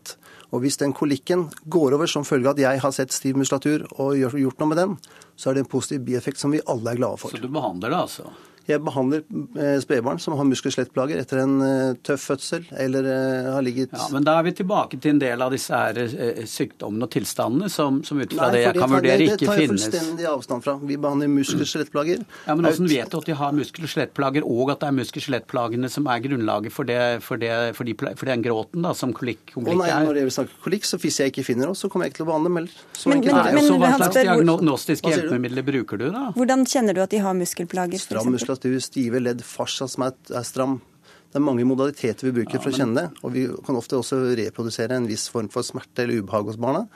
Og 0.51 0.61
hvis 0.61 0.77
den 0.81 0.93
kolikken 0.93 1.47
går 1.71 1.95
over 1.97 2.09
som 2.11 2.27
følge 2.27 2.49
av 2.49 2.59
at 2.59 2.63
jeg 2.65 2.83
har 2.83 2.93
sett 2.95 3.15
stiv 3.15 3.39
muskulatur 3.39 3.87
og 3.97 4.17
gjort 4.19 4.61
noe 4.61 4.71
med 4.71 4.81
den, 4.81 4.95
så 5.35 5.49
er 5.49 5.57
det 5.57 5.65
en 5.65 5.71
positiv 5.71 6.05
bieffekt 6.05 6.41
som 6.41 6.53
vi 6.53 6.61
alle 6.69 6.93
er 6.93 7.01
glade 7.01 7.21
for. 7.21 7.33
Så 7.33 7.41
du 7.41 7.49
behandler 7.49 7.93
det, 7.93 8.01
altså? 8.05 8.29
Jeg 8.71 8.83
behandler 8.85 9.23
eh, 9.59 9.77
spedbarn 9.83 10.19
som 10.21 10.35
har 10.39 10.47
muskel- 10.47 10.71
og 10.71 10.75
skjelettplager 10.75 11.21
etter 11.21 11.41
en 11.43 11.55
eh, 11.65 11.93
tøff 12.07 12.27
fødsel 12.31 12.67
eller 12.79 13.07
eh, 13.11 13.49
har 13.51 13.65
ligget 13.65 13.95
Ja, 13.95 14.07
Men 14.13 14.25
da 14.27 14.37
er 14.39 14.47
vi 14.47 14.53
tilbake 14.61 14.99
til 15.01 15.15
en 15.15 15.21
del 15.21 15.43
av 15.43 15.53
disse 15.53 15.75
her 15.75 15.99
sykdommene 16.47 17.07
og 17.07 17.13
tilstandene 17.13 17.69
som, 17.71 18.01
som 18.07 18.21
ut 18.21 18.33
fra 18.33 18.47
Nei, 18.47 18.51
det 18.55 18.63
jeg 18.63 18.77
kan 18.79 18.93
vurdere, 18.93 19.27
ikke 19.27 19.37
finnes. 19.37 19.41
Det 19.41 19.47
tar 19.47 19.61
jeg 19.61 19.71
fullstendig 19.73 20.29
avstand 20.31 20.65
fra. 20.65 20.77
Vi 20.91 20.97
behandler 21.01 21.31
muskel- 21.31 21.65
og 21.65 21.71
skjelettplager. 21.71 22.23
Ja, 22.47 22.55
Men 22.55 22.67
hvordan 22.67 22.91
vet 22.91 23.11
du 23.11 23.17
at 23.21 23.29
de 23.31 23.37
har 23.41 23.55
muskel- 23.57 23.87
og 23.87 23.93
skjelettplager, 23.93 24.47
og 24.47 24.73
at 24.75 24.83
det 24.83 24.89
er 24.91 24.97
muskel- 24.99 25.21
og 25.21 25.27
skjelettplagene 25.27 25.91
som 25.91 26.09
er 26.11 26.23
grunnlaget 26.25 26.75
for, 26.75 26.89
det, 26.89 27.01
for, 27.25 27.41
det, 27.41 27.51
for, 27.77 27.87
de, 27.87 27.97
for 28.19 28.31
den 28.31 28.45
gråten 28.45 28.87
da, 28.87 28.93
som 28.97 29.15
kolikk 29.15 29.55
er? 29.55 29.71
Nei, 29.81 29.91
når 30.07 30.21
jeg 30.21 30.35
snakker 30.37 30.63
kolikk, 30.65 30.87
så 30.87 30.99
hvis 31.01 31.21
jeg 31.23 31.33
ikke 31.33 31.45
finner 31.51 31.71
oss, 31.73 31.83
så 31.83 31.91
kommer 31.91 32.07
jeg 32.07 32.15
ikke 32.15 32.21
til 32.21 32.27
å 32.27 32.31
behandle 32.31 32.51
dem 32.51 32.61
heller. 32.61 32.79
Så 32.95 33.11
men, 33.11 33.23
men, 33.25 33.41
men, 33.57 33.67
så 33.67 33.77
hva 33.81 33.91
slags 33.97 34.19
diagnostiske 34.21 35.13
hjelpemidler 35.15 35.65
bruker 35.67 36.01
du, 36.01 36.07
da? 36.13 36.27
Hvordan 36.37 36.65
kjenner 36.69 36.97
du 36.97 37.03
at 37.03 37.13
de 37.13 37.21
har 37.23 37.37
muskelplager? 37.37 38.01
Stram 38.01 38.31
muskulatur, 38.61 38.79
stive 38.81 39.19
ledd 39.19 39.39
ledd, 39.39 39.43
fascia 39.43 39.87
som 39.87 40.03
er, 40.05 40.13
er, 40.29 40.43
stram. 40.43 40.81
Det 41.31 41.39
er 41.39 41.45
mange 41.45 41.65
modaliteter 41.65 42.27
vi 42.27 42.41
bruker 42.41 42.57
ja, 42.57 42.61
for 42.61 42.71
å 42.71 42.77
kjenne 42.77 43.01
det. 43.01 43.21
Og 43.23 43.33
vi 43.33 43.47
kan 43.65 43.75
ofte 43.75 43.97
også 43.97 44.35
reprodusere 44.35 44.95
en 44.95 45.07
viss 45.07 45.29
form 45.29 45.49
for 45.49 45.63
smerte 45.63 46.03
eller 46.03 46.21
ubehag 46.21 46.45
hos 46.51 46.59
barna. 46.59 46.87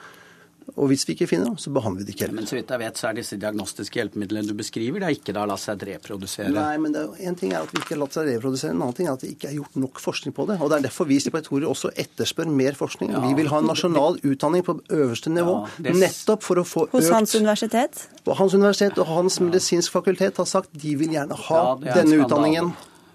Og 0.74 0.90
hvis 0.90 1.04
vi 1.06 1.14
ikke 1.14 1.28
finner 1.30 1.52
dem, 1.52 1.58
så 1.62 1.70
behandler 1.70 2.02
vi 2.02 2.08
det 2.08 2.14
ikke 2.16 2.24
heller. 2.26 2.36
Men 2.40 2.48
så 2.50 2.56
vidt 2.56 2.72
jeg 2.74 2.82
vet, 2.82 2.98
så 2.98 3.06
er 3.08 3.18
disse 3.20 3.36
diagnostiske 3.38 4.00
hjelpemidlene 4.00 4.50
du 4.50 4.56
beskriver, 4.58 4.98
det 5.02 5.06
er 5.08 5.14
ikke 5.14 5.34
da 5.36 5.44
latt 5.46 5.62
seg 5.62 5.84
reprodusere? 5.86 6.50
Nei, 6.52 6.74
men 6.82 6.96
er, 6.98 7.12
en 7.30 7.38
ting 7.38 7.54
er 7.54 7.62
at 7.62 7.70
vi 7.70 7.78
ikke 7.80 7.94
har 7.94 8.00
latt 8.02 8.16
seg 8.16 8.26
reprodusere, 8.32 8.74
en 8.74 8.82
annen 8.82 8.96
ting 8.98 9.06
er 9.06 9.14
at 9.14 9.22
det 9.22 9.30
ikke 9.36 9.50
er 9.52 9.54
gjort 9.60 9.78
nok 9.78 10.02
forskning 10.02 10.34
på 10.36 10.48
det. 10.50 10.58
Og 10.58 10.72
det 10.72 10.80
er 10.80 10.88
derfor 10.88 11.08
vi 11.08 11.20
stipendiatorer 11.22 11.68
også 11.70 11.92
etterspør 11.94 12.50
mer 12.50 12.78
forskning. 12.78 13.14
Ja. 13.14 13.22
Vi 13.28 13.38
vil 13.38 13.52
ha 13.52 13.62
en 13.62 13.70
nasjonal 13.70 14.18
utdanning 14.26 14.66
på 14.66 14.76
øverste 14.90 15.32
nivå, 15.32 15.54
ja, 15.62 15.86
det... 15.86 15.94
nettopp 16.02 16.44
for 16.48 16.62
å 16.62 16.66
få 16.66 16.88
økt 16.88 16.98
Hos 16.98 17.12
Hans 17.14 17.38
universitet? 17.38 18.02
Hans 18.26 18.58
universitet 18.58 18.98
og 18.98 19.08
Hans 19.12 19.38
medisinsk 19.44 19.94
fakultet 19.94 20.42
har 20.42 20.50
sagt 20.50 20.74
de 20.74 20.98
vil 20.98 21.14
gjerne 21.14 21.38
ha 21.46 21.62
ja, 21.62 21.96
denne 22.00 22.24
utdanningen. 22.26 22.74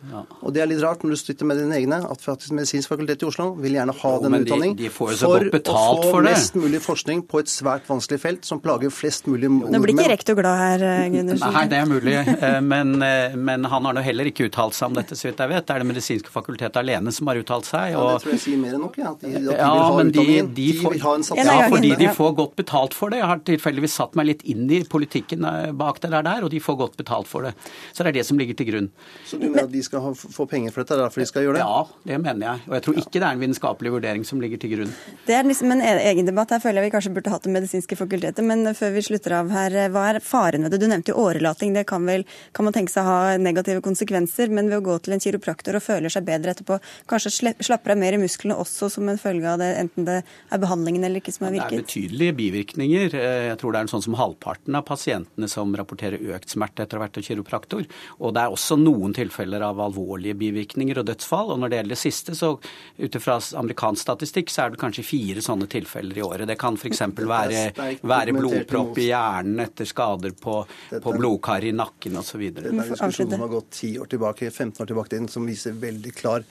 Ja. 0.09 0.23
Og 0.41 0.53
det 0.55 0.63
er 0.63 0.69
litt 0.69 0.81
rart 0.81 1.03
når 1.05 1.13
du 1.13 1.19
sitter 1.19 1.45
med 1.45 1.59
dine 1.61 1.75
egne, 1.77 1.99
at 2.09 2.23
faktisk 2.23 2.55
Medisinsk 2.57 2.89
fakultet 2.89 3.21
i 3.21 3.27
Oslo 3.27 3.51
vil 3.61 3.75
gjerne 3.77 3.93
ha 3.93 4.11
jo, 4.15 4.21
denne 4.23 4.39
utdanning 4.41 4.73
de, 4.77 4.87
de 4.87 4.93
for 4.93 5.13
å 5.13 5.17
få 5.19 6.07
for 6.07 6.25
mest 6.25 6.57
mulig 6.57 6.79
forskning 6.81 7.21
på 7.29 7.41
et 7.43 7.51
svært 7.51 7.85
vanskelig 7.89 8.21
felt 8.23 8.47
som 8.47 8.61
plager 8.63 8.89
flest 8.93 9.29
mulig 9.29 9.49
nordmenn. 9.49 9.75
Nå 9.75 9.81
blir 9.83 9.95
ikke 9.95 10.11
rektor 10.11 10.37
glad 10.39 10.57
her, 10.57 10.85
eh, 10.87 11.03
Gundersen. 11.13 11.53
Nei, 11.53 11.63
det 11.71 11.77
er 11.77 11.89
mulig. 11.89 12.15
Eh, 12.41 12.57
men, 12.65 12.95
eh, 13.05 13.35
men 13.37 13.67
han 13.69 13.85
har 13.85 13.93
nå 13.93 14.01
heller 14.01 14.29
ikke 14.31 14.47
uttalt 14.47 14.73
seg 14.73 14.89
om 14.89 14.97
dette, 14.97 15.13
så 15.17 15.27
vidt 15.27 15.41
jeg 15.43 15.51
vet. 15.51 15.65
Det 15.67 15.75
er 15.75 15.83
Det 15.83 15.89
medisinske 15.91 16.33
fakultetet 16.33 16.79
alene 16.81 17.13
som 17.13 17.29
har 17.29 17.37
uttalt 17.41 17.67
seg. 17.69 17.93
Og... 17.99 18.07
Ja, 18.07 18.15
det 18.15 18.23
tror 18.23 18.33
jeg 18.33 18.41
sier 18.45 18.61
mer 18.61 18.77
enn 18.77 18.83
nok, 18.85 18.97
ja. 18.97 19.11
At 19.11 19.21
de, 19.21 19.33
at 19.35 19.45
de 19.45 19.53
ja, 19.53 19.69
vil 19.75 19.83
ha 19.85 19.99
men 19.99 20.11
de, 20.15 20.25
de, 20.57 20.67
får, 20.79 20.95
vil 20.95 21.05
ha 21.05 21.13
en 21.19 21.27
satsing. 21.27 21.51
Ja, 21.51 21.69
fordi 21.69 21.93
de 22.01 22.09
får 22.17 22.33
godt 22.39 22.55
betalt 22.57 22.97
for 22.97 23.13
det. 23.13 23.21
Jeg 23.21 23.29
har 23.33 23.43
tilfeldigvis 23.51 23.99
satt 24.01 24.17
meg 24.17 24.29
litt 24.31 24.45
inn 24.49 24.65
i 24.71 24.81
politikken 24.89 25.45
bak 25.77 26.01
det 26.01 26.11
der, 26.15 26.41
og 26.41 26.49
de 26.53 26.61
får 26.63 26.79
godt 26.81 26.97
betalt 26.97 27.29
for 27.29 27.45
det. 27.45 27.53
Så 27.91 28.01
det 28.01 28.15
er 28.15 28.19
det 28.21 28.25
som 28.31 28.41
ligger 28.41 28.57
til 28.57 28.71
grunn. 28.71 28.89
Så 29.27 29.37
du 29.37 29.47
mener 29.49 29.67
at 29.67 29.73
de 29.73 29.83
skal 29.85 29.90
ha, 29.91 30.13
få 30.15 30.45
penger 30.47 30.71
for 30.71 30.83
dette? 30.83 30.97
derfor 31.01 31.21
de 31.21 31.27
skal 31.29 31.45
gjøre 31.45 31.59
det? 31.59 31.65
Ja, 31.65 31.81
det 32.07 32.19
mener 32.21 32.47
jeg. 32.47 32.63
Og 32.69 32.75
jeg 32.77 32.85
tror 32.85 32.99
ikke 33.01 33.17
det 33.17 33.23
er 33.27 33.35
en 33.35 33.43
vitenskapelig 33.43 33.93
vurdering 33.95 34.25
som 34.27 34.41
ligger 34.43 34.61
til 34.61 34.73
grunn. 34.75 34.93
Det 35.27 35.35
er 35.35 35.47
liksom 35.47 35.73
en 35.75 35.83
e- 35.83 36.03
egen 36.11 36.29
debatt. 36.29 36.53
Her 36.55 36.63
føler 36.63 36.81
jeg 36.81 36.89
vi 36.89 36.95
kanskje 36.95 37.13
burde 37.15 37.33
hatt 37.33 37.47
Det 37.47 37.53
medisinske 37.53 37.97
fakultetet. 37.99 38.43
Men 38.45 38.73
før 38.77 38.93
vi 38.95 39.05
slutter 39.05 39.37
av 39.39 39.51
her, 39.53 39.77
hva 39.93 40.05
er 40.13 40.21
faren 40.23 40.63
ved 40.63 40.75
det? 40.75 40.81
Du 40.81 40.87
nevnte 40.87 41.13
jo 41.13 41.19
årelating. 41.21 41.73
Det 41.75 41.85
kan 41.89 42.05
vel 42.05 42.25
kan 42.53 42.67
man 42.67 42.75
tenke 42.75 42.93
seg 42.93 43.07
ha 43.07 43.37
negative 43.37 43.81
konsekvenser. 43.85 44.51
Men 44.53 44.69
ved 44.71 44.81
å 44.81 44.85
gå 44.91 44.97
til 45.03 45.17
en 45.17 45.23
kiropraktor 45.23 45.79
og 45.79 45.85
føler 45.85 46.13
seg 46.13 46.27
bedre 46.27 46.55
etterpå, 46.55 46.79
kanskje 47.11 47.53
slapper 47.59 47.95
av 47.95 48.01
mer 48.01 48.17
i 48.17 48.21
musklene 48.21 48.57
også 48.57 48.91
som 48.91 49.09
en 49.09 49.19
følge 49.21 49.49
av 49.49 49.59
det, 49.61 49.71
enten 49.81 50.07
det 50.07 50.21
er 50.21 50.61
behandlingen 50.61 51.03
eller 51.07 51.21
ikke 51.21 51.33
som 51.35 51.47
har 51.47 51.55
virket? 51.57 51.71
Det 51.71 51.81
er 51.81 51.87
betydelige 51.87 52.37
bivirkninger. 52.39 53.17
Eh, 53.17 53.47
jeg 53.51 53.59
tror 53.61 53.73
det 53.73 53.81
er 53.81 53.87
en 53.87 53.93
sånn 53.95 54.05
som 54.07 54.17
halvparten 54.19 54.77
av 54.77 54.85
pasientene 54.87 55.49
som 55.51 55.73
rapporterer 55.77 56.31
økt 56.35 56.53
smerte 56.53 56.85
etter 56.85 56.99
å 56.99 57.01
ha 57.01 57.07
vært 57.07 57.21
kiropraktor. 57.25 57.87
Og 58.19 58.35
det 58.35 58.45
er 58.45 58.55
også 58.55 58.77
noen 58.79 59.15
tilfeller 59.17 59.65
av 59.65 59.80
alvorlige 59.83 60.37
bivirkninger 60.39 61.01
og 61.01 61.07
dødsfall. 61.09 61.53
Og 61.53 61.61
når 61.61 61.71
det 61.71 61.79
gjelder 61.79 61.95
det 61.95 62.01
siste, 62.01 62.35
så 62.37 62.51
ut 62.55 63.17
ifra 63.19 63.37
amerikansk 63.61 64.05
statistikk, 64.05 64.51
så 64.53 64.65
er 64.65 64.73
det 64.73 64.81
kanskje 64.81 65.05
fire 65.07 65.43
sånne 65.45 65.69
tilfeller 65.71 66.19
i 66.21 66.25
året. 66.25 66.47
Det 66.49 66.57
kan 66.61 66.79
f.eks. 66.79 67.03
være, 67.19 67.63
være 68.01 68.35
blodpropp 68.37 69.01
i 69.01 69.07
hjernen 69.11 69.63
etter 69.65 69.89
skader 69.89 70.35
på, 70.37 70.59
på 70.91 71.15
blodkar 71.17 71.65
i 71.67 71.73
nakken 71.75 72.19
osv. 72.21 72.47
Det 72.51 72.67
er 72.67 72.73
en 72.73 72.83
diskusjon 72.83 73.33
som 73.35 73.47
har 73.47 73.55
gått 73.55 73.71
10 73.79 73.97
år 74.03 74.13
tilbake, 74.15 74.51
15 74.51 74.83
år 74.83 74.93
tilbake, 74.93 75.25
som 75.31 75.49
viser 75.49 75.77
veldig 75.81 76.15
klar 76.17 76.45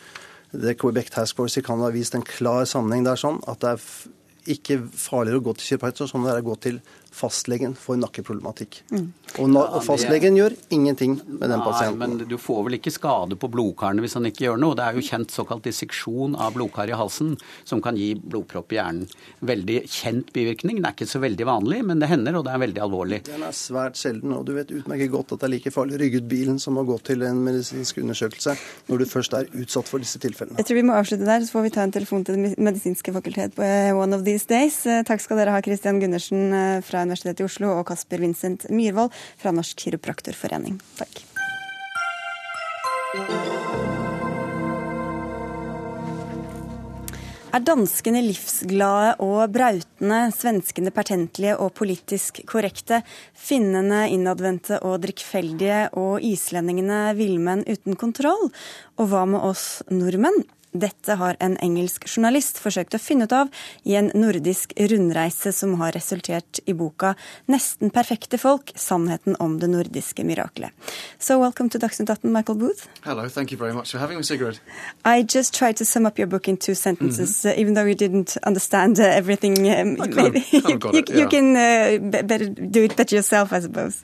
det 0.50 0.74
Quebec 0.80 1.10
Task 1.14 1.36
Force 1.36 1.60
i 1.60 1.62
Canada 1.62 1.88
har 1.88 1.94
vist 1.94 2.14
en 2.14 2.26
klar 2.26 2.64
sammenheng 2.66 3.04
der 3.06 3.18
sånn 3.20 3.38
at 3.50 3.60
det 3.62 3.74
er 3.74 3.84
ikke 4.50 4.80
farligere 4.98 5.40
å 5.40 5.44
gå 5.46 5.54
til 5.58 5.68
kiropraktor 5.68 6.08
som 6.10 6.24
det 6.24 6.32
er 6.32 6.42
å 6.42 6.48
gå 6.48 6.56
til 6.64 6.80
fastlegen 7.14 7.74
får 7.78 7.98
nakkeproblematikk. 8.00 8.80
Mm. 8.90 9.08
Og, 9.38 9.56
og, 9.56 9.80
fastlegen 9.86 10.36
gjør 10.38 10.54
ingenting 10.74 11.16
med 11.26 11.50
den 11.52 11.62
pasienten. 11.62 11.98
Nei, 12.00 12.08
men 12.16 12.30
du 12.30 12.36
får 12.40 12.64
vel 12.66 12.78
ikke 12.78 12.92
skade 12.94 13.38
på 13.38 13.50
blodkarene 13.52 14.02
hvis 14.04 14.16
han 14.18 14.26
ikke 14.30 14.46
gjør 14.46 14.60
noe. 14.62 14.76
Det 14.78 14.86
er 14.86 14.98
jo 14.98 15.04
kjent 15.06 15.34
såkalt 15.34 15.66
disseksjon 15.66 16.36
av 16.38 16.54
blodkar 16.56 16.90
i 16.90 16.96
halsen 16.98 17.36
som 17.68 17.82
kan 17.84 17.98
gi 17.98 18.12
blodpropp 18.18 18.74
i 18.74 18.80
hjernen. 18.80 19.06
Veldig 19.46 19.78
kjent 19.90 20.32
bivirkning. 20.34 20.80
Det 20.80 20.90
er 20.90 20.96
ikke 20.96 21.10
så 21.10 21.22
veldig 21.22 21.46
vanlig, 21.48 21.82
men 21.86 22.02
det 22.02 22.10
hender, 22.10 22.40
og 22.40 22.46
det 22.46 22.54
er 22.54 22.64
veldig 22.64 22.84
alvorlig. 22.86 23.22
Den 23.28 23.46
er 23.46 23.56
svært 23.56 24.00
sjelden, 24.00 24.34
og 24.36 24.46
du 24.48 24.54
vet 24.56 24.72
utmerket 24.74 25.12
godt 25.12 25.36
at 25.36 25.42
det 25.44 25.50
er 25.50 25.54
like 25.56 25.74
farlig 25.74 25.98
å 25.98 26.02
rygge 26.02 26.22
ut 26.22 26.30
bilen 26.30 26.58
som 26.62 26.78
å 26.80 26.86
gå 26.88 26.98
til 27.06 27.26
en 27.26 27.42
medisinsk 27.46 28.00
undersøkelse 28.02 28.56
når 28.90 29.02
du 29.02 29.08
først 29.10 29.36
er 29.38 29.50
utsatt 29.62 29.90
for 29.90 30.02
disse 30.02 30.20
tilfellene. 30.22 30.58
Jeg 30.60 30.68
tror 30.68 30.80
vi 30.80 30.86
må 30.86 30.96
avslutte 30.98 31.28
der, 31.28 31.44
så 31.46 31.56
får 31.56 31.66
vi 31.66 31.74
ta 31.74 31.84
en 31.86 31.94
telefon 31.94 32.26
til 32.26 32.38
Det 32.40 32.54
medisinske 32.58 33.14
fakultet 33.14 33.54
på 33.56 33.64
eh, 33.66 33.92
One 33.96 34.16
of 34.16 34.24
these 34.26 34.46
days. 34.48 34.80
Eh, 34.86 35.02
takk 35.06 35.22
skal 35.22 35.40
dere 35.40 35.54
ha, 35.54 35.62
Christian 35.64 36.00
Gundersen 36.02 36.54
eh, 36.56 36.82
Universitetet 37.06 37.44
i 37.44 37.48
Oslo 37.48 37.74
og 37.78 37.86
Kasper 37.90 38.22
Vincent 38.22 38.68
Myhrvold 38.70 39.14
fra 39.40 39.54
Norsk 39.54 39.86
kiropraktorforening. 39.86 40.80
Takk. 41.00 41.24
Er 47.50 47.64
danskene 47.66 48.20
livsglade 48.22 49.16
og 49.26 49.50
brautende? 49.50 50.20
svenskene 50.30 50.92
pertentlige 50.94 51.56
og 51.58 51.72
politisk 51.74 52.38
korrekte, 52.46 53.00
finnene 53.34 54.04
innadvendte 54.14 54.78
og 54.86 55.00
drikkfeldige 55.02 55.88
og 55.98 56.22
islendingene 56.22 57.08
villmenn 57.18 57.66
uten 57.66 57.98
kontroll? 57.98 58.52
Og 59.02 59.10
hva 59.10 59.24
med 59.26 59.42
oss 59.50 59.82
nordmenn? 59.90 60.44
Dette 60.72 61.16
har 61.18 61.36
en 61.42 61.56
engelsk 61.58 62.04
journalist 62.06 62.58
forsøkt 62.62 62.94
å 62.94 63.00
finne 63.02 63.26
ut 63.26 63.32
av 63.34 63.48
i 63.82 63.96
en 63.98 64.12
nordisk 64.14 64.70
rundreise 64.78 65.50
som 65.52 65.74
har 65.80 65.96
resultert 65.96 66.60
i 66.66 66.74
boka 66.78 67.14
'Nesten 67.50 67.90
perfekte 67.90 68.38
folk 68.38 68.70
sannheten 68.76 69.34
om 69.40 69.58
det 69.58 69.70
nordiske 69.70 70.22
miraklet'. 70.22 70.70
So 71.18 71.40
welcome 71.40 71.68
to 71.70 71.78
Dagsnytt 71.78 72.10
18, 72.10 72.32
Michael 72.32 72.58
Booth. 72.58 72.86
Hello, 73.02 73.28
thank 73.28 73.50
you 73.50 73.58
very 73.58 73.72
much 73.72 73.90
for 73.90 73.98
having 73.98 74.18
me, 74.18 74.22
Sigrid. 74.22 74.60
I 75.04 75.22
just 75.22 75.54
tried 75.54 75.76
to 75.76 75.84
sum 75.84 76.06
up 76.06 76.18
your 76.18 76.28
book 76.28 76.46
in 76.46 76.56
two 76.56 76.74
sentences, 76.74 77.44
mm 77.44 77.50
-hmm. 77.50 77.56
uh, 77.56 77.60
even 77.60 77.74
though 77.74 77.88
you 77.88 77.96
didn't 77.96 78.36
understand 78.46 78.98
uh, 78.98 79.04
everything. 79.04 79.58
Um, 79.58 79.92
I 79.92 80.08
kind 80.08 80.36
of, 80.36 80.50
kind 80.50 80.74
of 80.74 80.80
got 80.80 80.92
you, 80.94 81.00
it, 81.00 81.08
yeah. 81.08 81.18
you 81.18 81.28
can 81.28 81.46
uh, 81.56 82.10
better 82.10 82.48
do 82.48 82.80
it 82.84 82.96
better 82.96 83.16
yourself, 83.16 83.52
I 83.52 83.60
suppose. 83.60 83.96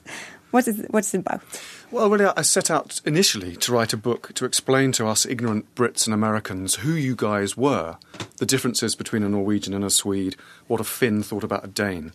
What 0.57 0.67
is, 0.67 0.83
what's 0.89 1.13
it 1.13 1.19
about? 1.19 1.43
Well, 1.91 2.09
really, 2.09 2.25
I 2.35 2.41
set 2.41 2.71
out 2.71 2.99
initially 3.05 3.55
to 3.57 3.71
write 3.71 3.93
a 3.93 3.97
book 3.97 4.31
to 4.33 4.43
explain 4.43 4.91
to 4.93 5.05
us 5.05 5.23
ignorant 5.23 5.75
Brits 5.75 6.07
and 6.07 6.15
Americans 6.15 6.77
who 6.77 6.93
you 6.93 7.15
guys 7.15 7.55
were, 7.55 7.97
the 8.37 8.45
differences 8.47 8.95
between 8.95 9.21
a 9.21 9.29
Norwegian 9.29 9.75
and 9.75 9.85
a 9.85 9.91
Swede, 9.91 10.35
what 10.65 10.81
a 10.81 10.83
Finn 10.83 11.21
thought 11.21 11.43
about 11.43 11.63
a 11.63 11.67
Dane. 11.67 12.11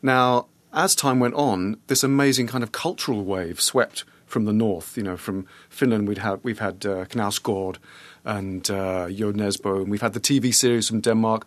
Now, 0.00 0.46
as 0.72 0.94
time 0.94 1.20
went 1.20 1.34
on, 1.34 1.76
this 1.88 2.02
amazing 2.02 2.46
kind 2.46 2.64
of 2.64 2.72
cultural 2.72 3.22
wave 3.22 3.60
swept 3.60 4.04
from 4.24 4.46
the 4.46 4.54
north. 4.54 4.96
You 4.96 5.02
know, 5.02 5.18
from 5.18 5.46
Finland, 5.68 6.08
we'd 6.08 6.24
have, 6.24 6.40
we've 6.42 6.60
had 6.60 6.86
uh, 6.86 7.04
Knausgård 7.04 7.76
and 8.24 8.70
uh, 8.70 9.08
and 9.10 9.90
we've 9.90 10.00
had 10.00 10.14
the 10.14 10.20
TV 10.20 10.54
series 10.54 10.88
from 10.88 11.02
Denmark 11.02 11.46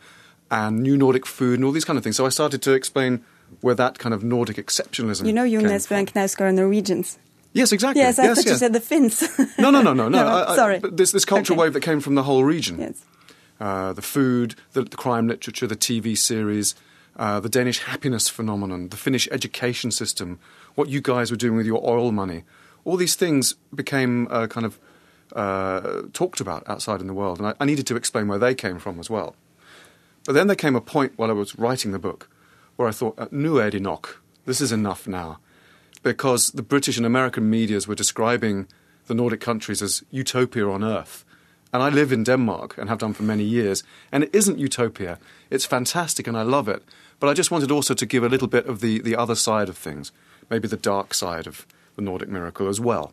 and 0.51 0.83
new 0.83 0.95
Nordic 0.95 1.25
food 1.25 1.55
and 1.55 1.65
all 1.65 1.71
these 1.71 1.85
kind 1.85 1.97
of 1.97 2.03
things. 2.03 2.17
So 2.17 2.27
I 2.27 2.29
started 2.29 2.61
to 2.61 2.73
explain 2.73 3.25
where 3.61 3.75
that 3.75 3.99
kind 3.99 4.13
of 4.13 4.23
Nordic 4.23 4.57
exceptionalism. 4.57 5.25
You 5.25 5.33
know, 5.33 5.47
Jo 5.49 5.59
came 5.59 5.69
Nesbo 5.69 5.87
from. 5.87 5.97
and 6.15 6.41
are 6.41 6.51
Norwegians. 6.51 7.17
Yes, 7.53 7.71
exactly. 7.71 8.01
Yes, 8.01 8.19
I 8.19 8.25
yes, 8.25 8.37
thought 8.43 8.51
you 8.51 8.57
said 8.57 8.73
the 8.73 8.79
Finns. 8.79 9.23
No, 9.57 9.71
no, 9.71 9.81
no, 9.81 9.93
no, 9.93 10.07
no. 10.09 10.09
No, 10.09 10.27
I- 10.27 10.51
I- 10.51 10.55
sorry. 10.55 10.79
but 10.79 10.97
this 10.97 11.11
this 11.11 11.25
cultural 11.25 11.57
Okay. 11.59 11.65
wave 11.65 11.73
that 11.73 11.81
came 11.81 11.99
from 11.99 12.15
the 12.15 12.23
whole 12.23 12.43
region. 12.43 12.79
Yes. 12.79 13.03
Uh, 13.59 13.91
the 13.93 14.01
food, 14.01 14.55
the, 14.73 14.83
the 14.83 14.95
crime 14.95 15.27
literature, 15.27 15.67
the 15.67 15.75
TV 15.75 16.17
series, 16.17 16.75
uh, 17.17 17.39
the 17.41 17.49
Danish 17.49 17.79
happiness 17.79 18.29
phenomenon, 18.29 18.89
the 18.89 18.95
Finnish 18.97 19.27
education 19.31 19.91
system, 19.91 20.39
what 20.75 20.87
you 20.89 21.01
guys 21.01 21.29
were 21.31 21.35
doing 21.37 21.57
with 21.57 21.65
your 21.65 21.81
oil 21.85 22.11
money. 22.13 22.43
All 22.85 22.95
these 22.95 23.15
things 23.15 23.55
became 23.75 24.27
uh, 24.31 24.47
kind 24.47 24.65
of 24.65 24.79
uh, 25.35 26.03
talked 26.13 26.39
about 26.39 26.63
outside 26.69 27.01
in 27.01 27.07
the 27.07 27.13
world, 27.13 27.39
and 27.39 27.47
I, 27.47 27.53
I 27.59 27.65
needed 27.65 27.85
to 27.87 27.95
explain 27.95 28.27
where 28.27 28.39
they 28.39 28.55
came 28.55 28.79
from 28.79 28.99
as 28.99 29.09
well. 29.09 29.35
But 30.25 30.33
then 30.33 30.47
there 30.47 30.55
came 30.55 30.75
a 30.75 30.81
point 30.81 31.13
while 31.17 31.29
I 31.29 31.33
was 31.33 31.57
writing 31.57 31.91
the 31.91 31.99
book 31.99 32.29
where 32.79 32.87
I 32.87 32.93
thought, 32.93 33.19
uh, 33.19 33.27
nu 33.31 33.59
är 33.59 33.71
det 33.71 33.79
nog. 33.81 34.07
This 34.45 34.61
is 34.61 34.71
enough 34.71 35.05
now. 35.05 35.35
Because 36.01 36.51
the 36.51 36.63
British 36.63 36.97
and 36.97 37.05
American 37.05 37.49
medias 37.49 37.87
were 37.87 37.95
describing 37.95 38.67
the 39.07 39.13
Nordic 39.13 39.41
countries 39.41 39.81
as 39.81 40.01
utopia 40.11 40.65
on 40.65 40.81
earth. 40.81 41.25
And 41.73 41.83
I 41.83 41.89
live 41.89 42.13
in 42.13 42.23
Denmark 42.23 42.77
and 42.77 42.87
have 42.87 42.99
done 42.99 43.13
for 43.13 43.23
many 43.23 43.43
years. 43.43 43.83
And 44.13 44.23
it 44.23 44.33
isn't 44.33 44.59
utopia. 44.59 45.19
It's 45.49 45.65
fantastic 45.65 46.25
and 46.25 46.37
I 46.37 46.43
love 46.43 46.69
it. 46.69 46.81
But 47.19 47.27
I 47.27 47.33
just 47.33 47.51
wanted 47.51 47.69
also 47.69 47.93
to 47.93 48.05
give 48.05 48.23
a 48.23 48.29
little 48.29 48.47
bit 48.47 48.65
of 48.65 48.79
the, 48.79 49.01
the 49.01 49.17
other 49.17 49.35
side 49.35 49.67
of 49.67 49.77
things, 49.77 50.13
maybe 50.49 50.69
the 50.69 50.77
dark 50.77 51.13
side 51.13 51.47
of 51.47 51.67
the 51.97 52.01
Nordic 52.01 52.29
miracle 52.29 52.69
as 52.69 52.79
well. 52.79 53.11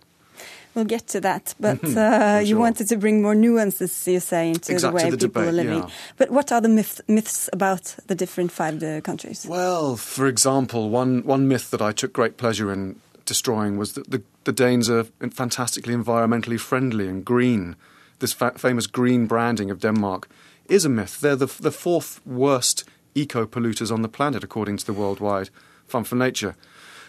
We'll 0.74 0.84
get 0.88 1.06
to 1.06 1.20
that, 1.20 1.54
but 1.58 1.80
Mhm, 1.82 1.96
uh, 1.96 2.38
for 2.38 2.42
you 2.46 2.58
wanted 2.58 2.88
to 2.88 2.96
bring 2.96 3.22
more 3.22 3.34
nuances, 3.34 4.06
you 4.06 4.20
say, 4.20 4.48
into 4.48 4.72
Exactly, 4.72 5.00
the 5.00 5.04
way 5.06 5.10
the 5.10 5.16
people 5.16 5.42
debate, 5.42 5.48
are 5.48 5.64
living. 5.64 5.78
yeah. 5.88 5.90
But 6.18 6.28
what 6.30 6.52
are 6.52 6.60
the 6.60 6.68
myth, 6.68 7.00
myths 7.08 7.48
about 7.52 7.96
the 8.08 8.14
different 8.14 8.52
five 8.52 8.82
uh, 8.82 9.00
countries? 9.00 9.46
Well, 9.48 9.96
for 9.96 10.26
example, 10.26 10.90
one, 10.90 11.22
one 11.26 11.48
myth 11.48 11.70
that 11.70 11.80
I 11.80 11.92
took 11.92 12.12
great 12.12 12.36
pleasure 12.36 12.72
in 12.72 12.96
destroying 13.24 13.78
was 13.78 13.92
that 13.92 14.10
the, 14.10 14.20
the 14.44 14.52
Danes 14.52 14.90
are 14.90 15.04
fantastically 15.34 15.94
environmentally 15.94 16.58
friendly 16.60 17.08
and 17.08 17.24
green. 17.24 17.74
This 18.18 18.34
fa- 18.34 18.58
famous 18.58 18.86
green 18.86 19.26
branding 19.26 19.70
of 19.70 19.78
Denmark 19.80 20.28
is 20.68 20.84
a 20.84 20.88
myth. 20.88 21.20
They're 21.20 21.36
the, 21.36 21.62
the 21.62 21.70
fourth 21.72 22.20
worst 22.26 22.84
eco 23.14 23.46
polluters 23.46 23.90
on 23.90 24.02
the 24.02 24.08
planet, 24.08 24.44
according 24.44 24.76
to 24.78 24.84
the 24.86 24.92
Worldwide 24.92 25.48
Fund 25.88 26.06
for 26.06 26.16
Nature. 26.16 26.54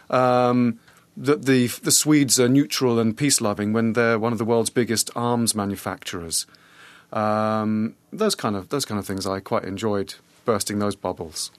Um, 0.10 0.80
that 1.18 1.46
the, 1.46 1.68
the 1.68 1.92
Swedes 1.92 2.40
are 2.40 2.48
neutral 2.48 3.00
and 3.00 3.18
peace 3.18 3.42
loving 3.42 3.74
when 3.74 3.94
they're 3.94 4.20
one 4.20 4.32
of 4.32 4.38
the 4.38 4.46
world's 4.46 4.70
biggest 4.70 5.10
arms 5.16 5.56
manufacturers. 5.56 6.46
Um, 7.12 7.96
those 8.12 8.36
kind 8.36 8.56
of 8.56 8.70
those 8.70 8.86
kind 8.86 9.00
of 9.00 9.06
things 9.06 9.26
I 9.26 9.40
quite 9.40 9.64
enjoyed 9.64 10.16
bursting 10.46 10.80
those 10.80 10.96
bubbles. 10.96 11.52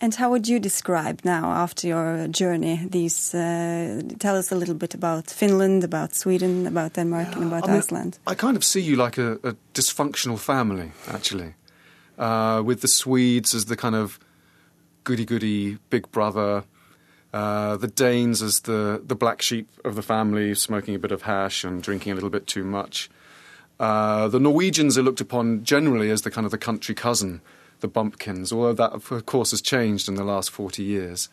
And 0.00 0.14
how 0.14 0.30
would 0.30 0.48
you 0.48 0.58
describe 0.58 1.20
now, 1.24 1.52
after 1.52 1.86
your 1.86 2.28
journey, 2.28 2.86
these? 2.90 3.34
Uh, 3.34 4.02
tell 4.18 4.36
us 4.36 4.50
a 4.50 4.56
little 4.56 4.74
bit 4.74 4.94
about 4.94 5.30
Finland, 5.30 5.84
about 5.84 6.14
Sweden, 6.14 6.66
about 6.66 6.94
Denmark, 6.94 7.36
and 7.36 7.44
about 7.44 7.64
I 7.64 7.72
mean, 7.72 7.76
Iceland. 7.76 8.18
I 8.26 8.34
kind 8.34 8.56
of 8.56 8.64
see 8.64 8.80
you 8.80 8.96
like 8.96 9.18
a, 9.18 9.38
a 9.44 9.54
dysfunctional 9.74 10.38
family, 10.38 10.90
actually, 11.06 11.54
uh, 12.18 12.62
with 12.64 12.80
the 12.80 12.88
Swedes 12.88 13.54
as 13.54 13.66
the 13.66 13.76
kind 13.76 13.94
of 13.94 14.18
goody 15.04 15.24
goody 15.24 15.78
big 15.90 16.10
brother, 16.10 16.64
uh, 17.32 17.76
the 17.76 17.88
Danes 17.88 18.42
as 18.42 18.60
the, 18.60 19.02
the 19.04 19.14
black 19.14 19.40
sheep 19.40 19.68
of 19.84 19.94
the 19.94 20.02
family, 20.02 20.54
smoking 20.54 20.94
a 20.94 20.98
bit 20.98 21.12
of 21.12 21.22
hash 21.22 21.64
and 21.64 21.82
drinking 21.82 22.12
a 22.12 22.14
little 22.14 22.30
bit 22.30 22.46
too 22.46 22.64
much. 22.64 23.10
Uh, 23.80 24.28
the 24.28 24.38
Norwegians 24.38 24.98
are 24.98 25.02
looked 25.02 25.20
upon 25.20 25.64
generally 25.64 26.10
as 26.10 26.22
the 26.22 26.30
kind 26.30 26.44
of 26.44 26.50
the 26.50 26.58
country 26.58 26.94
cousin, 26.94 27.40
the 27.80 27.88
bumpkins, 27.88 28.52
although 28.52 28.74
that, 28.74 28.92
of 28.92 29.26
course, 29.26 29.50
has 29.50 29.60
changed 29.62 30.08
in 30.08 30.14
the 30.14 30.24
last 30.24 30.50
40 30.50 30.82
years. 30.82 31.28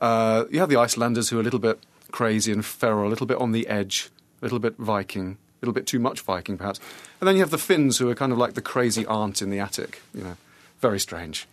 Uh, 0.00 0.44
you 0.50 0.60
have 0.60 0.68
the 0.68 0.76
Icelanders 0.76 1.30
who 1.30 1.38
are 1.38 1.40
a 1.40 1.44
little 1.44 1.58
bit 1.58 1.78
crazy 2.10 2.52
and 2.52 2.64
feral, 2.64 3.08
a 3.08 3.10
little 3.10 3.26
bit 3.26 3.38
on 3.38 3.52
the 3.52 3.66
edge, 3.66 4.10
a 4.40 4.44
little 4.44 4.58
bit 4.58 4.76
Viking, 4.76 5.32
a 5.32 5.36
little 5.62 5.72
bit 5.72 5.86
too 5.86 5.98
much 5.98 6.20
Viking, 6.20 6.58
perhaps. 6.58 6.78
And 7.20 7.28
then 7.28 7.36
you 7.36 7.42
have 7.42 7.50
the 7.50 7.58
Finns 7.58 7.98
who 7.98 8.10
are 8.10 8.14
kind 8.14 8.32
of 8.32 8.38
like 8.38 8.54
the 8.54 8.62
crazy 8.62 9.06
aunt 9.06 9.40
in 9.40 9.50
the 9.50 9.58
attic, 9.58 10.02
you 10.14 10.22
know, 10.22 10.36
very 10.80 11.00
strange. 11.00 11.46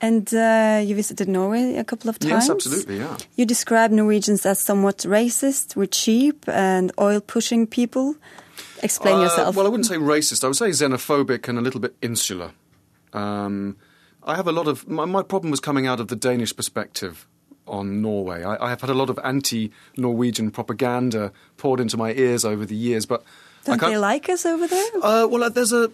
And 0.00 0.32
uh, 0.32 0.80
you 0.84 0.94
visited 0.94 1.28
Norway 1.28 1.74
a 1.76 1.82
couple 1.84 2.08
of 2.08 2.18
times. 2.20 2.30
Yes, 2.30 2.50
absolutely, 2.50 2.98
yeah. 2.98 3.16
You 3.34 3.44
describe 3.44 3.90
Norwegians 3.90 4.46
as 4.46 4.60
somewhat 4.60 4.98
racist, 4.98 5.74
we're 5.74 5.86
cheap, 5.86 6.48
and 6.48 6.92
oil-pushing 7.00 7.66
people. 7.66 8.14
Explain 8.82 9.16
Uh, 9.16 9.22
yourself. 9.22 9.56
Well, 9.56 9.66
I 9.66 9.68
wouldn't 9.68 9.86
say 9.86 9.96
racist. 9.96 10.44
I 10.44 10.46
would 10.46 10.56
say 10.56 10.68
xenophobic 10.70 11.48
and 11.48 11.58
a 11.58 11.60
little 11.60 11.80
bit 11.80 11.96
insular. 12.00 12.52
Um, 13.12 13.76
I 14.22 14.36
have 14.36 14.46
a 14.46 14.52
lot 14.52 14.68
of 14.68 14.86
my, 14.86 15.04
my 15.04 15.22
problem 15.22 15.50
was 15.50 15.58
coming 15.60 15.86
out 15.88 15.98
of 15.98 16.06
the 16.08 16.16
Danish 16.16 16.54
perspective 16.54 17.26
on 17.66 18.00
Norway. 18.00 18.44
I, 18.44 18.66
I 18.66 18.70
have 18.70 18.80
had 18.82 18.90
a 18.90 18.94
lot 18.94 19.10
of 19.10 19.18
anti-Norwegian 19.24 20.50
propaganda 20.52 21.32
poured 21.56 21.80
into 21.80 21.96
my 21.96 22.12
ears 22.12 22.44
over 22.44 22.64
the 22.64 22.76
years, 22.76 23.04
but 23.04 23.24
Don't 23.64 23.80
they 23.80 23.98
like 23.98 24.28
us 24.28 24.46
over 24.46 24.66
there? 24.68 24.86
Uh, 25.02 25.26
well, 25.28 25.42
uh, 25.42 25.48
there's 25.48 25.72
a 25.72 25.90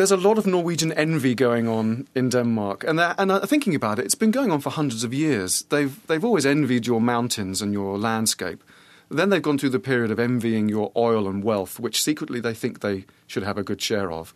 there's 0.00 0.10
a 0.10 0.16
lot 0.16 0.38
of 0.38 0.46
Norwegian 0.46 0.94
envy 0.94 1.34
going 1.34 1.68
on 1.68 2.06
in 2.14 2.30
Denmark, 2.30 2.84
and 2.84 2.98
and 2.98 3.30
uh, 3.30 3.44
thinking 3.44 3.74
about 3.74 3.98
it, 3.98 4.06
it's 4.06 4.14
been 4.14 4.30
going 4.30 4.50
on 4.50 4.60
for 4.60 4.70
hundreds 4.70 5.04
of 5.04 5.12
years. 5.12 5.62
They've 5.68 5.94
they've 6.06 6.24
always 6.24 6.46
envied 6.46 6.86
your 6.86 7.02
mountains 7.02 7.60
and 7.60 7.74
your 7.74 7.98
landscape. 7.98 8.64
Then 9.10 9.28
they've 9.28 9.42
gone 9.42 9.58
through 9.58 9.70
the 9.70 9.78
period 9.78 10.10
of 10.10 10.18
envying 10.18 10.70
your 10.70 10.90
oil 10.96 11.28
and 11.28 11.44
wealth, 11.44 11.78
which 11.78 12.00
secretly 12.00 12.40
they 12.40 12.54
think 12.54 12.80
they 12.80 13.04
should 13.26 13.42
have 13.42 13.58
a 13.58 13.62
good 13.62 13.82
share 13.82 14.10
of. 14.10 14.32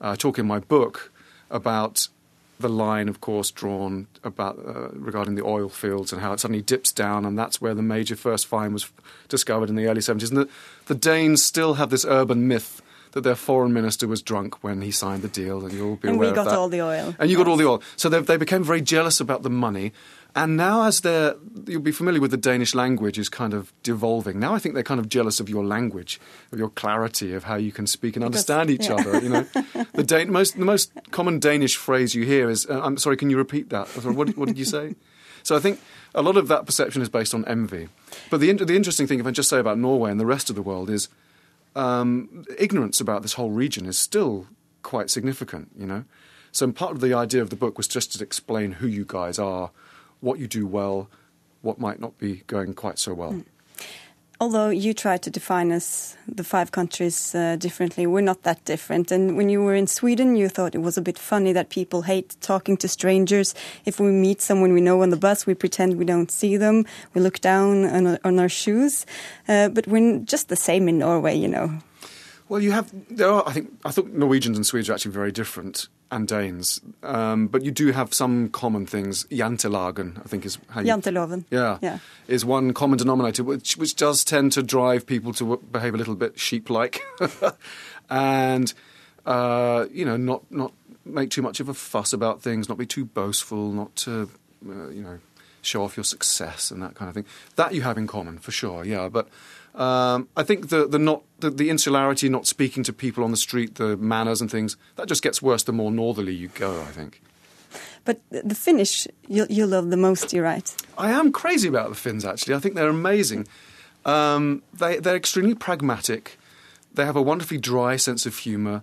Uh, 0.00 0.10
I 0.10 0.14
talk 0.14 0.38
in 0.38 0.46
my 0.46 0.60
book 0.60 1.10
about 1.50 2.08
the 2.60 2.68
line, 2.68 3.08
of 3.08 3.20
course, 3.20 3.50
drawn 3.50 4.06
about 4.22 4.58
uh, 4.58 4.90
regarding 4.90 5.34
the 5.34 5.44
oil 5.44 5.68
fields 5.68 6.12
and 6.12 6.22
how 6.22 6.32
it 6.34 6.40
suddenly 6.40 6.62
dips 6.62 6.92
down, 6.92 7.24
and 7.24 7.36
that's 7.36 7.60
where 7.60 7.74
the 7.74 7.82
major 7.82 8.14
first 8.14 8.46
find 8.46 8.72
was 8.72 8.92
discovered 9.28 9.68
in 9.68 9.74
the 9.74 9.88
early 9.88 10.00
70s. 10.00 10.28
And 10.28 10.38
the, 10.38 10.48
the 10.86 10.94
Danes 10.94 11.42
still 11.44 11.74
have 11.74 11.90
this 11.90 12.04
urban 12.04 12.46
myth 12.46 12.80
that 13.14 13.22
their 13.22 13.34
foreign 13.34 13.72
minister 13.72 14.06
was 14.06 14.22
drunk 14.22 14.62
when 14.62 14.82
he 14.82 14.90
signed 14.92 15.22
the 15.22 15.28
deal, 15.28 15.64
and 15.64 15.72
you'll 15.72 15.96
be 15.96 16.08
And 16.08 16.18
we 16.18 16.26
aware 16.26 16.34
got 16.36 16.46
of 16.46 16.52
that. 16.52 16.58
all 16.58 16.68
the 16.68 16.82
oil. 16.82 17.14
And 17.18 17.30
you 17.30 17.36
got 17.36 17.48
all 17.48 17.56
the 17.56 17.66
oil. 17.66 17.82
So 17.96 18.08
they, 18.08 18.20
they 18.20 18.36
became 18.36 18.62
very 18.62 18.80
jealous 18.82 19.20
about 19.20 19.42
the 19.42 19.50
money. 19.50 19.92
And 20.36 20.56
now, 20.56 20.82
as 20.82 21.00
they're, 21.00 21.36
you'll 21.66 21.80
be 21.80 21.92
familiar 21.92 22.20
with 22.20 22.32
the 22.32 22.36
Danish 22.36 22.74
language 22.74 23.18
is 23.20 23.28
kind 23.28 23.54
of 23.54 23.72
devolving. 23.84 24.40
Now 24.40 24.52
I 24.52 24.58
think 24.58 24.74
they're 24.74 24.82
kind 24.82 24.98
of 24.98 25.08
jealous 25.08 25.38
of 25.38 25.48
your 25.48 25.64
language, 25.64 26.20
of 26.50 26.58
your 26.58 26.70
clarity, 26.70 27.32
of 27.34 27.44
how 27.44 27.54
you 27.54 27.70
can 27.70 27.86
speak 27.86 28.16
and 28.16 28.24
Because- 28.24 28.48
understand 28.50 28.68
each 28.70 28.88
yeah. 28.88 28.94
other. 28.96 29.20
You 29.22 29.28
know, 29.28 29.46
the 29.94 30.02
Dan- 30.06 30.32
most 30.32 30.58
the 30.58 30.64
most 30.64 30.90
common 31.12 31.38
Danish 31.38 31.76
phrase 31.76 32.16
you 32.16 32.24
hear 32.24 32.50
is, 32.50 32.66
uh, 32.68 32.80
"I'm 32.82 32.96
sorry, 32.98 33.16
can 33.16 33.30
you 33.30 33.36
repeat 33.36 33.70
that?" 33.70 33.86
What, 34.04 34.36
what 34.36 34.48
did 34.48 34.58
you 34.58 34.64
say? 34.66 34.96
So 35.44 35.54
I 35.54 35.60
think 35.60 35.78
a 36.14 36.22
lot 36.22 36.38
of 36.38 36.48
that 36.48 36.64
perception 36.64 37.02
is 37.02 37.10
based 37.10 37.34
on 37.34 37.44
envy. 37.44 37.88
But 38.30 38.40
the 38.40 38.48
in- 38.48 38.56
the 38.56 38.74
interesting 38.74 39.06
thing, 39.06 39.20
if 39.20 39.26
I 39.26 39.30
just 39.30 39.50
say 39.50 39.58
about 39.58 39.76
Norway 39.78 40.10
and 40.10 40.18
the 40.18 40.24
rest 40.24 40.48
of 40.48 40.56
the 40.56 40.62
world, 40.62 40.88
is 40.88 41.10
um, 41.74 42.44
ignorance 42.58 43.00
about 43.00 43.22
this 43.22 43.34
whole 43.34 43.50
region 43.50 43.86
is 43.86 43.98
still 43.98 44.46
quite 44.82 45.10
significant, 45.10 45.70
you 45.76 45.86
know. 45.86 46.04
So 46.52 46.70
part 46.70 46.92
of 46.92 47.00
the 47.00 47.14
idea 47.14 47.42
of 47.42 47.50
the 47.50 47.56
book 47.56 47.76
was 47.76 47.88
just 47.88 48.12
to 48.12 48.22
explain 48.22 48.72
who 48.72 48.86
you 48.86 49.04
guys 49.06 49.38
are, 49.38 49.70
what 50.20 50.38
you 50.38 50.46
do 50.46 50.66
well, 50.66 51.10
what 51.62 51.80
might 51.80 51.98
not 51.98 52.16
be 52.18 52.42
going 52.46 52.74
quite 52.74 52.98
so 52.98 53.14
well. 53.14 53.42
Although 54.44 54.68
you 54.68 54.92
try 54.92 55.16
to 55.16 55.30
define 55.30 55.72
us, 55.72 56.18
the 56.28 56.44
five 56.44 56.70
countries, 56.70 57.34
uh, 57.34 57.56
differently, 57.56 58.06
we're 58.06 58.20
not 58.20 58.42
that 58.42 58.62
different. 58.66 59.10
And 59.10 59.38
when 59.38 59.48
you 59.48 59.62
were 59.62 59.74
in 59.74 59.86
Sweden, 59.86 60.36
you 60.36 60.50
thought 60.50 60.74
it 60.74 60.82
was 60.82 60.98
a 60.98 61.00
bit 61.00 61.18
funny 61.18 61.54
that 61.54 61.70
people 61.70 62.02
hate 62.02 62.36
talking 62.42 62.76
to 62.76 62.86
strangers. 62.86 63.54
If 63.86 63.98
we 63.98 64.10
meet 64.10 64.42
someone 64.42 64.74
we 64.74 64.82
know 64.82 65.00
on 65.00 65.08
the 65.08 65.16
bus, 65.16 65.46
we 65.46 65.54
pretend 65.54 65.96
we 65.96 66.04
don't 66.04 66.30
see 66.30 66.58
them. 66.58 66.84
We 67.14 67.22
look 67.22 67.40
down 67.40 67.86
on, 67.86 68.18
on 68.22 68.38
our 68.38 68.50
shoes. 68.50 69.06
Uh, 69.48 69.70
but 69.70 69.86
we're 69.86 70.18
just 70.18 70.50
the 70.50 70.56
same 70.56 70.90
in 70.90 70.98
Norway, 70.98 71.34
you 71.34 71.48
know. 71.48 71.78
Well, 72.50 72.60
you 72.60 72.72
have. 72.72 72.92
There 73.08 73.30
are. 73.30 73.42
I 73.46 73.52
think. 73.52 73.72
I 73.86 73.90
thought 73.92 74.08
Norwegians 74.12 74.58
and 74.58 74.66
Swedes 74.66 74.90
are 74.90 74.92
actually 74.92 75.12
very 75.12 75.32
different, 75.32 75.88
and 76.14 76.28
Danes. 76.28 76.80
Um, 77.02 77.48
but 77.48 77.62
you 77.64 77.70
do 77.70 77.90
have 77.92 78.14
some 78.14 78.48
common 78.50 78.86
things. 78.86 79.24
Jantelagen, 79.30 80.18
I 80.18 80.28
think, 80.28 80.46
is 80.46 80.58
how 80.70 80.80
you. 80.80 80.86
Janteloven. 80.86 81.44
Yeah, 81.50 81.78
Yeah. 81.82 81.98
is 82.28 82.44
one 82.44 82.72
common 82.72 82.98
denominator, 82.98 83.42
which 83.44 83.76
which 83.76 83.96
does 83.96 84.24
tend 84.24 84.52
to 84.52 84.62
drive 84.62 85.06
people 85.06 85.32
to 85.34 85.56
behave 85.72 85.94
a 85.94 85.96
little 85.98 86.14
bit 86.14 86.38
sheep-like, 86.38 87.02
and 88.10 88.72
uh, 89.26 89.86
you 89.92 90.04
know, 90.04 90.16
not 90.16 90.50
not 90.50 90.72
make 91.04 91.30
too 91.30 91.42
much 91.42 91.60
of 91.60 91.68
a 91.68 91.74
fuss 91.74 92.12
about 92.12 92.42
things, 92.42 92.68
not 92.68 92.78
be 92.78 92.86
too 92.86 93.04
boastful, 93.04 93.72
not 93.72 93.94
to 93.96 94.30
uh, 94.68 94.88
you 94.88 95.02
know 95.02 95.18
show 95.62 95.82
off 95.82 95.96
your 95.96 96.04
success 96.04 96.70
and 96.70 96.82
that 96.82 96.94
kind 96.94 97.08
of 97.08 97.14
thing. 97.14 97.24
That 97.56 97.74
you 97.74 97.82
have 97.82 97.98
in 97.98 98.06
common 98.06 98.38
for 98.38 98.52
sure, 98.52 98.84
yeah. 98.84 99.08
But 99.08 99.28
um, 99.74 100.28
I 100.36 100.42
think 100.42 100.68
the 100.68 100.86
the 100.86 100.98
not 100.98 101.22
the, 101.44 101.50
the 101.50 101.70
insularity, 101.70 102.28
not 102.28 102.46
speaking 102.46 102.82
to 102.84 102.92
people 102.92 103.22
on 103.22 103.30
the 103.30 103.36
street, 103.36 103.76
the 103.76 103.96
manners 103.96 104.40
and 104.40 104.50
things, 104.50 104.76
that 104.96 105.08
just 105.08 105.22
gets 105.22 105.42
worse 105.42 105.62
the 105.62 105.72
more 105.72 105.92
northerly 105.92 106.34
you 106.34 106.48
go. 106.48 106.80
I 106.80 106.92
think. 106.92 107.20
But 108.04 108.20
the 108.30 108.54
Finnish 108.54 109.06
you, 109.28 109.46
you 109.48 109.66
love 109.66 109.90
the 109.90 109.96
most, 109.96 110.32
you're 110.32 110.44
right. 110.44 110.74
I 110.98 111.10
am 111.10 111.32
crazy 111.32 111.68
about 111.68 111.88
the 111.88 111.94
Finns, 111.94 112.24
actually. 112.24 112.54
I 112.54 112.58
think 112.58 112.74
they're 112.74 112.88
amazing. 112.88 113.46
Um, 114.04 114.62
they, 114.74 114.98
they're 114.98 115.16
extremely 115.16 115.54
pragmatic. 115.54 116.38
They 116.92 117.06
have 117.06 117.16
a 117.16 117.22
wonderfully 117.22 117.58
dry 117.58 117.96
sense 117.96 118.26
of 118.26 118.36
humour, 118.36 118.82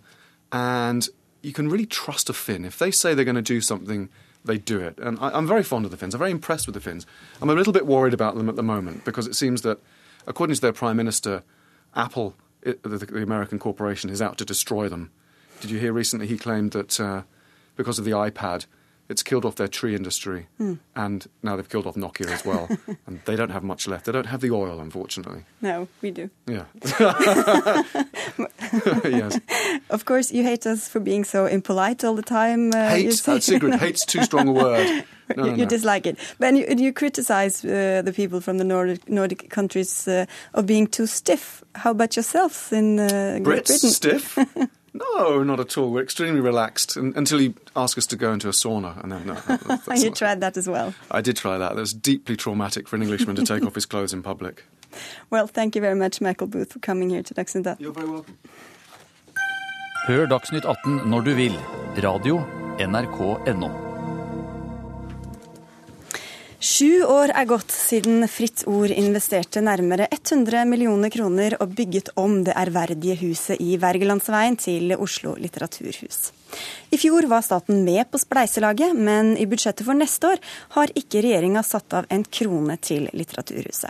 and 0.52 1.08
you 1.42 1.54
can 1.54 1.70
really 1.70 1.86
trust 1.86 2.30
a 2.30 2.34
Finn. 2.34 2.66
If 2.66 2.78
they 2.78 2.92
say 2.92 3.14
they're 3.14 3.26
going 3.26 3.36
to 3.36 3.42
do 3.42 3.62
something, 3.62 4.10
they 4.44 4.58
do 4.58 4.80
it. 4.80 4.98
And 4.98 5.20
I, 5.20 5.30
I'm 5.30 5.48
very 5.48 5.64
fond 5.64 5.86
of 5.86 5.92
the 5.92 5.98
Finns. 5.98 6.16
I'm 6.16 6.20
very 6.20 6.32
impressed 6.32 6.66
with 6.66 6.74
the 6.74 6.82
Finns. 6.82 7.06
I'm 7.42 7.50
a 7.50 7.54
little 7.54 7.74
bit 7.74 7.86
worried 7.86 8.14
about 8.14 8.36
them 8.36 8.50
at 8.50 8.56
the 8.56 8.64
moment 8.64 9.06
because 9.06 9.28
it 9.28 9.36
seems 9.36 9.62
that, 9.62 9.80
according 10.26 10.56
to 10.56 10.62
their 10.62 10.74
Prime 10.74 10.98
Minister, 10.98 11.44
Apple, 11.96 12.36
it, 12.64 12.84
the, 12.84 12.98
the 12.98 13.24
American 13.24 13.60
corporation, 13.60 14.10
is 14.10 14.22
out 14.22 14.38
to 14.40 14.46
destroy 14.46 14.90
them. 14.90 15.12
Did 15.60 15.72
you 15.72 15.80
hear 15.80 15.94
recently 15.94 16.28
he 16.28 16.38
claimed 16.38 16.72
that 16.72 17.00
uh, 17.00 17.24
because 17.76 18.00
of 18.00 18.06
the 18.06 18.12
iPad, 18.12 18.66
it's 19.10 19.24
killed 19.24 19.44
off 19.44 19.56
their 19.56 19.68
tree 19.68 19.94
industry, 19.94 20.48
and 20.96 21.28
now 21.44 21.58
they've 21.58 21.68
killed 21.68 21.86
off 21.86 21.96
Nokia 21.96 22.32
as 22.32 22.46
well. 22.46 22.70
and 23.06 23.20
they 23.26 23.36
don't 23.36 23.50
have 23.50 23.62
much 23.62 23.86
left. 23.86 24.06
They 24.06 24.14
don't 24.14 24.28
have 24.28 24.40
the 24.40 24.52
oil, 24.52 24.80
unfortunately. 24.80 25.44
No, 25.62 25.90
we 26.02 26.12
do. 26.12 26.30
Yeah. 26.48 26.64
yes. 29.04 29.38
Of 29.90 30.06
course, 30.06 30.32
you 30.32 30.44
hate 30.44 30.66
us 30.66 30.88
for 30.88 31.02
being 31.02 31.26
so 31.26 31.46
impolite 31.46 32.06
all 32.06 32.16
the 32.16 32.22
time. 32.22 32.72
Uh, 32.74 32.90
Hate, 32.90 33.28
uh, 33.28 33.40
Sigrid, 33.42 33.76
hate's 33.76 34.06
too 34.06 34.24
strong 34.24 34.48
a 34.48 34.54
word. 34.54 35.04
No, 35.38 35.46
you, 35.46 35.52
no, 35.52 35.58
you 35.58 35.64
no. 35.64 35.70
dislike 35.70 36.06
it. 36.10 36.18
But 36.40 36.56
you, 36.56 36.66
you 36.78 36.94
criticize 36.94 37.66
uh, 37.66 38.02
the 38.06 38.14
people 38.14 38.42
from 38.42 38.58
the 38.58 38.64
Nordic, 38.64 39.10
Nordic 39.10 39.50
countries 39.50 40.08
uh, 40.08 40.26
of 40.54 40.66
being 40.66 40.88
too 40.88 41.08
stiff. 41.08 41.64
How 41.76 41.92
about 41.92 42.16
yourselves 42.16 42.72
in 42.72 43.00
uh, 43.00 43.40
Great 43.44 43.66
Britain? 43.68 43.90
stiff? 43.90 44.38
No, 44.94 45.42
not 45.44 45.60
at 45.60 45.78
all. 45.78 45.90
We're 45.90 46.04
extremely 46.04 46.42
relaxed 46.42 46.98
and, 46.98 47.16
until 47.16 47.40
you 47.40 47.54
ask 47.76 47.98
us 47.98 48.06
to 48.08 48.18
go 48.18 48.34
into 48.34 48.50
a 48.50 48.52
sauna, 48.52 49.02
and 49.02 49.12
then 49.12 49.26
no, 49.26 49.36
that, 49.36 49.82
you 49.98 50.10
not- 50.10 50.18
tried 50.18 50.42
that 50.42 50.58
as 50.58 50.68
well. 50.68 50.94
I 51.10 51.22
did 51.22 51.38
try 51.38 51.58
that. 51.58 51.76
That 51.76 51.80
was 51.80 51.94
deeply 51.94 52.36
traumatic 52.36 52.90
for 52.90 52.98
an 52.98 53.02
Englishman 53.02 53.38
to 53.38 53.46
take 53.46 53.64
off 53.66 53.76
his 53.76 53.86
clothes 53.86 54.12
in 54.14 54.22
public. 54.22 54.66
Well, 55.30 55.48
thank 55.48 55.76
you 55.76 55.82
very 55.82 55.96
much, 55.96 56.20
Michael 56.20 56.48
Booth, 56.48 56.74
for 56.74 56.80
coming 56.80 57.10
here 57.10 57.24
to 57.24 57.34
Dagsnytt 57.34 57.68
18. 57.68 57.76
You're 57.80 57.94
very 57.94 58.10
welcome. 58.10 58.38
Hør 60.08 60.26
Dagsnytt 60.28 60.66
18 60.66 61.02
når 61.06 61.22
du 61.22 61.34
vil. 61.36 61.56
Radio 62.04 62.44
NRK.no. 62.80 63.91
Sju 66.62 67.02
år 67.10 67.32
er 67.34 67.48
gått 67.50 67.72
siden 67.74 68.22
Fritt 68.30 68.62
Ord 68.70 68.92
investerte 68.94 69.64
nærmere 69.66 70.06
100 70.14 70.62
millioner 70.70 71.10
kroner 71.10 71.56
og 71.58 71.72
bygget 71.74 72.12
om 72.22 72.36
det 72.46 72.54
ærverdige 72.54 73.16
huset 73.24 73.58
i 73.66 73.80
Wergelandsveien 73.82 74.60
til 74.62 74.94
Oslo 74.94 75.34
litteraturhus. 75.42 76.20
I 76.94 77.00
fjor 77.02 77.26
var 77.32 77.42
staten 77.42 77.82
med 77.88 78.06
på 78.12 78.22
spleiselaget, 78.22 78.94
men 78.94 79.34
i 79.42 79.48
budsjettet 79.50 79.88
for 79.88 79.98
neste 79.98 80.36
år 80.36 80.44
har 80.78 80.94
ikke 81.02 81.26
regjeringa 81.26 81.66
satt 81.66 81.98
av 81.98 82.06
en 82.14 82.28
krone 82.30 82.78
til 82.78 83.10
Litteraturhuset. 83.10 83.90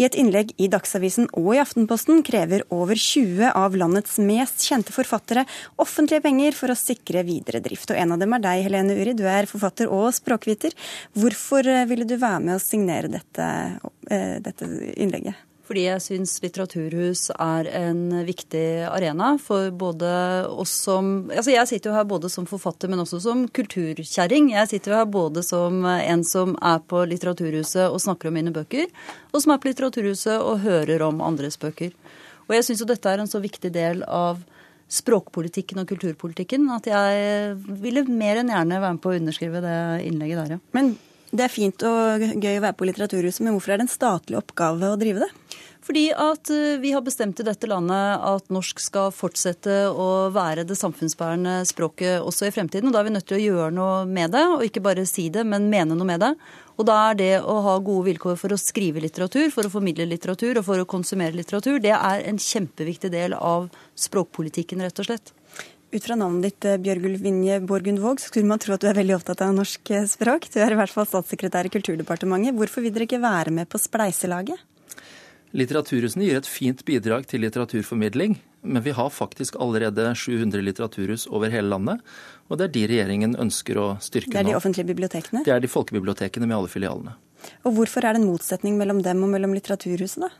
I 0.00 0.06
et 0.06 0.16
innlegg 0.18 0.54
i 0.60 0.68
Dagsavisen 0.72 1.28
og 1.38 1.52
i 1.54 1.60
Aftenposten 1.62 2.22
krever 2.26 2.64
over 2.74 2.98
20 2.98 3.52
av 3.52 3.76
landets 3.78 4.18
mest 4.22 4.64
kjente 4.66 4.94
forfattere 4.94 5.46
offentlige 5.80 6.24
penger 6.24 6.56
for 6.56 6.72
å 6.72 6.78
sikre 6.78 7.24
videre 7.28 7.62
drift. 7.64 7.92
Og 7.92 8.00
en 8.00 8.16
av 8.16 8.22
dem 8.22 8.36
er 8.36 8.46
deg, 8.46 8.64
Helene 8.68 8.96
Uri. 8.96 9.16
Du 9.18 9.26
er 9.28 9.50
forfatter 9.50 9.90
og 9.92 10.10
språkviter. 10.16 10.76
Hvorfor 11.18 11.66
eh, 11.68 11.86
ville 11.90 12.08
du 12.08 12.16
være 12.16 12.42
med 12.46 12.56
å 12.56 12.62
signere 12.62 13.12
dette, 13.12 13.46
eh, 14.10 14.36
dette 14.44 14.68
innlegget? 14.96 15.49
Fordi 15.70 15.84
jeg 15.84 16.02
syns 16.02 16.32
litteraturhus 16.42 17.28
er 17.30 17.68
en 17.78 18.00
viktig 18.26 18.62
arena 18.90 19.36
for 19.38 19.68
både 19.70 20.08
oss 20.50 20.72
som 20.82 21.28
Altså 21.30 21.52
jeg 21.52 21.70
sitter 21.70 21.92
jo 21.92 21.94
her 21.94 22.08
både 22.10 22.26
som 22.32 22.48
forfatter, 22.50 22.90
men 22.90 22.98
også 23.04 23.20
som 23.22 23.44
kulturkjerring. 23.46 24.48
Jeg 24.56 24.70
sitter 24.72 24.90
jo 24.90 24.96
her 24.98 25.06
både 25.06 25.44
som 25.46 25.84
en 25.86 26.24
som 26.26 26.56
er 26.58 26.80
på 26.90 27.04
Litteraturhuset 27.06 27.84
og 27.86 28.02
snakker 28.02 28.32
om 28.32 28.34
mine 28.40 28.50
bøker, 28.54 28.90
og 29.30 29.44
som 29.44 29.54
er 29.54 29.60
på 29.62 29.70
Litteraturhuset 29.70 30.40
og 30.42 30.64
hører 30.64 31.06
om 31.06 31.22
andres 31.22 31.54
bøker. 31.62 31.94
Og 32.48 32.56
jeg 32.56 32.66
syns 32.66 32.82
jo 32.82 32.90
dette 32.90 33.12
er 33.12 33.22
en 33.22 33.30
så 33.30 33.38
viktig 33.38 33.70
del 33.70 34.02
av 34.10 34.42
språkpolitikken 34.90 35.84
og 35.84 35.86
kulturpolitikken 35.92 36.66
at 36.74 36.90
jeg 36.90 37.54
ville 37.78 38.02
mer 38.10 38.42
enn 38.42 38.50
gjerne 38.50 38.82
være 38.82 38.96
med 38.96 39.04
på 39.04 39.14
å 39.14 39.20
underskrive 39.20 39.62
det 39.62 39.78
innlegget 40.08 40.42
der, 40.42 40.56
ja. 40.56 40.62
Men 40.74 40.96
det 41.30 41.46
er 41.46 41.52
fint 41.52 41.84
og 41.86 42.24
gøy 42.42 42.56
å 42.56 42.62
være 42.64 42.74
på 42.74 42.88
Litteraturhuset, 42.88 43.44
men 43.46 43.54
hvorfor 43.54 43.70
er 43.70 43.78
det 43.78 43.86
en 43.86 43.92
statlig 43.92 44.38
oppgave 44.40 44.90
å 44.90 44.98
drive 44.98 45.22
det? 45.22 45.59
Fordi 45.80 46.10
at 46.12 46.50
eh, 46.52 46.78
vi 46.80 46.92
har 46.92 47.02
bestemt 47.04 47.40
i 47.40 47.46
dette 47.46 47.68
landet 47.70 48.24
at 48.26 48.50
norsk 48.52 48.82
skal 48.82 49.12
fortsette 49.16 49.86
å 49.88 50.28
være 50.34 50.66
det 50.68 50.76
samfunnsbærende 50.78 51.62
språket 51.68 52.20
også 52.20 52.48
i 52.48 52.54
fremtiden. 52.54 52.90
og 52.90 52.94
Da 52.96 53.00
er 53.00 53.08
vi 53.08 53.14
nødt 53.14 53.28
til 53.30 53.38
å 53.38 53.44
gjøre 53.46 53.70
noe 53.78 54.04
med 54.08 54.34
det, 54.36 54.44
og 54.52 54.64
ikke 54.66 54.84
bare 54.84 55.06
si 55.08 55.30
det, 55.32 55.46
men 55.48 55.70
mene 55.72 55.96
noe 55.96 56.08
med 56.08 56.20
det. 56.20 56.34
Og 56.76 56.86
da 56.88 56.98
er 57.10 57.18
det 57.18 57.32
å 57.40 57.58
ha 57.64 57.78
gode 57.84 58.10
vilkår 58.10 58.36
for 58.40 58.52
å 58.52 58.60
skrive 58.60 59.02
litteratur, 59.04 59.48
for 59.52 59.66
å 59.66 59.72
formidle 59.72 60.08
litteratur 60.08 60.60
og 60.60 60.68
for 60.68 60.80
å 60.80 60.88
konsumere 60.88 61.36
litteratur, 61.36 61.80
det 61.80 61.96
er 61.96 62.24
en 62.28 62.40
kjempeviktig 62.40 63.12
del 63.12 63.36
av 63.36 63.68
språkpolitikken, 63.96 64.84
rett 64.84 65.00
og 65.00 65.08
slett. 65.08 65.32
Ut 65.90 66.04
fra 66.06 66.14
navnet 66.14 66.44
ditt, 66.46 66.64
eh, 66.64 66.78
Bjørgulf 66.78 67.20
Vinje 67.24 67.56
Borgundvåg, 67.66 68.20
så 68.20 68.30
skulle 68.30 68.46
man 68.46 68.60
tro 68.62 68.76
at 68.76 68.84
du 68.84 68.86
er 68.86 68.94
veldig 68.94 69.16
opptatt 69.16 69.40
av 69.42 69.56
norsk 69.56 69.90
eh, 69.90 70.06
språk. 70.06 70.46
Du 70.52 70.60
er 70.62 70.70
i 70.70 70.78
hvert 70.78 70.92
fall 70.92 71.08
statssekretær 71.08 71.66
i 71.66 71.72
Kulturdepartementet. 71.72 72.54
Hvorfor 72.54 72.84
vil 72.84 72.94
dere 72.94 73.08
ikke 73.08 73.18
være 73.24 73.50
med 73.50 73.66
på 73.68 73.80
spleiselaget? 73.80 74.60
Litteraturhusene 75.56 76.28
gir 76.28 76.38
et 76.38 76.46
fint 76.46 76.84
bidrag 76.86 77.24
til 77.30 77.42
litteraturformidling, 77.42 78.36
men 78.62 78.84
vi 78.84 78.92
har 78.94 79.08
faktisk 79.10 79.56
allerede 79.58 80.12
700 80.14 80.62
litteraturhus 80.62 81.26
over 81.30 81.50
hele 81.50 81.72
landet, 81.72 82.04
og 82.46 82.60
det 82.60 82.68
er 82.68 82.74
de 82.74 82.84
regjeringen 82.92 83.34
ønsker 83.40 83.80
å 83.80 83.88
styrke 84.02 84.30
nå. 84.30 84.36
Det 84.36 84.42
er 84.44 84.50
de 84.50 84.58
offentlige 84.58 84.90
bibliotekene. 84.92 85.42
Det 85.46 85.54
er 85.54 85.64
de 85.64 85.70
folkebibliotekene 85.70 86.46
med 86.46 86.58
alle 86.58 86.70
filialene. 86.70 87.16
Og 87.64 87.74
hvorfor 87.78 88.04
er 88.04 88.14
det 88.14 88.22
en 88.22 88.30
motsetning 88.30 88.76
mellom 88.78 89.00
dem 89.02 89.24
og 89.24 89.32
mellom 89.32 89.56
litteraturhusene? 89.56 90.30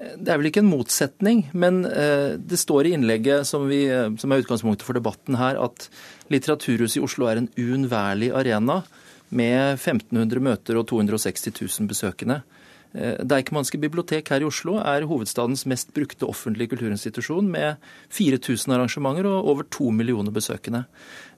Det 0.00 0.32
er 0.32 0.38
vel 0.40 0.48
ikke 0.48 0.62
en 0.62 0.70
motsetning, 0.70 1.42
men 1.52 1.82
eh, 1.84 2.38
det 2.38 2.56
står 2.56 2.88
i 2.88 2.94
innlegget 2.96 3.48
som, 3.48 3.66
vi, 3.68 3.82
eh, 3.92 4.08
som 4.20 4.32
er 4.32 4.40
utgangspunktet 4.40 4.86
for 4.86 4.96
debatten 4.96 5.36
her, 5.36 5.58
at 5.60 5.90
Litteraturhuset 6.32 7.00
i 7.00 7.04
Oslo 7.04 7.26
er 7.28 7.40
en 7.40 7.50
uunnværlig 7.58 8.30
arena 8.32 8.78
med 9.28 9.74
1500 9.76 10.40
møter 10.42 10.78
og 10.80 10.86
260 10.88 11.52
000 11.52 11.90
besøkende. 11.90 12.40
Eh, 12.94 13.22
Deichmanske 13.22 13.78
bibliotek 13.78 14.32
her 14.32 14.42
i 14.42 14.48
Oslo 14.48 14.78
er 14.82 15.06
hovedstadens 15.06 15.62
mest 15.70 15.92
brukte 15.94 16.26
offentlige 16.26 16.72
kulturinstitusjon 16.72 17.46
med 17.50 17.78
4000 18.10 18.74
arrangementer 18.74 19.28
og 19.30 19.50
over 19.54 19.68
to 19.70 19.92
millioner 19.94 20.34
besøkende. 20.34 20.86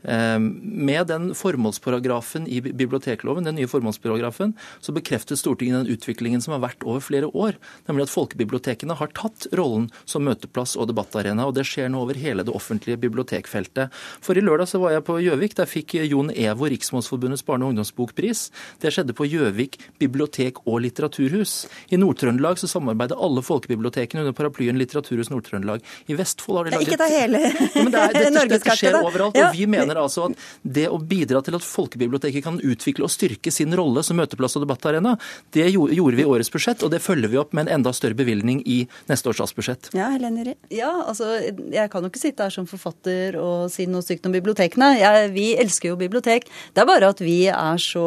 Eh, 0.03 0.39
Med 0.39 1.07
den 1.07 1.31
formålsparagrafen 1.35 2.49
i 2.49 2.61
bibliotekloven, 2.61 3.45
den 3.45 3.57
nye 3.61 3.69
formålsparagrafen, 3.71 4.55
så 4.81 4.95
bekreftet 4.97 5.39
Stortinget 5.39 5.85
den 5.85 5.95
utviklingen 5.95 6.43
som 6.43 6.57
har 6.57 6.63
vært 6.65 6.87
over 6.87 7.01
flere 7.05 7.29
år, 7.29 7.59
nemlig 7.89 8.09
at 8.09 8.15
folkebibliotekene 8.15 8.97
har 8.99 9.13
tatt 9.15 9.47
rollen 9.53 9.91
som 10.05 10.25
møteplass 10.25 10.75
og 10.77 10.89
debattarena, 10.91 11.47
og 11.47 11.55
det 11.55 11.67
skjer 11.69 11.93
nå 11.93 12.03
over 12.03 12.19
hele 12.19 12.43
det 12.47 12.55
offentlige 12.55 12.99
bibliotekfeltet. 12.99 13.93
For 14.25 14.35
i 14.35 14.43
lørdag 14.43 14.73
så 14.73 14.81
var 14.83 14.97
jeg 14.97 15.07
på 15.07 15.21
Gjøvik, 15.23 15.57
der 15.59 15.71
fikk 15.71 15.95
Jon 16.09 16.33
Evo 16.35 16.67
Riksmålsforbundets 16.73 17.45
barne- 17.47 17.69
og 17.69 17.75
ungdomsbokpris. 17.75 18.49
Det 18.83 18.93
skjedde 18.93 19.15
på 19.15 19.29
Gjøvik 19.29 19.79
bibliotek 20.03 20.65
og 20.67 20.83
litteraturhus. 20.87 21.42
Litteraturhus. 21.43 21.67
I 21.93 21.97
Nord-Trøndelag 22.01 22.59
så 22.61 22.69
samarbeider 22.71 23.19
alle 23.23 23.43
folkebibliotekene 23.43 24.23
under 24.23 24.33
paraplyen 24.37 24.79
Litteraturhus 24.79 25.31
Nord-Trøndelag. 25.31 25.83
I 26.07 26.15
Vestfold 26.19 26.59
har 26.59 26.65
de 26.65 26.71
laget 26.77 26.89
Ikke 26.89 26.99
ta 27.01 27.09
hele 27.11 27.41
ja, 27.43 27.85
da. 27.85 28.07
det 28.13 28.23
er, 28.23 28.31
dette, 28.33 28.45
dette 28.57 28.77
skjer 28.79 28.99
overalt, 29.01 29.37
Ja. 29.37 29.49
og 29.51 29.57
vi 29.57 29.67
mener 29.71 29.97
altså 30.01 30.29
at 30.31 30.39
det 30.63 30.87
å 30.93 30.99
bidra 30.99 31.43
til 31.45 31.57
at 31.59 31.65
folkebiblioteket 31.67 32.45
kan 32.45 32.59
utvikle 32.63 33.07
og 33.07 33.13
styrke 33.13 33.53
sin 33.53 33.75
rolle 33.79 34.03
som 34.07 34.17
møteplass 34.21 34.57
og 34.59 34.65
debattarena, 34.67 35.17
det 35.55 35.69
gjorde 35.73 36.17
vi 36.17 36.23
i 36.25 36.29
årets 36.29 36.51
budsjett, 36.53 36.83
og 36.87 36.93
det 36.95 37.03
følger 37.03 37.31
vi 37.33 37.41
opp 37.41 37.53
med 37.57 37.67
en 37.69 37.81
enda 37.81 37.93
større 37.97 38.17
bevilgning 38.19 38.63
i 38.67 38.83
neste 39.11 39.29
års 39.31 39.41
statsbudsjett. 39.43 39.91
Ja, 39.97 40.11
Helene. 40.13 40.55
Ja, 40.73 40.91
altså, 41.09 41.29
Jeg 41.73 41.91
kan 41.93 42.03
jo 42.05 42.11
ikke 42.11 42.21
sitte 42.23 42.47
her 42.47 42.53
som 42.55 42.67
forfatter 42.67 43.37
og 43.41 43.69
si 43.73 43.87
noe 43.91 44.03
stygt 44.05 44.27
om 44.29 44.35
bibliotekene. 44.35 44.93
Jeg, 44.99 45.31
vi 45.35 45.47
elsker 45.61 45.93
jo 45.93 45.99
bibliotek. 46.01 46.49
Det 46.75 46.83
er 46.83 46.89
bare 46.89 47.13
at 47.13 47.21
vi 47.23 47.47
er 47.53 47.79
så 47.83 48.05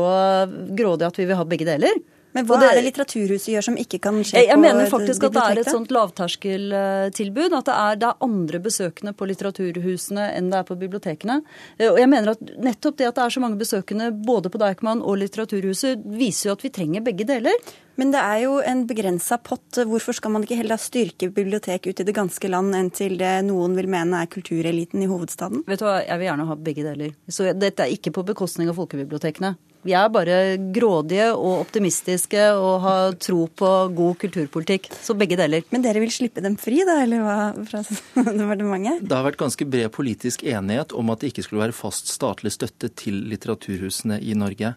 grådige 0.75 1.07
at 1.11 1.19
vi 1.21 1.27
vil 1.29 1.39
ha 1.39 1.45
begge 1.47 1.67
deler. 1.67 1.95
Men 2.35 2.45
hva 2.45 2.59
det- 2.59 2.69
er 2.69 2.75
det 2.81 2.83
Litteraturhuset 2.89 3.49
gjør 3.55 3.63
som 3.63 3.77
ikke 3.79 3.99
kan 4.03 4.19
skje 4.21 4.35
Jeg, 4.35 4.47
jeg 4.49 4.57
på 4.57 4.61
mener 4.61 4.89
faktisk 4.91 5.23
at 5.23 5.33
det 5.33 5.43
er 5.43 5.59
et 5.61 5.71
sånt 5.71 5.91
lavterskeltilbud. 5.95 7.53
At 7.55 7.65
det 7.69 7.75
er, 7.75 7.95
det 8.01 8.07
er 8.09 8.25
andre 8.27 8.59
besøkende 8.59 9.13
på 9.15 9.27
litteraturhusene 9.29 10.25
enn 10.35 10.49
det 10.51 10.59
er 10.59 10.67
på 10.67 10.77
bibliotekene. 10.79 11.41
Eh, 11.79 11.87
Og 11.89 11.97
jeg 11.97 12.09
mener 12.11 12.31
at 12.35 12.39
nettopp 12.59 12.97
det 12.97 13.07
at 13.07 13.15
det 13.15 13.23
er 13.23 13.33
så 13.35 13.39
mange 13.43 13.57
besøkende 13.57 14.11
både 14.25 14.49
på 14.51 14.59
Deichman 14.59 15.01
og 15.01 15.17
Litteraturhuset, 15.21 16.03
viser 16.05 16.49
jo 16.49 16.55
at 16.57 16.61
vi 16.65 16.69
trenger 16.69 17.03
begge 17.05 17.25
deler. 17.25 17.55
Men 17.97 18.11
det 18.11 18.19
er 18.19 18.41
jo 18.43 18.57
en 18.59 18.85
begrensa 18.87 19.37
pott. 19.41 19.71
Hvorfor 19.87 20.13
skal 20.13 20.31
man 20.31 20.43
ikke 20.43 20.57
heller 20.59 20.75
styrke 20.75 21.29
bibliotek 21.31 21.87
ut 21.87 21.99
i 22.01 22.03
det 22.03 22.13
ganske 22.15 22.49
land 22.51 22.75
enn 22.75 22.91
til 22.91 23.15
det 23.17 23.45
noen 23.47 23.73
vil 23.77 23.87
mene 23.87 24.19
er 24.21 24.27
kultureliten 24.27 25.01
i 25.01 25.07
hovedstaden? 25.07 25.63
Vet 25.65 25.79
du 25.79 25.85
hva, 25.85 26.01
Jeg 26.05 26.19
vil 26.19 26.27
gjerne 26.27 26.47
ha 26.47 26.55
begge 26.55 26.83
deler. 26.83 27.15
Så 27.29 27.47
dette 27.57 27.79
er 27.85 27.95
ikke 27.95 28.11
på 28.11 28.25
bekostning 28.25 28.67
av 28.67 28.75
folkebibliotekene. 28.75 29.55
Vi 29.85 29.93
er 29.93 30.09
bare 30.09 30.37
grådige 30.73 31.27
og 31.35 31.59
optimistiske 31.61 32.41
og 32.57 32.79
har 32.81 33.17
tro 33.21 33.43
på 33.47 33.71
god 33.93 34.17
kulturpolitikk. 34.23 34.89
Så 35.05 35.13
begge 35.17 35.37
deler. 35.37 35.61
Men 35.69 35.85
dere 35.85 36.01
vil 36.01 36.13
slippe 36.13 36.41
dem 36.41 36.55
fri, 36.57 36.79
da, 36.87 36.97
eller 37.03 37.21
hva, 37.21 37.37
fra 37.69 37.83
departementet? 37.85 39.05
Det 39.05 39.13
har 39.13 39.27
vært 39.27 39.41
ganske 39.43 39.67
bred 39.69 39.91
politisk 39.93 40.41
enighet 40.41 40.95
om 40.97 41.13
at 41.13 41.21
det 41.21 41.29
ikke 41.29 41.45
skulle 41.45 41.67
være 41.67 41.77
fast 41.77 42.09
statlig 42.09 42.55
støtte 42.55 42.89
til 42.97 43.21
litteraturhusene 43.29 44.17
i 44.25 44.33
Norge. 44.37 44.73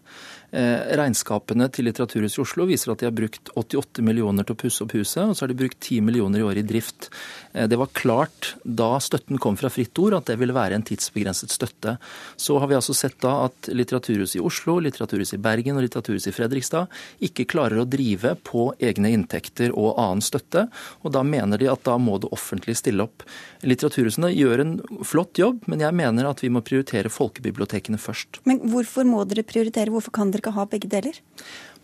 Eh, 0.49 0.95
regnskapene 0.97 1.67
til 1.69 1.85
Litteraturhuset 1.85 2.39
i 2.39 2.41
Oslo 2.41 2.65
viser 2.65 2.89
at 2.89 3.03
de 3.03 3.05
har 3.05 3.13
brukt 3.13 3.51
88 3.53 4.01
millioner 4.05 4.47
til 4.47 4.55
å 4.55 4.57
pusse 4.57 4.81
opp 4.81 4.95
huset, 4.97 5.21
og 5.21 5.35
så 5.37 5.45
har 5.45 5.51
de 5.51 5.59
brukt 5.59 5.77
10 5.77 6.01
millioner 6.07 6.41
i 6.41 6.45
året 6.47 6.63
i 6.63 6.69
drift. 6.71 7.11
Eh, 7.53 7.67
det 7.69 7.77
var 7.77 7.91
klart 7.93 8.55
da 8.63 8.95
støtten 8.97 9.37
kom 9.41 9.59
fra 9.59 9.69
Fritt 9.69 9.97
Ord 10.01 10.17
at 10.17 10.31
det 10.31 10.39
ville 10.41 10.55
være 10.55 10.79
en 10.79 10.85
tidsbegrenset 10.85 11.53
støtte. 11.53 11.97
Så 12.33 12.57
har 12.57 12.71
vi 12.71 12.77
altså 12.79 12.95
sett 12.97 13.19
da 13.21 13.35
at 13.45 13.69
Litteraturhuset 13.69 14.39
i 14.39 14.43
Oslo, 14.45 14.79
Litteraturhuset 14.81 15.37
i 15.37 15.43
Bergen 15.45 15.77
og 15.77 15.85
Litteraturhuset 15.85 16.31
i 16.31 16.35
Fredrikstad 16.35 16.89
ikke 17.29 17.45
klarer 17.49 17.83
å 17.83 17.87
drive 17.89 18.33
på 18.41 18.71
egne 18.81 19.13
inntekter 19.13 19.75
og 19.75 20.01
annen 20.01 20.25
støtte, 20.25 20.65
og 21.05 21.13
da 21.13 21.21
mener 21.21 21.61
de 21.61 21.69
at 21.69 21.85
da 21.85 21.99
må 22.01 22.17
det 22.17 22.33
offentlige 22.33 22.81
stille 22.81 23.05
opp. 23.05 23.21
Litteraturhusene 23.61 24.31
gjør 24.33 24.65
en 24.65 24.75
flott 25.05 25.37
jobb, 25.37 25.61
men 25.69 25.85
jeg 25.85 25.93
mener 25.93 26.25
at 26.29 26.41
vi 26.41 26.49
må 26.49 26.63
prioritere 26.65 27.11
folkebibliotekene 27.13 28.01
først. 28.01 28.41
Men 28.49 28.63
hvorfor 28.71 29.05
må 29.05 29.21
dere 29.29 29.45
prioritere? 29.45 29.91
Hvorfor 29.93 30.15
kan 30.15 30.31
dere 30.33 30.38
ikke 30.39 30.55
ha 30.55 30.65
begge 30.69 30.89
deler? 30.91 31.19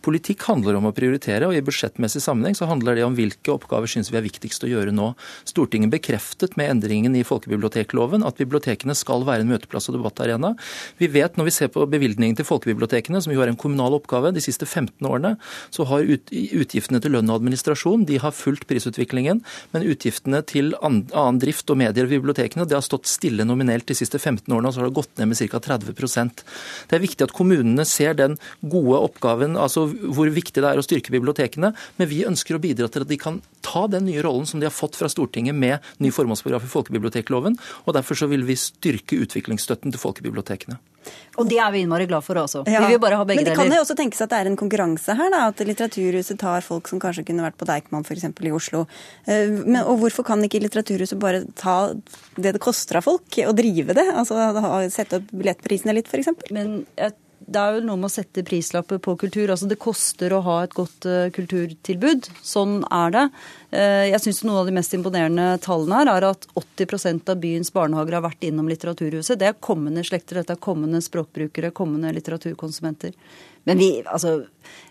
Politikk 0.04 0.44
handler 0.46 0.76
om 0.78 0.86
å 0.88 0.92
prioritere, 0.94 1.48
og 1.48 1.56
i 1.56 1.62
budsjettmessig 1.64 2.22
sammenheng 2.22 2.54
så 2.58 2.68
handler 2.70 2.98
det 2.98 3.04
om 3.06 3.16
hvilke 3.16 3.52
oppgaver 3.54 3.90
syns 3.90 4.12
vi 4.12 4.18
er 4.20 4.26
viktigst 4.26 4.62
å 4.66 4.70
gjøre 4.70 4.92
nå. 4.94 5.12
Stortinget 5.48 5.92
bekreftet 5.94 6.56
med 6.60 6.70
endringen 6.74 7.16
i 7.18 7.24
folkebibliotekloven 7.26 8.26
at 8.26 8.38
bibliotekene 8.38 8.94
skal 8.98 9.26
være 9.26 9.42
en 9.42 9.50
møteplass 9.50 9.90
og 9.90 9.98
debattarena. 9.98 10.52
Vi 11.00 11.08
vet 11.10 11.38
når 11.38 11.48
vi 11.48 11.54
ser 11.56 11.72
på 11.74 11.86
bevilgningen 11.90 12.38
til 12.38 12.46
folkebibliotekene, 12.46 13.22
som 13.24 13.34
jo 13.34 13.42
er 13.42 13.50
en 13.50 13.58
kommunal 13.58 13.96
oppgave, 13.98 14.34
de 14.36 14.44
siste 14.44 14.66
15 14.66 15.06
årene, 15.06 15.34
så 15.74 15.86
har 15.90 16.06
utgiftene 16.06 17.00
til 17.02 17.16
lønn 17.16 17.30
og 17.30 17.40
administrasjon 17.40 18.06
de 18.06 18.20
har 18.22 18.34
fulgt 18.36 18.68
prisutviklingen, 18.70 19.42
men 19.74 19.88
utgiftene 19.90 20.42
til 20.46 20.74
an, 20.86 21.02
annen 21.12 21.42
drift 21.42 21.70
og 21.72 21.80
medier 21.82 22.06
ved 22.06 22.20
bibliotekene 22.20 22.66
det 22.68 22.78
har 22.78 22.84
stått 22.86 23.10
stille 23.10 23.46
nominelt 23.48 23.88
de 23.88 23.98
siste 23.98 24.20
15 24.20 24.46
årene, 24.52 24.70
og 24.70 24.76
så 24.76 24.82
har 24.82 24.90
det 24.90 24.98
gått 25.00 25.18
ned 25.18 25.32
med 25.32 25.42
ca. 25.50 25.62
30% 25.66 26.44
Det 26.90 26.96
er 26.96 27.02
viktig 27.02 27.26
at 27.26 27.34
kommunene 27.36 27.86
ser 27.88 28.16
den 28.18 28.36
gode 28.62 29.00
oppgaven, 29.08 29.56
altså 29.58 29.85
hvor 29.86 30.30
viktig 30.32 30.62
det 30.62 30.70
er 30.70 30.80
å 30.80 30.84
styrke 30.84 31.14
bibliotekene, 31.14 31.72
men 31.96 32.10
vi 32.10 32.24
ønsker 32.28 32.56
å 32.56 32.62
bidra 32.62 32.88
til 32.92 33.06
at 33.06 33.10
de 33.10 33.20
kan 33.20 33.40
ta 33.66 33.86
den 33.90 34.06
nye 34.08 34.24
rollen 34.24 34.48
som 34.48 34.60
de 34.62 34.68
har 34.68 34.74
fått 34.74 34.98
fra 34.98 35.10
Stortinget 35.12 35.56
med 35.56 35.84
ny 36.02 36.12
formålsparagraf 36.14 36.66
i 36.66 36.74
folkebibliotekloven, 36.74 37.58
og 37.84 37.96
derfor 37.96 38.18
så 38.18 38.30
vil 38.30 38.46
vi 38.48 38.58
styrke 38.60 39.18
utviklingsstøtten 39.26 39.94
til 39.94 40.02
folkebibliotekene. 40.02 40.78
Og 41.36 41.46
det 41.46 41.58
er 41.62 41.72
vi 41.74 41.82
innmari 41.84 42.06
glad 42.08 42.24
for 42.26 42.38
også. 42.40 42.64
Ja. 42.66 42.80
Vi 42.82 42.94
vil 42.94 43.02
bare 43.02 43.18
ha 43.20 43.26
begge 43.28 43.44
deler. 43.44 43.52
Men 43.54 43.66
det 43.66 43.70
kan 43.70 43.76
jo 43.76 43.82
også 43.84 43.96
tenkes 43.98 44.22
at 44.24 44.32
det 44.32 44.40
er 44.40 44.50
en 44.50 44.58
konkurranse 44.58 45.16
her, 45.18 45.28
da. 45.30 45.42
At 45.52 45.60
Litteraturhuset 45.68 46.40
tar 46.40 46.64
folk 46.66 46.88
som 46.90 47.02
kanskje 47.02 47.26
kunne 47.28 47.44
vært 47.44 47.58
på 47.60 47.68
Deichman 47.68 48.06
f.eks. 48.06 48.26
i 48.26 48.54
Oslo. 48.56 48.86
Eh, 49.26 49.52
Men, 49.52 49.82
og 49.84 50.00
hvorfor 50.02 50.26
kan 50.26 50.42
ikke 50.46 50.62
Litteraturhuset 50.64 51.20
bare 51.22 51.44
ta 51.58 51.92
det 52.36 52.56
det 52.56 52.62
koster 52.62 52.98
av 52.98 53.06
folk, 53.06 53.28
og 53.44 53.54
drive 53.58 53.96
det? 53.96 54.06
Altså 54.16 54.40
sette 54.92 55.20
opp 55.20 55.30
billettprisene 55.30 55.94
litt, 55.96 56.10
f.eks.? 56.10 56.32
Men 56.50 56.80
jeg 56.96 57.14
det 57.46 57.60
er 57.62 57.76
jo 57.76 57.84
noe 57.86 57.98
med 58.00 58.08
å 58.08 58.12
sette 58.12 58.42
prislapper 58.46 58.98
på 59.02 59.14
kultur. 59.20 59.50
Altså 59.52 59.68
Det 59.70 59.78
koster 59.78 60.34
å 60.34 60.42
ha 60.42 60.56
et 60.64 60.74
godt 60.74 61.06
eh, 61.06 61.28
kulturtilbud. 61.34 62.26
Sånn 62.42 62.80
er 62.90 63.14
det. 63.14 63.24
Eh, 63.70 64.06
jeg 64.10 64.22
syns 64.24 64.42
noen 64.44 64.60
av 64.62 64.70
de 64.70 64.74
mest 64.74 64.96
imponerende 64.98 65.46
tallene 65.62 66.00
her 66.00 66.10
er 66.16 66.28
at 66.32 66.48
80% 66.58 67.30
av 67.30 67.38
byens 67.42 67.70
barnehager 67.74 68.18
har 68.18 68.26
vært 68.26 68.48
innom 68.48 68.70
Litteraturhuset. 68.70 69.38
Det 69.38 69.50
er 69.52 69.60
kommende 69.62 70.02
slekter, 70.06 70.40
dette 70.40 70.56
er 70.56 70.64
kommende 70.66 71.02
språkbrukere, 71.04 71.70
kommende 71.76 72.10
litteraturkonsumenter. 72.18 73.14
Men 73.66 73.78
vi, 73.82 73.90
altså, 74.02 74.40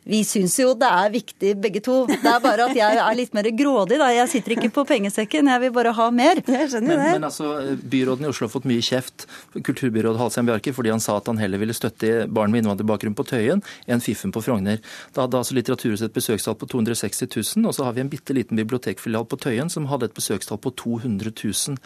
vi 0.05 0.19
syns 0.21 0.53
jo 0.59 0.75
det 0.77 0.85
er 0.85 1.09
viktig 1.09 1.51
begge 1.57 1.81
to. 1.81 1.95
Det 2.05 2.29
er 2.29 2.41
bare 2.43 2.67
at 2.69 2.77
jeg 2.77 2.97
er 3.01 3.15
litt 3.17 3.33
mer 3.33 3.47
grådig. 3.57 3.97
Da. 3.97 4.11
Jeg 4.13 4.29
sitter 4.35 4.53
ikke 4.53 4.69
på 4.75 4.83
pengesekken, 4.85 5.49
jeg 5.49 5.63
vil 5.63 5.71
bare 5.73 5.95
ha 5.97 6.05
mer. 6.13 6.41
Jeg 6.45 6.69
skjønner 6.69 6.93
Men, 6.93 7.01
det. 7.01 7.13
men 7.17 7.25
altså, 7.25 7.47
byråden 7.81 8.27
i 8.27 8.29
Oslo 8.29 8.45
har 8.45 8.53
fått 8.53 8.67
mye 8.69 8.83
kjeft, 8.85 9.25
kulturbyråd 9.57 10.19
Halsheim 10.21 10.45
Bjarke, 10.45 10.75
fordi 10.77 10.93
han 10.93 11.01
sa 11.01 11.17
at 11.17 11.31
han 11.31 11.41
heller 11.41 11.57
ville 11.61 11.73
støtte 11.73 12.27
barn 12.29 12.53
med 12.53 12.61
innvandrerbakgrunn 12.61 13.17
på 13.17 13.25
Tøyen 13.31 13.63
enn 13.89 14.03
Fiffen 14.05 14.33
på 14.35 14.43
Frogner. 14.45 14.77
Da 15.15 15.25
hadde 15.25 15.41
altså 15.41 15.57
Litteraturhuset 15.57 16.11
et 16.11 16.15
besøkstall 16.19 16.57
på 16.61 16.69
260 16.69 17.25
000, 17.57 17.65
og 17.65 17.73
så 17.73 17.87
har 17.87 17.97
vi 17.97 18.05
en 18.05 18.13
bitte 18.13 18.37
liten 18.37 18.61
bibliotekfilial 18.61 19.25
på 19.25 19.41
Tøyen 19.41 19.73
som 19.73 19.89
hadde 19.89 20.11
et 20.11 20.17
besøkstall 20.17 20.61
på 20.61 20.69
200 20.85 21.33
000. 21.33 21.81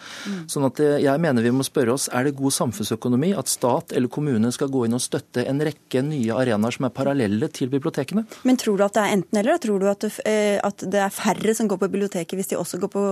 Sånn 0.50 0.68
at 0.68 0.84
eh, 0.84 0.98
jeg 1.06 1.24
mener 1.24 1.46
vi 1.46 1.54
må 1.56 1.64
spørre 1.64 1.96
oss, 1.96 2.10
er 2.12 2.28
det 2.28 2.36
god 2.36 2.52
samfunnsøkonomi 2.58 3.32
at 3.40 3.48
stat 3.48 3.96
eller 3.96 4.12
kommune 4.12 4.52
skal 4.52 4.68
gå 4.68 4.84
inn 4.84 4.98
og 4.98 5.04
støtte 5.08 5.46
en 5.48 5.64
rekke 5.64 6.04
nye 6.04 6.36
arenaer 6.36 6.76
som 6.76 6.90
er 6.90 6.94
parallelle 7.00 7.48
til 7.56 7.72
bibliotekene? 7.80 8.26
Men 8.46 8.60
tror 8.60 8.78
du 8.78 8.84
at 8.86 8.96
det 8.96 9.02
er 9.02 9.16
enten-eller? 9.16 9.60
Tror 9.62 9.82
du 9.82 9.88
at 9.90 10.04
det, 10.04 10.12
eh, 10.28 10.60
at 10.62 10.84
det 10.92 11.00
er 11.02 11.14
færre 11.14 11.54
som 11.56 11.68
går 11.70 11.80
på 11.80 11.88
biblioteket 11.90 12.38
hvis 12.38 12.52
de 12.52 12.58
også 12.60 12.80
går 12.82 12.92
på 12.92 13.04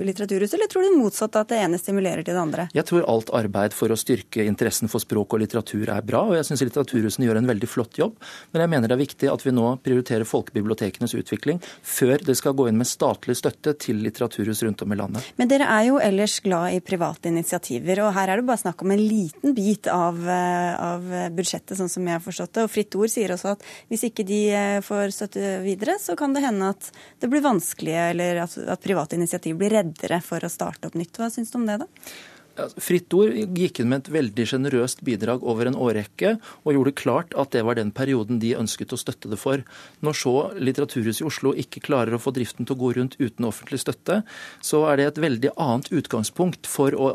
Litteraturhuset, 0.00 0.56
eller 0.58 0.70
tror 0.70 0.86
du 0.86 0.98
motsatt 1.00 1.36
at 1.40 1.50
det 1.52 1.60
ene 1.64 1.80
stimulerer 1.80 2.24
til 2.26 2.36
det 2.36 2.42
andre? 2.42 2.68
Jeg 2.76 2.86
tror 2.88 3.08
alt 3.10 3.32
arbeid 3.36 3.74
for 3.76 3.92
å 3.92 3.98
styrke 3.98 4.44
interessen 4.46 4.90
for 4.92 5.02
språk 5.02 5.34
og 5.34 5.42
litteratur 5.42 5.90
er 5.90 6.04
bra, 6.06 6.22
og 6.28 6.36
jeg 6.38 6.48
syns 6.48 6.64
Litteraturhusene 6.66 7.28
gjør 7.28 7.40
en 7.40 7.50
veldig 7.50 7.68
flott 7.70 7.98
jobb. 8.00 8.16
Men 8.52 8.64
jeg 8.64 8.72
mener 8.74 8.90
det 8.90 8.96
er 8.96 9.02
viktig 9.04 9.30
at 9.32 9.44
vi 9.46 9.54
nå 9.56 9.66
prioriterer 9.84 10.28
folkebibliotekenes 10.28 11.16
utvikling 11.18 11.60
før 11.82 12.22
det 12.26 12.36
skal 12.38 12.56
gå 12.58 12.68
inn 12.70 12.78
med 12.80 12.88
statlig 12.88 13.36
støtte 13.38 13.74
til 13.80 14.02
litteraturhus 14.04 14.62
rundt 14.66 14.84
om 14.84 14.94
i 14.94 14.98
landet. 15.00 15.32
Men 15.40 15.50
dere 15.50 15.68
er 15.70 15.88
jo 15.88 16.00
ellers 16.02 16.38
glad 16.44 16.76
i 16.76 16.82
private 16.84 17.30
initiativer, 17.32 18.04
og 18.04 18.14
her 18.16 18.32
er 18.32 18.40
det 18.40 18.48
bare 18.48 18.64
snakk 18.64 18.84
om 18.84 18.94
en 18.94 19.02
liten 19.02 19.56
bit 19.56 19.88
av, 19.90 20.18
eh, 20.28 20.72
av 20.80 21.06
budsjettet, 21.36 21.76
sånn 21.78 21.90
som 21.90 22.06
jeg 22.06 22.18
har 22.18 22.24
forstått 22.24 22.52
det. 22.56 22.66
Og 22.66 22.72
Fritt 22.72 22.96
Ord 22.98 23.12
sier 23.12 23.34
også 23.34 23.54
at 23.54 23.64
hvis 23.90 24.04
ikke 24.08 24.09
de 24.16 24.40
eh, 24.54 24.80
får 24.84 25.14
støtte 25.14 25.60
videre, 25.64 25.98
så 26.00 26.16
kan 26.18 26.34
det 26.34 26.44
hende 26.44 26.72
at 26.74 26.90
det 27.20 27.30
blir 27.30 27.44
vanskelig, 27.44 27.94
eller 28.10 28.42
at, 28.44 28.56
at 28.58 28.82
private 28.82 29.18
initiativ 29.18 29.56
blir 29.60 29.74
reddere 29.74 30.20
for 30.24 30.44
å 30.44 30.52
starte 30.52 30.90
opp 30.90 30.98
nytt. 30.98 31.16
Hva 31.16 31.30
syns 31.32 31.52
du 31.52 31.60
om 31.60 31.66
det, 31.68 31.80
da? 31.82 31.88
Fritt 32.58 33.12
Ord 33.14 33.34
gikk 33.56 33.80
inn 33.80 33.90
med 33.90 34.04
et 34.04 34.10
veldig 34.14 34.46
sjenerøst 34.50 35.04
bidrag 35.06 35.44
over 35.46 35.68
en 35.68 35.78
årrekke, 35.78 36.34
og 36.64 36.74
gjorde 36.74 36.96
klart 36.98 37.34
at 37.38 37.52
det 37.54 37.62
var 37.66 37.78
den 37.78 37.92
perioden 37.94 38.40
de 38.42 38.52
ønsket 38.58 38.92
å 38.94 38.98
støtte 39.00 39.30
det 39.30 39.38
for. 39.40 39.62
Når 40.04 40.18
så 40.18 40.34
Litteraturhuset 40.58 41.22
i 41.22 41.28
Oslo 41.28 41.52
ikke 41.56 41.82
klarer 41.84 42.16
å 42.16 42.20
få 42.22 42.32
driften 42.36 42.68
til 42.68 42.76
å 42.76 42.80
gå 42.80 42.92
rundt 42.98 43.16
uten 43.20 43.48
offentlig 43.48 43.80
støtte, 43.82 44.20
så 44.64 44.82
er 44.90 45.00
det 45.00 45.06
et 45.08 45.22
veldig 45.22 45.52
annet 45.60 45.90
utgangspunkt 45.94 46.68
for 46.70 46.94
å, 46.96 47.10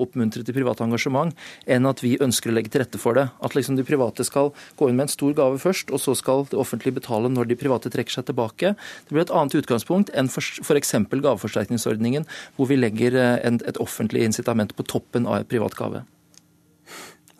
oppmuntre 0.00 0.42
til 0.46 0.56
privat 0.56 0.82
engasjement 0.84 1.36
enn 1.70 1.88
at 1.88 2.02
vi 2.04 2.16
ønsker 2.20 2.50
å 2.50 2.56
legge 2.56 2.72
til 2.72 2.84
rette 2.84 3.00
for 3.00 3.16
det. 3.18 3.28
At 3.44 3.56
liksom 3.56 3.78
de 3.78 3.86
private 3.86 4.26
skal 4.26 4.52
gå 4.78 4.90
inn 4.90 4.98
med 4.98 5.08
en 5.08 5.14
stor 5.14 5.34
gave 5.36 5.60
først, 5.62 5.92
og 5.94 6.02
så 6.02 6.16
skal 6.18 6.46
det 6.50 6.58
offentlige 6.60 6.98
betale 7.00 7.30
når 7.32 7.50
de 7.50 7.58
private 7.60 7.92
trekker 7.92 8.18
seg 8.18 8.28
tilbake. 8.30 8.74
Det 9.06 9.14
blir 9.14 9.24
et 9.24 9.34
annet 9.34 9.56
utgangspunkt 9.60 10.12
enn 10.16 10.30
f.eks. 10.30 10.94
gaveforsterkningsordningen, 11.10 12.26
hvor 12.56 12.70
vi 12.70 12.78
legger 12.80 13.16
eh, 13.18 13.58
et 13.60 13.80
offentlig 13.82 14.24
incitament 14.26 14.74
på 14.76 14.79
toppen 14.88 15.28
av 15.28 15.40
en 15.40 15.50
privat 15.50 15.76
gave. 15.78 16.04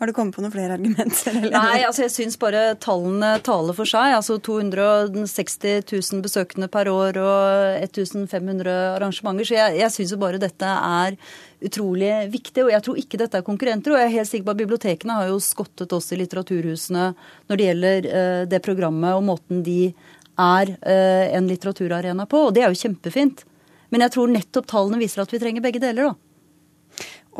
Har 0.01 0.09
du 0.09 0.15
kommet 0.17 0.33
på 0.33 0.41
noen 0.41 0.49
flere 0.49 0.73
argumenter? 0.73 1.35
Eller? 1.43 1.53
Nei, 1.53 1.83
altså 1.85 2.07
jeg 2.07 2.13
syns 2.15 2.37
bare 2.41 2.71
tallene 2.81 3.35
taler 3.45 3.75
for 3.77 3.85
seg. 3.85 4.15
Altså 4.15 4.39
260 4.41 5.83
000 5.85 6.23
besøkende 6.25 6.65
per 6.73 6.89
år 6.89 7.19
og 7.21 7.83
1500 7.85 8.71
arrangementer. 8.95 9.45
Så 9.45 9.59
jeg, 9.59 9.75
jeg 9.77 9.93
syns 9.93 10.15
jo 10.15 10.17
bare 10.23 10.41
dette 10.41 10.65
er 10.65 11.19
utrolig 11.61 12.09
viktig. 12.33 12.63
Og 12.65 12.71
jeg 12.73 12.85
tror 12.87 12.97
ikke 13.03 13.19
dette 13.21 13.37
er 13.37 13.45
konkurrenter. 13.45 13.93
Og 13.93 14.01
jeg 14.01 14.09
er 14.09 14.15
helt 14.15 14.31
sikker 14.31 14.47
på 14.49 14.55
at 14.55 14.63
bibliotekene 14.63 15.19
har 15.19 15.29
jo 15.29 15.37
skottet 15.37 15.93
oss 15.93 16.09
i 16.09 16.19
litteraturhusene 16.23 17.05
når 17.13 17.61
det 17.61 17.69
gjelder 17.69 18.09
eh, 18.09 18.41
det 18.49 18.63
programmet 18.65 19.19
og 19.19 19.27
måten 19.29 19.61
de 19.61 19.93
er 20.41 20.73
eh, 20.81 21.29
en 21.37 21.45
litteraturarena 21.45 22.25
på, 22.25 22.47
og 22.47 22.55
det 22.57 22.65
er 22.65 22.73
jo 22.73 22.81
kjempefint. 22.87 23.45
Men 23.93 24.07
jeg 24.07 24.15
tror 24.15 24.33
nettopp 24.33 24.69
tallene 24.71 24.97
viser 25.01 25.21
at 25.21 25.33
vi 25.33 25.39
trenger 25.45 25.61
begge 25.61 25.81
deler, 25.83 26.09
da. 26.09 26.30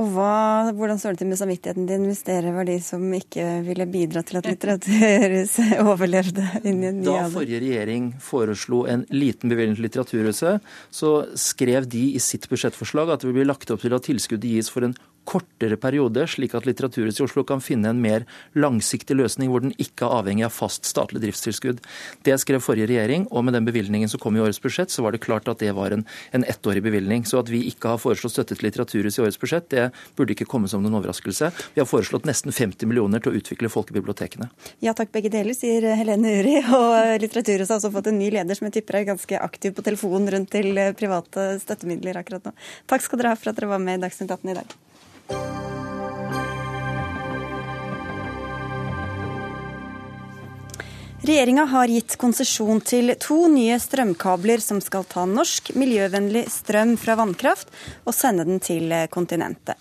Og 0.01 0.09
hva, 0.15 0.71
Hvordan 0.73 0.97
står 0.97 1.13
det 1.13 1.21
til 1.21 1.29
med 1.29 1.37
samvittigheten 1.37 1.87
din 1.89 2.07
hvis 2.09 2.23
dere 2.25 2.53
var 2.55 2.65
de 2.65 2.77
som 2.81 3.03
ikke 3.13 3.45
ville 3.67 3.85
bidra 3.91 4.23
til 4.25 4.39
at 4.39 4.49
Litteraturhuset 4.49 5.75
overlevde? 5.91 6.45
inn 6.65 6.81
i 6.81 6.89
en 6.89 7.03
Da 7.05 7.27
forrige 7.29 7.61
regjering 7.61 8.11
foreslo 8.23 8.83
en 8.89 9.05
liten 9.13 9.51
bevilgning 9.51 9.77
til 9.77 9.85
Litteraturhuset, 9.87 10.65
så 10.89 11.13
skrev 11.37 11.85
de 11.91 12.07
i 12.15 12.21
sitt 12.23 12.49
budsjettforslag 12.49 13.13
at 13.13 13.21
det 13.21 13.29
vil 13.29 13.41
bli 13.41 13.49
lagt 13.49 13.73
opp 13.73 13.83
til 13.83 13.93
at 13.97 14.07
tilskuddet 14.07 14.55
gis 14.55 14.71
for 14.73 14.87
en 14.87 14.97
kortere 15.31 15.77
periode, 15.79 16.25
slik 16.27 16.55
at 16.57 16.67
Litteraturhuset 16.67 17.21
i 17.21 17.25
Oslo 17.25 17.43
kan 17.47 17.61
finne 17.63 17.91
en 17.91 18.01
mer 18.03 18.25
langsiktig 18.57 19.15
løsning 19.15 19.51
hvor 19.51 19.63
den 19.63 19.73
ikke 19.79 20.07
er 20.07 20.17
avhengig 20.19 20.45
av 20.47 20.53
fast 20.55 20.87
statlig 20.89 21.21
driftstilskudd. 21.23 21.79
Det 22.27 22.35
skrev 22.41 22.63
forrige 22.63 22.89
regjering, 22.91 23.27
og 23.31 23.45
med 23.47 23.55
den 23.55 23.67
bevilgningen 23.67 24.11
som 24.11 24.21
kom 24.21 24.35
i 24.35 24.43
årets 24.43 24.61
budsjett, 24.63 24.91
så 24.91 25.05
var 25.05 25.15
det 25.15 25.23
klart 25.23 25.47
at 25.51 25.61
det 25.63 25.71
var 25.77 25.95
en, 25.95 26.03
en 26.35 26.45
ettårig 26.51 26.83
bevilgning. 26.83 27.23
Så 27.27 27.39
at 27.39 27.51
vi 27.51 27.63
ikke 27.69 27.93
har 27.93 28.01
foreslått 28.01 28.35
støtte 28.35 28.57
til 28.57 28.67
Litteraturhuset 28.67 29.21
i 29.21 29.25
årets 29.25 29.39
budsjett, 29.41 29.69
det 29.71 29.87
burde 30.19 30.35
ikke 30.35 30.49
komme 30.51 30.71
som 30.71 30.83
noen 30.83 30.99
overraskelse. 30.99 31.51
Vi 31.75 31.83
har 31.83 31.89
foreslått 31.89 32.27
nesten 32.29 32.51
50 32.51 32.89
millioner 32.91 33.23
til 33.23 33.31
å 33.31 33.39
utvikle 33.39 33.71
folkebibliotekene. 33.71 34.49
Ja 34.83 34.95
takk, 34.97 35.13
begge 35.15 35.31
deler, 35.33 35.55
sier 35.57 35.87
Helene 35.95 36.35
Uri. 36.41 36.57
Og 36.81 37.23
Litteraturhuset 37.23 37.75
har 37.75 37.79
også 37.79 37.93
fått 37.95 38.11
en 38.11 38.19
ny 38.19 38.31
leder 38.35 38.57
som 38.57 38.67
jeg 38.67 38.81
tipper 38.81 38.99
er 38.99 39.09
ganske 39.13 39.41
aktiv 39.41 39.75
på 39.77 39.85
telefonen 39.87 40.31
rundt 40.35 40.51
til 40.53 40.75
private 40.99 41.53
støttemidler 41.63 42.19
akkurat 42.19 42.51
nå. 42.51 42.55
Takk 42.91 43.07
skal 43.07 43.21
dere 43.21 43.35
ha 43.35 43.39
for 43.39 43.53
at 43.53 43.59
dere 43.59 43.71
var 43.71 43.83
med 43.83 44.01
i 44.01 44.05
Dagsnytt 44.05 44.31
18 44.31 44.51
i 44.51 44.61
dag. 44.61 44.79
Regjeringa 51.23 51.63
har 51.69 51.87
gitt 51.87 52.15
konsesjon 52.17 52.79
til 52.81 53.13
to 53.21 53.43
nye 53.53 53.75
strømkabler 53.77 54.57
som 54.57 54.79
skal 54.81 55.03
ta 55.05 55.27
norsk 55.29 55.69
miljøvennlig 55.77 56.47
strøm 56.49 56.95
fra 56.97 57.13
vannkraft 57.19 57.69
og 58.09 58.15
sende 58.17 58.41
den 58.47 58.57
til 58.59 58.89
kontinentet. 59.13 59.77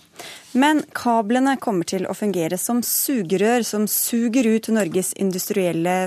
Men 0.53 0.83
kablene 0.93 1.55
kommer 1.57 1.89
til 1.89 2.05
å 2.05 2.13
fungere 2.13 2.59
som 2.61 2.83
sugerør 2.85 3.65
som 3.65 3.89
suger 3.89 4.51
ut 4.53 4.69
Norges 4.69 5.15
industrielle, 5.17 5.97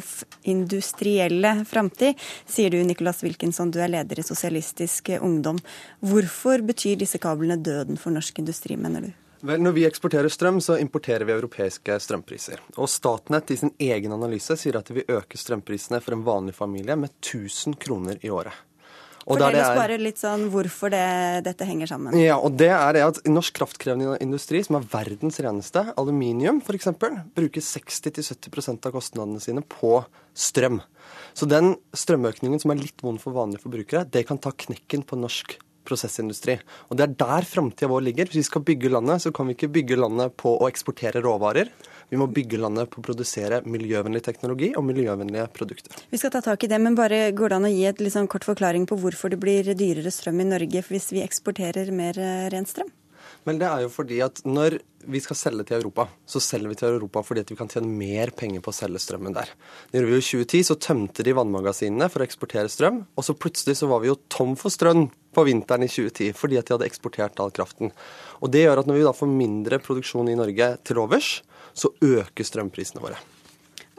industrielle 0.47 1.57
framtid, 1.67 2.15
sier 2.47 2.71
du 2.71 2.79
Nicolas 2.87 3.27
Wilkinson, 3.27 3.75
du 3.75 3.83
er 3.83 3.91
leder 3.91 4.23
i 4.23 4.29
Sosialistisk 4.31 5.17
Ungdom. 5.19 5.59
Hvorfor 5.99 6.63
betyr 6.63 7.03
disse 7.03 7.19
kablene 7.19 7.59
døden 7.59 7.99
for 7.99 8.15
norsk 8.15 8.39
industri, 8.39 8.79
mener 8.79 9.09
du? 9.11 9.13
Vel, 9.45 9.61
Når 9.61 9.73
vi 9.77 9.83
eksporterer 9.85 10.33
strøm, 10.33 10.61
så 10.65 10.79
importerer 10.81 11.27
vi 11.29 11.35
europeiske 11.35 11.99
strømpriser. 12.01 12.63
Og 12.81 12.89
Statnett 12.89 13.51
i 13.53 13.59
sin 13.61 13.75
egen 13.77 14.15
analyse 14.17 14.57
sier 14.57 14.79
at 14.79 14.89
de 14.89 15.01
vil 15.01 15.19
øke 15.19 15.37
strømprisene 15.41 16.01
for 16.01 16.17
en 16.17 16.23
vanlig 16.25 16.55
familie 16.57 16.97
med 16.97 17.13
1000 17.21 17.77
kroner 17.81 18.23
i 18.25 18.33
året. 18.33 18.57
Og 19.25 19.39
Fortell 19.39 19.57
oss 19.57 19.79
bare 19.79 19.97
litt 20.01 20.21
sånn 20.21 20.51
hvorfor 20.53 20.93
det, 20.93 21.05
dette 21.47 21.65
henger 21.65 21.89
sammen. 21.89 22.17
Ja, 22.21 22.37
og 22.37 22.59
det 22.61 22.69
er 22.77 22.97
det 22.97 23.05
at 23.07 23.21
Norsk 23.29 23.57
kraftkrevende 23.57 24.19
industri, 24.21 24.61
som 24.65 24.77
er 24.77 24.89
verdens 24.93 25.41
reneste, 25.41 25.87
aluminium 26.01 26.61
f.eks., 26.61 26.91
bruker 27.37 27.65
60-70% 27.65 28.89
av 28.89 28.97
kostnadene 28.97 29.41
sine 29.41 29.65
på 29.65 29.97
strøm. 30.37 30.83
Så 31.33 31.49
den 31.49 31.73
strømøkningen 31.97 32.61
som 32.61 32.73
er 32.75 32.81
litt 32.81 33.01
vond 33.05 33.21
for 33.21 33.37
vanlige 33.37 33.65
forbrukere, 33.65 34.05
det 34.05 34.27
kan 34.29 34.41
ta 34.41 34.53
knekken 34.53 35.05
på 35.09 35.21
norsk 35.21 35.57
prosessindustri. 35.87 36.59
Og 36.91 36.99
Det 36.99 37.07
er 37.07 37.17
der 37.25 37.49
framtida 37.49 37.91
vår 37.91 38.07
ligger. 38.09 38.31
Hvis 38.31 38.43
vi 38.45 38.51
skal 38.51 38.65
bygge 38.67 38.93
landet, 38.93 39.23
så 39.23 39.33
kan 39.33 39.47
vi 39.47 39.57
ikke 39.57 39.73
bygge 39.73 40.01
landet 40.01 40.37
på 40.41 40.57
å 40.59 40.69
eksportere 40.69 41.23
råvarer. 41.25 41.71
Vi 42.11 42.19
må 42.21 42.27
bygge 42.31 42.61
landet 42.61 42.91
på 42.93 43.01
å 43.01 43.07
produsere 43.07 43.63
miljøvennlig 43.67 44.23
teknologi 44.25 44.73
og 44.77 44.85
miljøvennlige 44.89 45.47
produkter. 45.57 45.97
Vi 46.11 46.21
skal 46.21 46.35
ta 46.35 46.43
tak 46.45 46.65
i 46.65 46.71
det, 46.71 46.81
men 46.83 46.99
bare 46.99 47.31
går 47.37 47.53
det 47.53 47.61
an 47.61 47.71
å 47.71 47.73
gi 47.73 47.87
et 47.89 48.03
liksom 48.03 48.29
kort 48.31 48.47
forklaring 48.47 48.89
på 48.91 48.99
hvorfor 49.01 49.33
det 49.33 49.41
blir 49.43 49.73
dyrere 49.75 50.13
strøm 50.13 50.43
i 50.45 50.51
Norge 50.53 50.85
hvis 50.91 51.11
vi 51.15 51.25
eksporterer 51.25 51.91
mer 51.95 52.21
eh, 52.21 52.51
ren 52.53 52.69
strøm? 52.69 52.93
Men 53.45 53.61
det 53.61 53.69
er 53.69 53.85
jo 53.85 53.93
fordi 53.93 54.21
at 54.25 54.41
når 54.49 54.79
vi 55.05 55.21
skal 55.21 55.37
selge 55.37 55.67
til 55.69 55.77
Europa, 55.79 56.07
så 56.25 56.41
selger 56.41 56.71
vi 56.71 56.79
til 56.81 56.95
Europa 56.95 57.21
fordi 57.25 57.43
at 57.45 57.51
vi 57.53 57.59
kan 57.59 57.69
tjene 57.69 57.91
mer 57.93 58.33
penger 58.37 58.63
på 58.65 58.73
å 58.73 58.77
selge 58.77 59.03
strømmen 59.05 59.37
der. 59.37 59.51
Det 59.93 60.01
vi 60.05 60.17
i 60.17 60.25
2010, 60.25 60.65
så 60.71 60.79
tømte 60.81 61.27
de 61.27 61.37
vannmagasinene 61.37 62.09
for 62.13 62.25
å 62.25 62.29
eksportere 62.29 62.73
strøm. 62.73 63.03
Og 63.15 63.27
så 63.27 63.37
plutselig 63.37 63.77
så 63.81 63.91
var 63.91 64.01
vi 64.01 64.11
jo 64.13 64.19
tom 64.33 64.57
for 64.61 64.73
strøm 64.73 65.07
på 65.35 65.47
vinteren 65.49 65.85
i 65.85 65.91
2010 65.91 66.33
fordi 66.39 66.61
at 66.61 66.69
de 66.69 66.77
hadde 66.77 66.89
eksportert 66.89 67.45
all 67.45 67.53
kraften. 67.55 67.93
Og 68.41 68.53
det 68.55 68.65
gjør 68.65 68.81
at 68.83 68.91
når 68.91 69.01
vi 69.01 69.07
da 69.09 69.15
får 69.17 69.37
mindre 69.37 69.83
produksjon 69.85 70.33
i 70.33 70.39
Norge 70.41 70.75
til 70.87 71.05
overs, 71.05 71.37
så 71.75 71.93
øker 72.01 72.47
strømprisene 72.47 73.03
våre. 73.05 73.21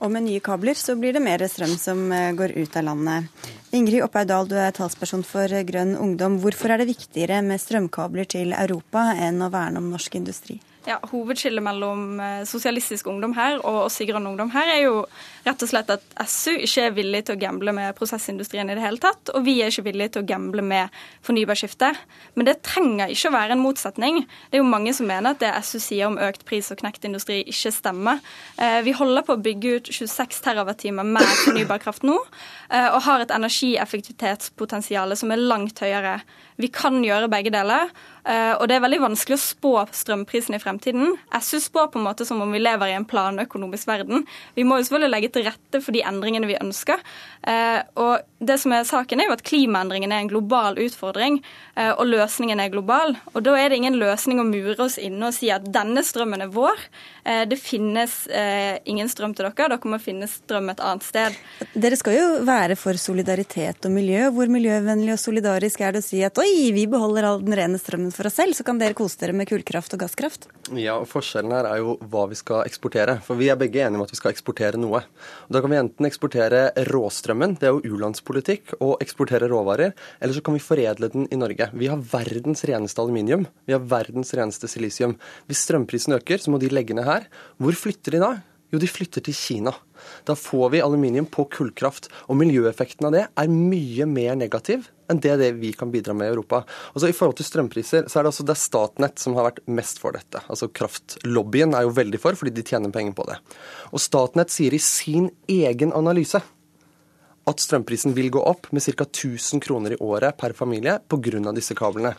Og 0.03 0.11
med 0.11 0.25
nye 0.25 0.43
kabler 0.43 0.75
så 0.75 0.97
blir 0.99 1.15
det 1.15 1.23
mer 1.23 1.43
strøm 1.47 1.75
som 1.79 2.05
eh, 2.11 2.33
går 2.35 2.57
ut 2.59 2.75
av 2.75 2.87
landet. 2.89 3.47
Ingrid 3.75 4.03
Opphaug 4.03 4.27
Dahl, 4.27 4.49
du 4.51 4.55
er 4.59 4.75
talsperson 4.75 5.23
for 5.23 5.51
Grønn 5.67 5.95
Ungdom. 5.95 6.39
Hvorfor 6.43 6.73
er 6.73 6.83
det 6.83 6.91
viktigere 6.91 7.41
med 7.45 7.63
strømkabler 7.63 8.27
til 8.27 8.55
Europa 8.55 9.13
enn 9.15 9.43
å 9.43 9.51
verne 9.53 9.79
om 9.79 9.91
norsk 9.93 10.19
industri? 10.19 10.59
Ja, 10.85 10.99
Hovedskillet 11.09 11.63
mellom 11.65 12.19
eh, 12.21 12.43
Sosialistisk 12.45 13.07
Ungdom 13.09 13.31
her 13.33 13.57
og 13.57 13.87
oss 13.87 13.97
i 14.03 14.05
Grønn 14.05 14.27
Ungdom 14.29 14.51
her 14.53 14.69
er 14.69 14.83
jo 14.83 14.99
rett 15.47 15.63
og 15.65 15.69
slett 15.71 15.89
at 15.89 16.03
SU 16.29 16.53
ikke 16.53 16.83
er 16.85 16.93
villig 16.93 17.23
til 17.25 17.33
å 17.33 17.41
gamble 17.41 17.73
med 17.73 17.95
prosessindustrien 17.97 18.69
i 18.69 18.75
det 18.77 18.83
hele 18.83 19.01
tatt, 19.01 19.31
og 19.33 19.47
vi 19.47 19.55
er 19.63 19.73
ikke 19.73 19.87
villige 19.87 20.13
til 20.13 20.21
å 20.21 20.29
gamble 20.29 20.61
med 20.65 20.93
fornybarskiftet. 21.25 21.97
Men 22.37 22.49
det 22.49 22.59
trenger 22.65 23.09
ikke 23.13 23.31
å 23.31 23.35
være 23.35 23.57
en 23.57 23.63
motsetning. 23.65 24.21
Det 24.51 24.59
er 24.59 24.61
jo 24.61 24.69
mange 24.69 24.93
som 24.93 25.09
mener 25.09 25.33
at 25.33 25.41
det 25.41 25.53
SU 25.65 25.79
sier 25.81 26.05
om 26.11 26.21
økt 26.21 26.45
pris 26.45 26.69
og 26.69 26.81
knekt 26.83 27.09
industri, 27.09 27.41
ikke 27.49 27.73
stemmer. 27.73 28.21
Eh, 28.61 28.79
vi 28.85 28.93
holder 28.93 29.25
på 29.25 29.39
å 29.39 29.41
bygge 29.41 29.75
ut 29.79 29.93
26 29.93 30.41
TWh 30.45 31.01
mer 31.01 31.29
fornybar 31.47 31.81
kraft 31.81 32.05
nå, 32.05 32.19
eh, 32.69 32.91
og 32.91 33.01
har 33.09 33.25
et 33.25 33.33
energieffektivitetspotensial 33.33 35.17
som 35.17 35.33
er 35.33 35.41
langt 35.41 35.81
høyere. 35.81 36.19
Vi 36.61 36.69
kan 36.71 37.01
gjøre 37.03 37.31
begge 37.31 37.51
deler. 37.51 37.89
Uh, 38.25 38.57
og 38.57 38.65
det 38.65 38.79
er 38.79 38.81
veldig 38.81 39.03
vanskelig 39.03 39.37
å 39.37 39.43
spå 39.43 39.71
strømprisen 39.93 40.55
i 40.57 40.59
fremtiden. 40.61 41.13
SU 41.37 41.59
spår 41.61 41.91
på 41.93 41.99
en 41.99 42.07
måte 42.07 42.25
som 42.25 42.39
om 42.41 42.49
vi 42.49 42.61
lever 42.61 42.89
i 42.89 42.95
en 42.97 43.05
planøkonomisk 43.05 43.85
verden. 43.85 44.23
Vi 44.57 44.65
må 44.65 44.79
jo 44.79 44.87
selvfølgelig 44.87 45.11
legge 45.13 45.29
til 45.35 45.45
rette 45.45 45.81
for 45.85 45.93
de 45.93 46.01
endringene 46.09 46.49
vi 46.49 46.57
ønsker. 46.57 47.03
Uh, 47.45 47.85
og 48.01 48.25
det 48.41 48.57
som 48.61 48.73
er 48.73 48.87
saken 48.89 49.21
er 49.21 49.29
jo 49.29 49.35
at 49.37 49.45
Klimaendringene 49.45 50.17
er 50.17 50.25
en 50.25 50.31
global 50.31 50.79
utfordring, 50.81 51.37
uh, 51.77 51.91
og 51.91 52.09
løsningen 52.09 52.63
er 52.63 52.73
global. 52.73 53.13
Og 53.35 53.45
Da 53.45 53.53
er 53.61 53.69
det 53.69 53.77
ingen 53.77 53.99
løsning 54.01 54.41
å 54.41 54.47
mure 54.49 54.87
oss 54.87 54.97
inne 54.97 55.29
og 55.29 55.37
si 55.37 55.51
at 55.53 55.69
denne 55.69 56.01
strømmen 56.05 56.47
er 56.47 56.53
vår. 56.53 56.81
Det 57.25 57.57
finnes 57.57 58.11
ingen 58.85 59.07
strøm 59.09 59.31
til 59.33 59.47
dere, 59.47 59.69
dere 59.71 59.89
må 59.89 59.97
finne 59.97 60.27
strøm 60.29 60.67
et 60.69 60.81
annet 60.85 61.05
sted. 61.07 61.37
Dere 61.73 61.97
skal 61.97 62.13
jo 62.13 62.27
være 62.45 62.77
for 62.77 62.99
solidaritet 63.01 63.87
og 63.87 63.95
miljø. 63.95 64.27
Hvor 64.35 64.51
miljøvennlig 64.53 65.15
og 65.15 65.21
solidarisk 65.23 65.81
er 65.81 65.95
det 65.95 66.03
å 66.03 66.05
si 66.05 66.21
at 66.25 66.37
oi, 66.41 66.69
vi 66.75 66.85
beholder 66.91 67.25
all 67.25 67.41
den 67.41 67.57
rene 67.57 67.81
strømmen 67.81 68.13
for 68.15 68.27
oss 68.29 68.37
selv, 68.39 68.55
så 68.57 68.63
kan 68.65 68.79
dere 68.79 68.95
kose 68.97 69.19
dere 69.21 69.35
med 69.35 69.49
kullkraft 69.49 69.93
og 69.95 70.01
gasskraft? 70.01 70.47
Ja, 70.73 70.95
og 70.97 71.07
Forskjellen 71.11 71.53
her 71.53 71.67
er 71.69 71.81
jo 71.81 71.95
hva 72.11 72.25
vi 72.31 72.37
skal 72.39 72.63
eksportere. 72.65 73.17
For 73.25 73.39
vi 73.39 73.49
er 73.51 73.59
begge 73.59 73.83
enige 73.83 73.99
om 73.99 74.05
at 74.05 74.13
vi 74.13 74.19
skal 74.19 74.33
eksportere 74.33 74.79
noe. 74.81 75.03
Og 75.45 75.53
da 75.55 75.61
kan 75.63 75.73
vi 75.73 75.79
enten 75.81 76.07
eksportere 76.07 76.63
råstrømmen, 76.89 77.57
det 77.61 77.69
er 77.69 77.75
jo 77.75 77.93
u-landspolitikk, 77.95 78.77
og 78.79 79.03
eksportere 79.03 79.51
råvarer. 79.51 79.93
Eller 80.19 80.37
så 80.37 80.43
kan 80.45 80.57
vi 80.57 80.63
foredle 80.63 81.11
den 81.13 81.29
i 81.29 81.39
Norge. 81.39 81.69
Vi 81.75 81.91
har 81.91 82.01
verdens 82.15 82.65
reneste 82.67 83.03
aluminium. 83.03 83.45
Vi 83.67 83.75
har 83.77 83.83
verdens 83.83 84.33
reneste 84.37 84.71
silisium. 84.71 85.19
Hvis 85.49 85.67
strømprisen 85.67 86.17
øker, 86.17 86.41
så 86.41 86.53
må 86.53 86.61
de 86.61 86.71
legge 86.73 86.97
ned 86.97 87.07
her. 87.07 87.29
Hvor 87.61 87.77
flytter 87.85 88.15
de 88.15 88.23
da? 88.23 88.33
Jo, 88.73 88.81
de 88.81 88.89
flytter 88.89 89.23
til 89.23 89.35
Kina. 89.37 89.71
Da 90.27 90.33
får 90.35 90.73
vi 90.73 90.83
aluminium 90.83 91.27
på 91.31 91.45
kullkraft. 91.53 92.09
Og 92.27 92.39
miljøeffekten 92.39 93.07
av 93.07 93.15
det 93.15 93.27
er 93.29 93.51
mye 93.51 94.07
mer 94.09 94.35
negativ 94.39 94.89
enn 95.11 95.21
det, 95.21 95.35
det 95.41 95.51
vi 95.59 95.71
kan 95.77 95.91
bidra 95.93 96.15
med 96.17 96.29
i 96.29 96.33
Europa. 96.33 96.63
Altså 96.93 97.09
I 97.09 97.15
forhold 97.15 97.37
til 97.39 97.47
strømpriser 97.47 98.09
så 98.09 98.19
er 98.19 98.25
det 98.25 98.31
altså 98.31 98.47
det 98.47 98.57
Statnett 98.59 99.21
som 99.21 99.37
har 99.37 99.49
vært 99.49 99.63
mest 99.67 100.01
for 100.01 100.15
dette. 100.17 100.41
Altså 100.49 100.69
Kraftlobbyen 100.73 101.75
er 101.77 101.85
jo 101.85 101.95
veldig 101.95 102.21
for, 102.21 102.37
fordi 102.39 102.55
de 102.55 102.65
tjener 102.65 102.93
penger 102.93 103.15
på 103.17 103.27
det. 103.29 103.39
Og 103.91 104.03
Statnett 104.03 104.53
sier 104.53 104.75
i 104.75 104.81
sin 104.81 105.29
egen 105.51 105.93
analyse 105.95 106.41
at 107.45 107.61
strømprisen 107.61 108.15
vil 108.17 108.31
gå 108.33 108.41
opp 108.41 108.71
med 108.73 108.81
ca. 108.81 109.05
1000 109.05 109.61
kroner 109.61 109.93
i 109.93 110.01
året 110.01 110.37
per 110.37 110.55
familie 110.57 110.97
pga. 111.07 111.51
disse 111.53 111.77
kablene. 111.77 112.15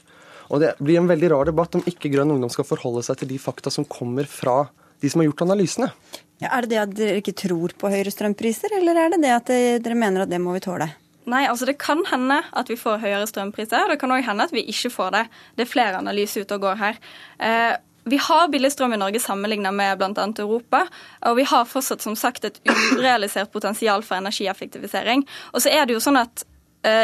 Og 0.51 0.61
Det 0.61 0.76
blir 0.78 0.99
en 0.99 1.09
veldig 1.09 1.30
rar 1.30 1.45
debatt 1.45 1.74
om 1.74 1.82
ikke 1.82 2.11
Grønn 2.12 2.30
Ungdom 2.30 2.51
skal 2.51 2.64
forholde 2.64 3.03
seg 3.03 3.18
til 3.18 3.28
de 3.28 3.39
fakta 3.39 3.70
som 3.70 3.84
kommer 3.84 4.24
fra 4.24 4.68
de 5.01 5.11
som 5.11 5.20
har 5.20 5.26
gjort 5.26 5.43
analysene. 5.43 5.91
Ja, 6.39 6.53
er 6.53 6.62
det 6.62 6.70
det 6.70 6.78
at 6.78 6.95
dere 6.95 7.18
ikke 7.20 7.34
tror 7.37 7.74
på 7.76 7.91
høyere 7.91 8.12
strømpriser, 8.12 8.76
eller 8.78 8.97
er 8.97 9.11
det 9.12 9.22
det 9.24 9.32
at 9.34 9.51
dere 9.82 9.99
mener 9.99 10.24
at 10.24 10.30
det 10.30 10.41
må 10.41 10.55
vi 10.55 10.62
tåle? 10.64 10.89
Nei, 11.26 11.42
altså 11.50 11.66
Det 11.66 11.78
kan 11.82 12.04
hende 12.06 12.38
at 12.54 12.70
vi 12.70 12.78
får 12.78 13.00
høyere 13.02 13.26
strømpriser. 13.26 13.90
Det 13.90 13.98
kan 14.00 14.14
òg 14.14 14.22
hende 14.26 14.46
at 14.46 14.54
vi 14.54 14.62
ikke 14.70 14.92
får 14.94 15.10
det. 15.16 15.24
Det 15.58 15.66
er 15.66 15.72
flere 15.72 15.98
analyser 15.98 16.46
ute 16.46 16.58
og 16.58 16.66
går 16.68 16.78
her. 16.78 17.00
Eh, 17.42 17.74
vi 18.06 18.18
har 18.22 18.50
billig 18.52 18.70
strøm 18.70 18.94
i 18.94 19.00
Norge 19.00 19.18
sammenlignet 19.18 19.74
med 19.74 19.98
bl.a. 19.98 20.26
Europa. 20.38 20.84
Og 21.26 21.40
vi 21.40 21.46
har 21.50 21.66
fortsatt 21.66 22.04
som 22.04 22.14
sagt 22.14 22.46
et 22.46 22.60
urealisert 22.70 23.50
potensial 23.50 24.06
for 24.06 24.20
energieffektivisering. 24.20 25.26
Og 25.52 25.64
så 25.64 25.74
er 25.74 25.86
det 25.86 25.96
jo 25.96 26.04
sånn 26.04 26.20
at 26.20 26.46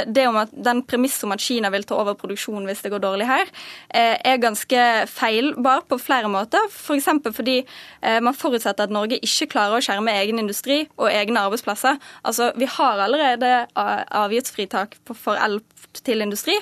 det 0.07 0.26
om 0.28 0.39
at 0.43 0.53
den 0.53 0.83
premisset 0.87 1.26
om 1.26 1.35
at 1.35 1.43
Kina 1.43 1.70
vil 1.74 1.87
ta 1.89 1.99
over 1.99 2.16
produksjonen 2.18 2.68
hvis 2.68 2.85
det 2.85 2.93
går 2.93 3.03
dårlig 3.03 3.28
her, 3.28 3.51
eh, 3.89 4.16
er 4.18 4.43
ganske 4.43 4.87
feilbar 5.11 5.87
på 5.91 5.99
flere 6.03 6.30
måter. 6.33 6.68
F.eks. 6.70 7.11
For 7.22 7.35
fordi 7.43 7.61
man 8.22 8.35
forutsetter 8.35 8.87
at 8.87 8.93
Norge 8.95 9.18
ikke 9.22 9.49
klarer 9.55 9.78
å 9.78 9.85
skjerme 9.85 10.12
egen 10.20 10.41
industri 10.43 10.83
og 10.99 11.09
egne 11.11 11.45
arbeidsplasser. 11.47 11.99
Altså, 12.26 12.53
Vi 12.59 12.66
har 12.66 12.99
allerede 12.99 13.66
avgiftsfritak 13.74 14.97
for 15.14 15.37
el 15.37 15.61
til 16.01 16.22
industri. 16.24 16.55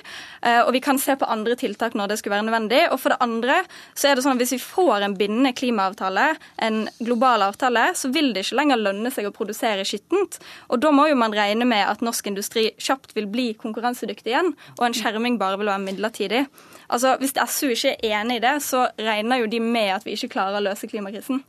Eh, 0.43 0.61
og 0.64 0.73
vi 0.75 0.81
kan 0.83 0.99
se 0.99 1.14
på 1.18 1.29
andre 1.31 1.55
tiltak 1.59 1.95
når 1.99 2.11
det 2.11 2.18
skulle 2.21 2.37
være 2.37 2.47
nødvendig. 2.49 2.81
Og 2.91 3.01
for 3.01 3.14
det 3.14 3.21
andre 3.23 3.61
så 3.95 4.11
er 4.11 4.16
det 4.16 4.25
sånn 4.25 4.39
at 4.39 4.43
hvis 4.43 4.57
vi 4.57 4.62
får 4.62 5.07
en 5.07 5.16
bindende 5.18 5.53
klimaavtale, 5.57 6.27
en 6.66 6.83
global 6.99 7.47
avtale, 7.47 7.91
så 7.99 8.11
vil 8.14 8.33
det 8.35 8.47
ikke 8.47 8.61
lenger 8.61 8.83
lønne 8.83 9.12
seg 9.14 9.29
å 9.29 9.35
produsere 9.35 9.87
skittent. 9.87 10.41
Og 10.71 10.83
da 10.83 10.93
må 10.95 11.07
jo 11.11 11.18
man 11.21 11.37
regne 11.37 11.68
med 11.68 11.87
at 11.87 12.05
norsk 12.05 12.33
industri 12.33 12.71
kjapt 12.81 13.09
vil 13.16 13.28
bli 13.30 13.46
konkurransedyktig 13.58 14.32
igjen, 14.32 14.52
og 14.78 14.84
en 14.86 14.96
skjerming 14.96 15.38
bare 15.40 15.58
vil 15.61 15.70
være 15.70 15.84
midlertidig. 15.84 16.44
Altså, 16.88 17.16
Hvis 17.20 17.36
SU 17.36 17.70
ikke 17.74 17.96
er 17.96 18.20
enig 18.20 18.40
i 18.40 18.44
det, 18.44 18.56
så 18.62 18.88
regner 18.98 19.42
jo 19.42 19.46
de 19.50 19.61
med 19.61 19.94
at 19.96 20.06
vi 20.06 20.16
ikke 20.16 20.34
klarer 20.36 20.61
å 20.61 20.66
løse 20.70 20.90
klimakrisen. 20.90 21.42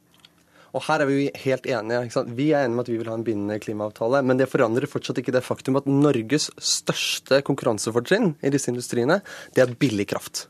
Og 0.72 0.86
her 0.86 1.04
er 1.04 1.10
vi 1.10 1.26
helt 1.44 1.66
enige. 1.68 2.24
Vi 2.32 2.52
er 2.56 2.64
enige 2.64 2.76
med 2.78 2.86
at 2.86 2.92
vi 2.94 2.98
vil 3.02 3.10
ha 3.12 3.18
en 3.18 3.26
bindende 3.28 3.60
klimaavtale, 3.60 4.22
men 4.24 4.40
det 4.40 4.48
forandrer 4.52 4.88
fortsatt 4.88 5.20
ikke 5.20 5.34
det 5.36 5.44
faktum 5.44 5.80
at 5.80 5.90
Norges 5.90 6.48
største 6.56 7.42
konkurransefortrinn 7.48 8.38
i 8.40 8.54
disse 8.54 8.72
industriene, 8.72 9.20
det 9.56 9.66
er 9.66 9.76
billig 9.76 10.08
kraft. 10.14 10.46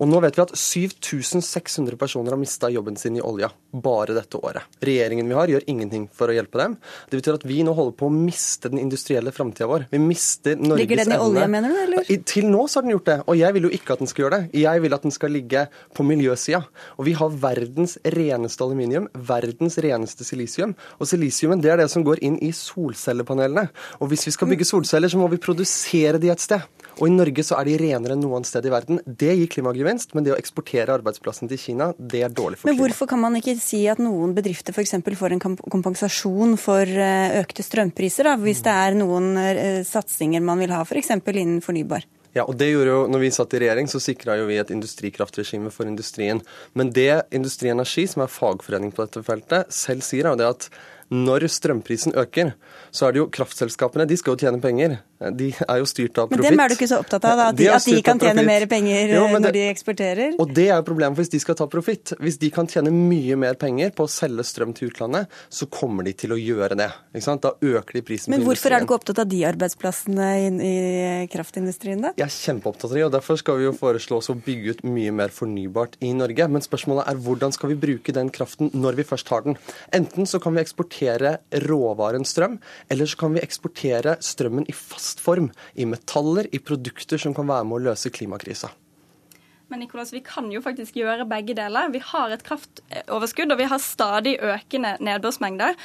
Og 0.00 0.08
nå 0.08 0.20
vet 0.24 0.38
vi 0.38 0.42
at 0.46 0.52
7600 0.56 1.98
personer 2.00 2.32
har 2.32 2.40
mista 2.40 2.70
jobben 2.72 2.96
sin 2.96 3.18
i 3.18 3.24
olja 3.24 3.50
bare 3.70 4.14
dette 4.16 4.38
året. 4.40 4.64
Regjeringen 4.82 5.28
vi 5.28 5.36
har, 5.36 5.50
gjør 5.52 5.66
ingenting 5.70 6.06
for 6.16 6.32
å 6.32 6.34
hjelpe 6.34 6.58
dem. 6.58 6.76
Det 7.10 7.20
betyr 7.20 7.36
at 7.36 7.44
vi 7.46 7.60
nå 7.66 7.74
holder 7.76 7.96
på 8.00 8.08
å 8.08 8.14
miste 8.14 8.72
den 8.72 8.80
industrielle 8.82 9.32
framtida 9.34 9.68
vår. 9.70 9.86
Vi 9.92 10.00
mister 10.02 10.56
Norges 10.56 10.72
evne. 10.72 10.80
Ligger 10.80 11.02
den 11.04 11.14
i 11.14 11.20
olja, 11.20 11.46
mener 11.52 11.74
du? 11.74 11.80
eller? 11.84 12.24
Til 12.30 12.48
nå 12.50 12.64
så 12.66 12.80
har 12.80 12.88
den 12.88 12.94
gjort 12.96 13.10
det. 13.10 13.18
Og 13.26 13.38
jeg 13.38 13.56
vil 13.56 13.68
jo 13.68 13.72
ikke 13.76 13.94
at 13.94 14.02
den 14.02 14.10
skal 14.10 14.24
gjøre 14.24 14.38
det. 14.40 14.62
Jeg 14.64 14.84
vil 14.86 14.96
at 14.96 15.06
den 15.06 15.14
skal 15.14 15.34
ligge 15.36 15.66
på 15.96 16.06
miljøsida. 16.08 16.62
Og 16.96 17.06
vi 17.10 17.16
har 17.20 17.38
verdens 17.44 17.98
reneste 18.16 18.66
aluminium, 18.66 19.10
verdens 19.28 19.78
reneste 19.84 20.26
silisium. 20.26 20.74
Og 20.98 21.12
silisiumen 21.12 21.60
det 21.60 21.74
er 21.74 21.84
det 21.84 21.90
som 21.92 22.06
går 22.06 22.24
inn 22.24 22.40
i 22.40 22.54
solcellepanelene. 22.56 23.68
Og 24.00 24.10
hvis 24.14 24.26
vi 24.30 24.34
skal 24.34 24.48
bygge 24.50 24.68
solceller, 24.72 25.12
så 25.12 25.20
må 25.20 25.28
vi 25.28 25.42
produsere 25.42 26.18
de 26.22 26.32
et 26.32 26.48
sted. 26.48 26.64
Og 27.00 27.08
i 27.08 27.14
Norge 27.14 27.44
så 27.46 27.56
er 27.56 27.68
de 27.70 27.78
renere 27.80 28.12
enn 28.12 28.20
noe 28.20 28.36
annet 28.36 28.50
sted 28.50 28.66
i 28.68 28.72
verden. 28.72 29.00
Det 29.04 29.32
gir 29.38 29.48
klimagevinst, 29.54 30.12
men 30.14 30.26
det 30.26 30.34
å 30.34 30.38
eksportere 30.40 30.92
arbeidsplassen 30.98 31.48
til 31.48 31.60
Kina, 31.60 31.90
det 31.96 32.20
er 32.26 32.34
dårlig 32.34 32.60
for 32.60 32.68
klimaet. 32.68 32.76
Men 32.76 32.82
hvorfor 32.84 33.10
kan 33.10 33.22
man 33.22 33.38
ikke 33.40 33.56
si 33.60 33.86
at 33.88 34.02
noen 34.02 34.34
bedrifter 34.36 34.76
f.eks. 34.76 34.98
får 35.00 35.36
en 35.36 35.42
kompensasjon 35.64 36.58
for 36.60 36.84
eh, 36.84 37.40
økte 37.40 37.64
strømpriser, 37.64 38.28
da, 38.28 38.36
hvis 38.40 38.60
det 38.66 38.76
er 38.84 39.00
noen 39.00 39.32
eh, 39.40 39.80
satsinger 39.88 40.44
man 40.44 40.60
vil 40.60 40.76
ha 40.76 40.84
f.eks. 40.84 41.14
For 41.24 41.40
innen 41.40 41.64
fornybar? 41.64 42.04
Ja, 42.36 42.44
og 42.44 42.54
det 42.60 42.68
gjorde 42.70 42.92
jo, 42.92 43.00
når 43.10 43.24
vi 43.24 43.32
satt 43.34 43.54
i 43.56 43.60
regjering, 43.64 43.88
så 43.90 43.98
sikra 44.02 44.36
jo 44.38 44.46
vi 44.46 44.60
et 44.60 44.70
industrikraftregime 44.70 45.72
for 45.74 45.88
industrien. 45.90 46.38
Men 46.78 46.92
det 46.94 47.24
Industri 47.34 47.72
Energi, 47.72 48.04
som 48.06 48.22
er 48.22 48.30
fagforening 48.30 48.92
på 48.94 49.02
dette 49.02 49.24
feltet, 49.26 49.72
selv 49.74 50.06
sier, 50.06 50.28
er 50.28 50.36
jo 50.36 50.38
det 50.38 50.50
at 50.52 50.68
når 51.10 51.48
strømprisen 51.50 52.14
øker, 52.14 52.52
så 52.94 53.08
er 53.08 53.14
det 53.14 53.18
jo 53.24 53.30
kraftselskapene 53.34 54.06
de 54.06 54.16
skal 54.18 54.36
jo 54.36 54.46
tjene 54.46 54.60
penger. 54.62 55.00
De 55.36 55.50
er 55.52 55.80
jo 55.82 55.88
styrt 55.90 56.16
av 56.22 56.28
profitt. 56.30 56.46
Men 56.46 56.54
dem 56.54 56.62
er 56.62 56.70
du 56.70 56.74
ikke 56.78 56.88
så 56.88 57.00
opptatt 57.02 57.24
av, 57.28 57.36
da? 57.36 57.46
At 57.50 57.58
de, 57.58 57.66
at 57.74 57.84
de 57.84 57.96
kan 58.06 58.20
tjene 58.22 58.44
mer 58.46 58.64
penger 58.70 59.10
jo, 59.16 59.24
når 59.42 59.56
de 59.56 59.64
eksporterer? 59.68 60.36
Og 60.40 60.52
det 60.56 60.68
er 60.70 60.78
jo 60.78 60.86
problemet 60.86 61.18
hvis 61.18 61.32
de 61.32 61.40
skal 61.42 61.58
ta 61.58 61.66
profitt. 61.70 62.14
Hvis 62.22 62.38
de 62.40 62.48
kan 62.54 62.70
tjene 62.70 62.92
mye 62.94 63.36
mer 63.42 63.58
penger 63.60 63.90
på 63.96 64.06
å 64.06 64.10
selge 64.10 64.46
strøm 64.46 64.72
til 64.76 64.92
utlandet, 64.92 65.28
så 65.50 65.66
kommer 65.70 66.06
de 66.06 66.14
til 66.14 66.36
å 66.36 66.38
gjøre 66.40 66.78
det. 66.78 66.88
Da 67.40 67.52
øker 67.52 67.98
de 67.98 68.04
prisen 68.04 68.32
Men 68.32 68.44
hvorfor 68.46 68.72
er 68.72 68.82
du 68.82 68.86
ikke 68.86 69.00
opptatt 69.00 69.20
av 69.22 69.28
de 69.30 69.42
arbeidsplassene 69.48 70.30
i, 70.40 70.48
i 70.70 71.28
kraftindustrien, 71.32 72.00
da? 72.06 72.14
Jeg 72.20 72.26
er 72.28 72.34
kjempeopptatt 72.36 72.90
av 72.92 72.96
de, 72.96 73.04
og 73.08 73.12
derfor 73.14 73.40
skal 73.40 73.58
vi 73.60 73.66
jo 73.66 73.74
foreslå 73.76 74.22
oss 74.22 74.30
å 74.32 74.38
bygge 74.38 74.76
ut 74.76 74.82
mye 74.86 75.14
mer 75.20 75.34
fornybart 75.34 75.98
i 76.06 76.14
Norge. 76.16 76.48
Men 76.54 76.64
spørsmålet 76.64 77.10
er 77.10 77.20
hvordan 77.26 77.54
skal 77.56 77.74
vi 77.74 77.80
bruke 77.82 78.14
den 78.16 78.32
kraften 78.34 78.70
når 78.78 79.02
vi 79.02 79.08
først 79.10 79.34
har 79.34 79.44
den? 79.44 79.60
Enten 79.96 80.28
så 80.28 80.40
kan 80.42 80.56
vi 80.56 80.64
eksportere 80.64 80.99
råvaren 81.00 82.24
strøm, 82.24 82.58
eller 82.88 83.06
så 83.06 83.16
kan 83.16 83.34
vi 83.34 83.42
eksportere 83.44 84.16
strømmen 84.20 84.68
i 84.68 84.76
fast 84.76 85.20
form, 85.20 85.50
i 85.74 85.88
metaller, 85.88 86.46
i 86.52 86.58
produkter 86.58 87.18
som 87.18 87.34
kan 87.34 87.48
være 87.48 87.64
med 87.64 87.80
å 87.80 87.84
løse 87.90 88.12
klimakrisa. 88.12 88.70
Men 89.70 89.84
Nikolas, 89.84 90.10
vi 90.12 90.18
kan 90.26 90.48
jo 90.50 90.58
faktisk 90.64 90.96
gjøre 90.98 91.22
begge 91.30 91.54
deler. 91.54 91.92
Vi 91.94 92.00
har 92.02 92.32
et 92.34 92.42
kraftoverskudd, 92.42 93.52
og 93.54 93.58
vi 93.60 93.68
har 93.70 93.78
stadig 93.78 94.32
økende 94.42 94.96
nedbørsmengder. 94.98 95.76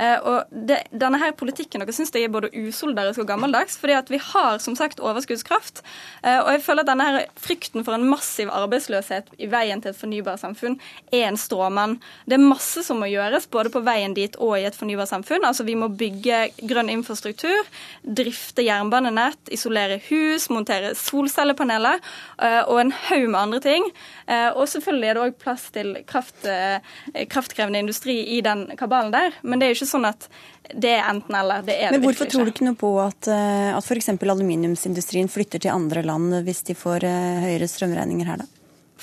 Eh, 0.00 0.14
og 0.24 0.48
det, 0.48 0.78
denne 0.96 1.20
her 1.20 1.34
politikken 1.36 1.84
dere 1.84 1.92
syns 1.92 2.14
er 2.16 2.32
både 2.32 2.48
usolidarisk 2.56 3.20
og 3.20 3.28
gammeldags, 3.28 3.76
fordi 3.76 3.98
at 3.98 4.08
vi 4.08 4.20
har 4.30 4.62
som 4.64 4.76
sagt 4.78 5.02
overskuddskraft. 5.04 5.82
Eh, 6.22 6.38
og 6.38 6.54
jeg 6.54 6.62
føler 6.64 6.86
at 6.86 6.88
denne 6.88 7.08
her 7.08 7.26
frykten 7.36 7.84
for 7.84 7.98
en 7.98 8.06
massiv 8.08 8.48
arbeidsløshet 8.48 9.28
i 9.36 9.50
veien 9.52 9.84
til 9.84 9.92
et 9.92 10.00
fornybarsamfunn 10.00 10.78
er 11.12 11.26
en 11.28 11.38
stråmann. 11.40 11.98
Det 12.24 12.38
er 12.38 12.46
masse 12.46 12.86
som 12.88 13.02
må 13.04 13.10
gjøres, 13.12 13.50
både 13.52 13.74
på 13.74 13.84
veien 13.84 14.16
dit 14.16 14.40
og 14.40 14.56
i 14.56 14.64
et 14.70 14.80
fornybarsamfunn. 14.80 15.44
Altså 15.44 15.68
vi 15.68 15.76
må 15.76 15.90
bygge 15.92 16.46
grønn 16.64 16.94
infrastruktur, 16.96 17.68
drifte 18.00 18.64
jernbanenett, 18.64 19.52
isolere 19.52 20.00
hus, 20.08 20.48
montere 20.48 20.96
solcellepaneler 20.96 22.00
eh, 22.40 22.62
og 22.64 22.80
en 22.86 22.96
haug 23.10 23.33
med 23.34 23.42
andre 23.42 23.60
ting. 23.64 23.86
Eh, 24.30 24.48
og 24.54 24.68
selvfølgelig 24.70 25.10
er 25.10 25.18
det 25.18 25.26
òg 25.26 25.36
plass 25.42 25.68
til 25.74 25.92
kraft, 26.08 26.46
eh, 26.48 26.80
kraftkrevende 27.30 27.84
industri 27.84 28.16
i 28.36 28.40
den 28.44 28.66
kabalen 28.80 29.14
der. 29.14 29.38
Men 29.42 29.60
det 29.60 29.68
er 29.68 29.74
jo 29.74 29.80
ikke 29.80 29.92
sånn 29.92 30.08
at 30.08 30.28
det 30.72 30.94
er 30.96 31.08
enten-eller. 31.10 31.64
det 31.66 31.76
er 31.76 31.92
Men 31.92 32.06
hvorfor 32.06 32.30
tror 32.30 32.46
du 32.46 32.54
ikke 32.54 32.68
noe 32.70 32.78
på 32.80 32.94
at, 33.02 33.28
eh, 33.28 33.70
at 33.74 33.84
f.eks. 33.84 34.14
aluminiumsindustrien 34.16 35.28
flytter 35.28 35.60
til 35.60 35.74
andre 35.74 36.06
land 36.06 36.44
hvis 36.46 36.64
de 36.70 36.78
får 36.78 37.04
høyere 37.04 37.68
strømregninger 37.68 38.30
her, 38.30 38.44
da? 38.44 38.52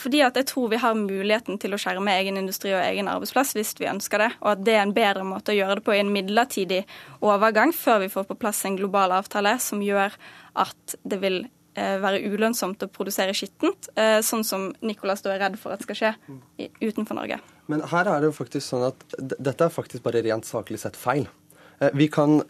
Fordi 0.02 0.22
at 0.26 0.38
jeg 0.40 0.48
tror 0.50 0.70
vi 0.72 0.80
har 0.82 0.98
muligheten 0.98 1.60
til 1.62 1.76
å 1.76 1.80
skjerme 1.82 2.14
egen 2.22 2.40
industri 2.40 2.72
og 2.74 2.82
egen 2.82 3.10
arbeidsplass 3.12 3.54
hvis 3.58 3.74
vi 3.78 3.90
ønsker 3.92 4.24
det, 4.24 4.30
og 4.40 4.54
at 4.56 4.64
det 4.66 4.76
er 4.78 4.86
en 4.86 4.96
bedre 4.96 5.26
måte 5.28 5.54
å 5.54 5.58
gjøre 5.58 5.78
det 5.78 5.86
på 5.86 5.96
i 5.96 6.02
en 6.02 6.14
midlertidig 6.14 6.84
overgang 7.20 7.74
før 7.76 8.06
vi 8.06 8.12
får 8.14 8.30
på 8.32 8.40
plass 8.42 8.64
en 8.66 8.80
global 8.80 9.14
avtale 9.20 9.58
som 9.62 9.84
gjør 9.84 10.16
at 10.64 10.96
det 11.04 11.20
vil 11.22 11.44
være 11.76 12.22
ulønnsomt 12.28 12.84
å 12.84 12.90
produsere 12.92 13.36
skittent, 13.38 13.90
eh, 13.96 14.20
sånn 14.26 14.44
som 14.44 14.72
Nicolas 14.82 15.22
da 15.22 15.34
er 15.36 15.40
redd 15.46 15.60
for 15.60 15.72
at 15.72 15.86
skal 15.86 15.96
skje 15.96 16.14
utenfor 16.82 17.16
Norge. 17.16 17.40
Men 17.72 17.86
her 17.92 18.08
er 18.08 18.20
det 18.20 18.32
jo 18.32 18.36
faktisk 18.36 18.66
sånn 18.68 18.90
at 18.90 19.06
dette 19.20 19.68
er 19.68 19.72
faktisk 19.72 20.04
bare 20.04 20.24
rent 20.26 20.48
saklig 20.48 20.82
sett 20.82 21.00
feil. 21.00 21.30
Eh, 21.80 21.90
vi 21.94 22.10
kan 22.12 22.42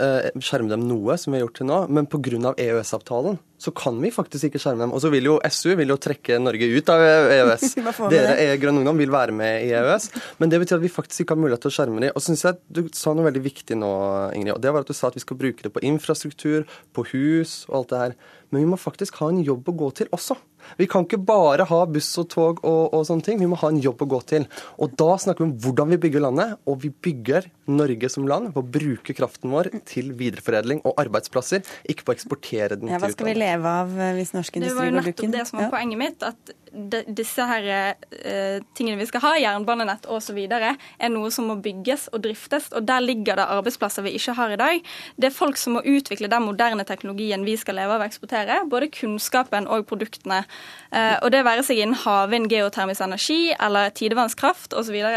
skjerme 0.41 0.69
dem 0.69 0.87
noe, 0.87 1.17
som 1.17 1.31
vi 1.31 1.39
har 1.39 1.47
gjort 1.47 1.61
til 1.61 1.69
nå, 1.69 1.79
men 1.89 2.09
pga. 2.09 2.55
EØS-avtalen 2.57 3.39
så 3.61 3.73
kan 3.77 3.99
vi 4.01 4.09
faktisk 4.13 4.49
ikke 4.49 4.61
skjerme 4.61 4.87
dem. 4.87 4.93
Og 4.95 5.03
så 5.03 5.11
vil 5.13 5.29
jo 5.29 5.37
SU 5.53 5.75
vil 5.77 5.93
jo 5.93 5.99
trekke 6.01 6.39
Norge 6.41 6.69
ut 6.73 6.89
av 6.89 7.03
EØS. 7.05 7.67
Dere, 8.13 8.33
er 8.41 8.57
Grønn 8.61 8.81
Ungdom, 8.81 8.97
vil 8.97 9.13
være 9.13 9.35
med 9.37 9.67
i 9.67 9.71
EØS. 9.77 10.09
Men 10.41 10.49
det 10.49 10.61
betyr 10.63 10.79
at 10.79 10.85
vi 10.85 10.93
faktisk 10.93 11.25
ikke 11.25 11.37
har 11.37 11.43
mulighet 11.43 11.65
til 11.65 11.73
å 11.73 11.77
skjerme 11.77 12.01
dem. 12.01 12.15
Og 12.15 12.23
så 12.23 12.31
syns 12.31 12.45
jeg 12.47 12.59
du 12.73 12.83
sa 12.97 13.13
noe 13.13 13.29
veldig 13.29 13.45
viktig 13.45 13.77
nå, 13.77 13.93
Ingrid. 14.37 14.55
Og 14.57 14.63
det 14.65 14.73
var 14.73 14.85
at 14.85 14.89
du 14.89 14.97
sa 14.97 15.11
at 15.11 15.19
vi 15.19 15.23
skal 15.23 15.37
bruke 15.37 15.67
det 15.67 15.73
på 15.75 15.85
infrastruktur, 15.85 16.65
på 16.95 17.05
hus 17.13 17.61
og 17.69 17.83
alt 17.83 17.93
det 17.93 18.03
her 18.05 18.21
men 18.51 18.65
vi 18.65 18.67
må 18.73 18.77
faktisk 18.79 19.21
ha 19.21 19.29
en 19.31 19.39
jobb 19.47 19.69
å 19.71 19.77
gå 19.79 19.89
til 20.01 20.09
også. 20.11 20.35
Vi 20.77 20.85
kan 20.91 21.05
ikke 21.07 21.17
bare 21.25 21.63
ha 21.65 21.77
buss 21.89 22.09
og 22.21 22.27
tog 22.29 22.59
og, 22.67 22.91
og, 22.91 23.05
sånne 23.07 23.23
ting. 23.25 23.39
Vi 23.39 23.47
må 23.49 23.57
ha 23.57 23.69
en 23.71 23.79
jobb 23.81 24.03
å 24.03 24.07
gå 24.11 24.19
til. 24.29 24.43
Og 24.83 24.91
da 24.99 25.15
snakker 25.23 25.45
vi 25.45 25.47
om 25.47 25.53
hvordan 25.63 25.93
vi 25.93 25.99
bygger 26.03 26.25
landet, 26.27 26.57
og 26.69 26.81
vi 26.83 26.91
bygger 26.91 27.47
Norge 27.71 28.11
som 28.11 28.27
land 28.29 28.51
ved 28.51 28.59
å 28.59 28.65
bruke 28.75 29.15
kraften 29.15 29.55
vår 29.55 29.71
til 29.87 30.11
videreforedling 30.19 30.83
og 30.83 30.99
arbeidsplasser, 31.01 31.63
ikke 31.89 32.05
på 32.05 32.13
å 32.13 32.17
eksportere 32.19 32.75
den 32.75 32.91
ja, 32.91 32.99
til 32.99 33.15
utlandet. 33.15 33.15
Leve 33.51 33.75
av 33.83 33.93
eh, 33.99 34.15
hvis 34.17 34.33
norsk 34.35 34.57
industri 34.57 34.89
går 34.89 34.91
dukken? 34.91 34.91
Det 34.91 34.91
var 34.91 34.91
jo 34.91 35.05
nettopp 35.11 35.37
det 35.37 35.45
som 35.49 35.59
var 35.59 35.67
ja. 35.67 35.71
poenget 35.75 36.01
mitt. 36.01 36.23
at 36.23 36.57
disse 36.71 37.43
her, 37.43 37.65
uh, 37.99 38.63
tingene 38.77 38.99
vi 39.01 39.07
skal 39.09 39.23
ha, 39.25 39.31
jernbanenett 39.41 40.05
osv., 40.07 40.37
er 40.39 41.09
noe 41.11 41.31
som 41.33 41.49
må 41.51 41.57
bygges 41.59 42.07
og 42.15 42.23
driftes. 42.23 42.69
Og 42.77 42.85
der 42.87 43.03
ligger 43.03 43.39
det 43.39 43.47
arbeidsplasser 43.57 44.05
vi 44.05 44.15
ikke 44.15 44.35
har 44.37 44.53
i 44.55 44.59
dag. 44.61 44.91
Det 45.19 45.29
er 45.29 45.35
folk 45.35 45.59
som 45.59 45.75
må 45.75 45.83
utvikle 45.83 46.31
den 46.31 46.47
moderne 46.47 46.85
teknologien 46.87 47.43
vi 47.47 47.57
skal 47.59 47.75
leve 47.79 47.97
av 47.97 48.05
og 48.05 48.07
eksportere. 48.07 48.61
Både 48.71 48.91
kunnskapen 48.93 49.67
og 49.67 49.83
produktene. 49.89 50.45
Uh, 50.93 51.17
og 51.19 51.31
det 51.35 51.43
være 51.47 51.65
seg 51.67 51.83
innen 51.83 51.99
havvind, 52.05 52.47
geotermisk 52.51 53.03
energi 53.03 53.41
eller 53.59 53.91
tidevannskraft 53.97 54.77
osv 54.77 54.95
og 55.01 55.11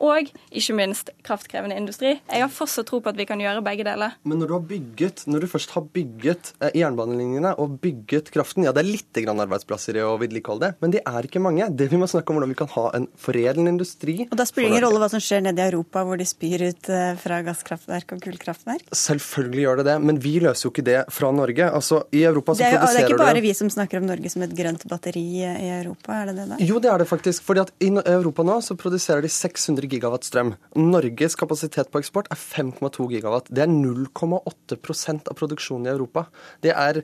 ikke 0.00 0.74
minst 0.76 1.10
kraftkrevende 1.26 1.76
industri. 1.76 2.14
Jeg 2.24 2.42
har 2.42 2.50
fortsatt 2.52 2.88
tro 2.88 3.00
på 3.04 3.10
at 3.12 3.18
vi 3.18 3.26
kan 3.28 3.40
gjøre 3.40 3.62
begge 3.64 3.84
deler. 3.86 4.16
Men 4.24 4.40
når 4.40 4.50
du, 4.50 4.54
har 4.56 4.64
bygget, 4.70 5.24
når 5.30 5.44
du 5.44 5.48
først 5.52 5.74
har 5.76 5.84
bygget 5.94 6.52
eh, 6.60 6.72
jernbanelinjene 6.80 7.52
og 7.60 7.78
bygget 7.82 8.30
kraften, 8.34 8.64
ja 8.64 8.72
det 8.72 8.84
er 8.84 8.90
litt 8.90 9.20
grann 9.20 9.42
arbeidsplasser 9.44 9.98
i 10.00 10.04
å 10.04 10.16
vedlikeholde 10.20 10.70
det, 10.70 10.80
men 10.82 10.94
de 10.94 11.02
er 11.04 11.28
ikke 11.28 11.42
mange. 11.42 11.68
Det 11.76 11.90
Vi 11.90 11.98
må 12.00 12.08
snakke 12.10 12.32
om 12.32 12.38
hvordan 12.38 12.52
vi 12.52 12.58
kan 12.58 12.70
ha 12.74 12.86
en 12.96 13.08
foredlende 13.20 13.74
industri. 13.74 14.16
Og 14.30 14.36
Da 14.38 14.46
spiller 14.48 14.70
det 14.70 14.76
ingen 14.76 14.86
rolle 14.86 15.02
hva 15.02 15.10
som 15.12 15.22
skjer 15.22 15.44
nede 15.44 15.60
i 15.60 15.68
Europa, 15.72 16.04
hvor 16.06 16.20
de 16.20 16.28
spyr 16.28 16.66
ut 16.70 16.90
eh, 16.92 17.12
fra 17.20 17.40
gasskraftverk 17.46 18.16
og 18.16 18.24
kullkraftverk? 18.24 18.88
Selvfølgelig 18.96 19.64
gjør 19.66 19.82
det 19.82 19.88
det, 19.90 19.98
men 20.06 20.20
vi 20.22 20.36
løser 20.42 20.68
jo 20.68 20.72
ikke 20.74 20.86
det 20.86 20.98
fra 21.12 21.32
Norge. 21.34 21.68
Altså, 21.68 22.02
i 22.16 22.24
Europa 22.28 22.56
så 22.56 22.62
det 22.62 22.70
er, 22.70 22.78
produserer 22.78 22.96
Det 22.96 23.04
er 23.04 23.14
ikke 23.14 23.24
bare 23.24 23.44
vi 23.44 23.54
som 23.56 23.72
snakker 23.72 24.00
om 24.00 24.08
Norge 24.08 24.32
som 24.32 24.46
et 24.46 24.56
grønt 24.56 24.86
batteri 24.90 25.26
i 25.44 25.70
Europa, 25.80 26.22
er 26.22 26.30
det 26.30 26.36
det 26.40 26.48
da? 26.54 26.60
Jo, 26.64 26.80
det 26.82 26.92
er 26.92 27.02
det 27.02 27.08
faktisk. 27.10 27.44
fordi 27.44 27.64
at 27.66 27.74
i 27.82 27.90
Europa 27.90 28.46
nå 28.46 28.60
så 28.64 28.76
produserer 28.78 29.24
de 29.24 29.32
600 29.32 29.89
gigawatt 29.90 30.26
strøm. 30.26 30.54
Norges 30.78 31.36
kapasitet 31.38 31.90
på 31.92 32.02
eksport 32.02 32.30
er 32.32 32.40
5,2 32.40 33.08
gigawatt. 33.12 33.50
Det 33.50 33.64
er 33.64 33.72
0,8% 33.72 35.30
av 35.30 35.38
produksjonen 35.38 35.88
i 35.88 35.94
Europa. 35.94 36.26
Det 36.64 36.74
er 36.74 37.02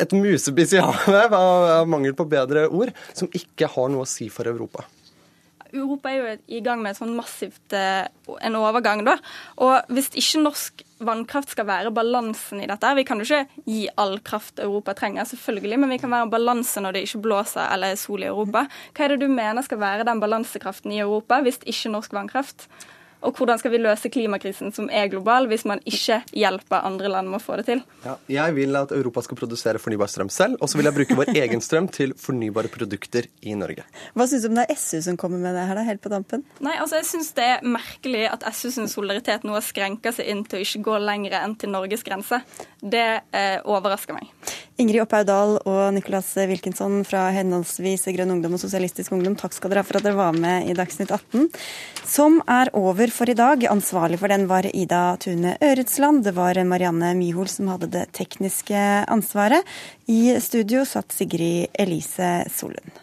et 0.00 0.14
musebiss 0.16 0.74
i 0.74 0.82
havet, 0.82 1.34
av 1.40 1.88
mangel 1.90 2.16
på 2.18 2.26
bedre 2.30 2.66
ord, 2.68 2.94
som 3.14 3.30
ikke 3.36 3.70
har 3.70 3.92
noe 3.92 4.06
å 4.06 4.10
si 4.10 4.30
for 4.32 4.50
Europa. 4.50 4.86
Europa 5.70 6.10
er 6.10 6.18
jo 6.18 6.36
i 6.58 6.62
gang 6.66 6.80
med 6.82 6.98
sånn 6.98 7.12
massivt 7.14 7.74
eh, 7.76 8.06
en 8.42 8.58
overgang, 8.58 9.04
da. 9.06 9.20
Og 9.62 9.92
hvis 9.94 10.10
ikke 10.18 10.42
norsk 10.42 10.84
vannkraft 11.04 11.54
skal 11.54 11.68
være 11.68 11.92
balansen 11.94 12.62
i 12.62 12.68
dette 12.70 12.92
Vi 12.98 13.04
kan 13.08 13.20
jo 13.20 13.26
ikke 13.26 13.64
gi 13.66 13.80
all 14.00 14.18
kraft 14.24 14.60
Europa 14.62 14.94
trenger, 14.98 15.28
selvfølgelig, 15.28 15.80
men 15.80 15.92
vi 15.94 16.00
kan 16.02 16.12
være 16.12 16.30
balanse 16.32 16.82
når 16.82 16.96
det 16.96 17.04
ikke 17.06 17.24
blåser 17.26 17.66
eller 17.72 17.94
er 17.94 18.00
sol 18.00 18.24
i 18.24 18.30
Europa. 18.30 18.66
Hva 18.94 19.06
er 19.06 19.14
det 19.14 19.22
du 19.24 19.28
mener 19.32 19.64
skal 19.66 19.80
være 19.80 20.06
den 20.08 20.22
balansekraften 20.22 20.92
i 20.92 21.02
Europa 21.02 21.40
hvis 21.44 21.60
ikke 21.64 21.94
norsk 21.94 22.16
vannkraft? 22.16 22.68
Og 23.26 23.36
hvordan 23.36 23.60
skal 23.60 23.74
vi 23.74 23.80
løse 23.82 24.10
klimakrisen 24.12 24.72
som 24.72 24.88
er 24.88 25.10
global, 25.12 25.48
hvis 25.50 25.66
man 25.68 25.82
ikke 25.88 26.20
hjelper 26.36 26.86
andre 26.88 27.10
land 27.12 27.28
med 27.28 27.40
å 27.40 27.42
få 27.42 27.58
det 27.60 27.66
til? 27.68 27.82
Ja, 28.04 28.14
jeg 28.32 28.56
vil 28.56 28.78
at 28.78 28.94
Europa 28.96 29.24
skal 29.26 29.38
produsere 29.42 29.82
fornybar 29.82 30.08
strøm 30.10 30.30
selv, 30.32 30.56
og 30.60 30.70
så 30.70 30.80
vil 30.80 30.88
jeg 30.88 30.96
bruke 30.96 31.18
vår 31.18 31.32
egen 31.42 31.64
strøm 31.64 31.90
til 31.92 32.14
fornybare 32.18 32.72
produkter 32.72 33.28
i 33.44 33.56
Norge. 33.58 33.84
Hva 34.16 34.28
syns 34.30 34.46
du 34.46 34.50
om 34.50 34.56
det 34.60 34.66
er 34.72 34.80
SU 34.80 35.02
som 35.04 35.18
kommer 35.20 35.42
med 35.42 35.56
det 35.58 35.66
her, 35.68 35.76
da, 35.76 35.84
helt 35.88 36.04
på 36.04 36.12
dampen? 36.12 36.46
Nei, 36.64 36.78
altså 36.80 37.00
jeg 37.00 37.10
syns 37.10 37.32
det 37.36 37.46
er 37.56 37.66
merkelig 37.66 38.24
at 38.30 38.48
SU 38.56 38.70
sin 38.72 38.88
solidaritet 38.90 39.44
nå 39.44 39.56
har 39.56 39.66
skrenka 39.66 40.14
seg 40.16 40.32
inn 40.32 40.42
til 40.48 40.60
å 40.60 40.64
ikke 40.64 40.84
gå 40.88 40.98
lenger 41.04 41.36
enn 41.42 41.58
til 41.60 41.72
Norges 41.74 42.06
grense. 42.06 42.40
Det 42.80 43.06
eh, 43.36 43.60
overrasker 43.68 44.16
meg. 44.16 44.32
Ingrid 44.80 45.02
Opphaug 45.02 45.26
Dahl 45.28 45.58
og 45.68 45.80
Nicolas 45.92 46.30
Wilkinson 46.48 47.02
fra 47.04 47.26
henholdsvis 47.34 48.06
Grønn 48.16 48.32
Ungdom 48.32 48.56
og 48.56 48.62
Sosialistisk 48.62 49.12
Ungdom, 49.12 49.36
takk 49.36 49.52
skal 49.52 49.74
dere 49.74 49.82
ha 49.82 49.88
for 49.88 50.00
at 50.00 50.06
dere 50.06 50.16
var 50.16 50.32
med 50.32 50.70
i 50.70 50.76
Dagsnytt 50.76 51.12
18, 51.12 51.50
som 52.08 52.38
er 52.48 52.72
over 52.78 53.09
for 53.10 53.30
i 53.30 53.34
dag. 53.34 53.64
Ansvarlig 53.70 54.18
for 54.20 54.32
den 54.32 54.46
var 54.50 54.66
Ida 54.76 55.16
Tune 55.20 55.56
Øretsland. 55.60 56.24
Det 56.24 56.34
var 56.36 56.58
Marianne 56.64 57.12
Myhol 57.18 57.48
som 57.48 57.68
hadde 57.72 57.90
det 57.92 58.06
tekniske 58.16 58.80
ansvaret. 59.10 59.66
I 60.06 60.40
studio 60.40 60.84
satt 60.88 61.12
Sigrid 61.12 61.68
Elise 61.74 62.32
Solund. 62.54 63.02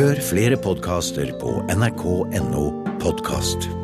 Hør 0.00 0.22
flere 0.24 0.56
podkaster 0.56 1.34
på 1.42 1.58
nrk.no 1.74 2.64
podkast. 3.02 3.79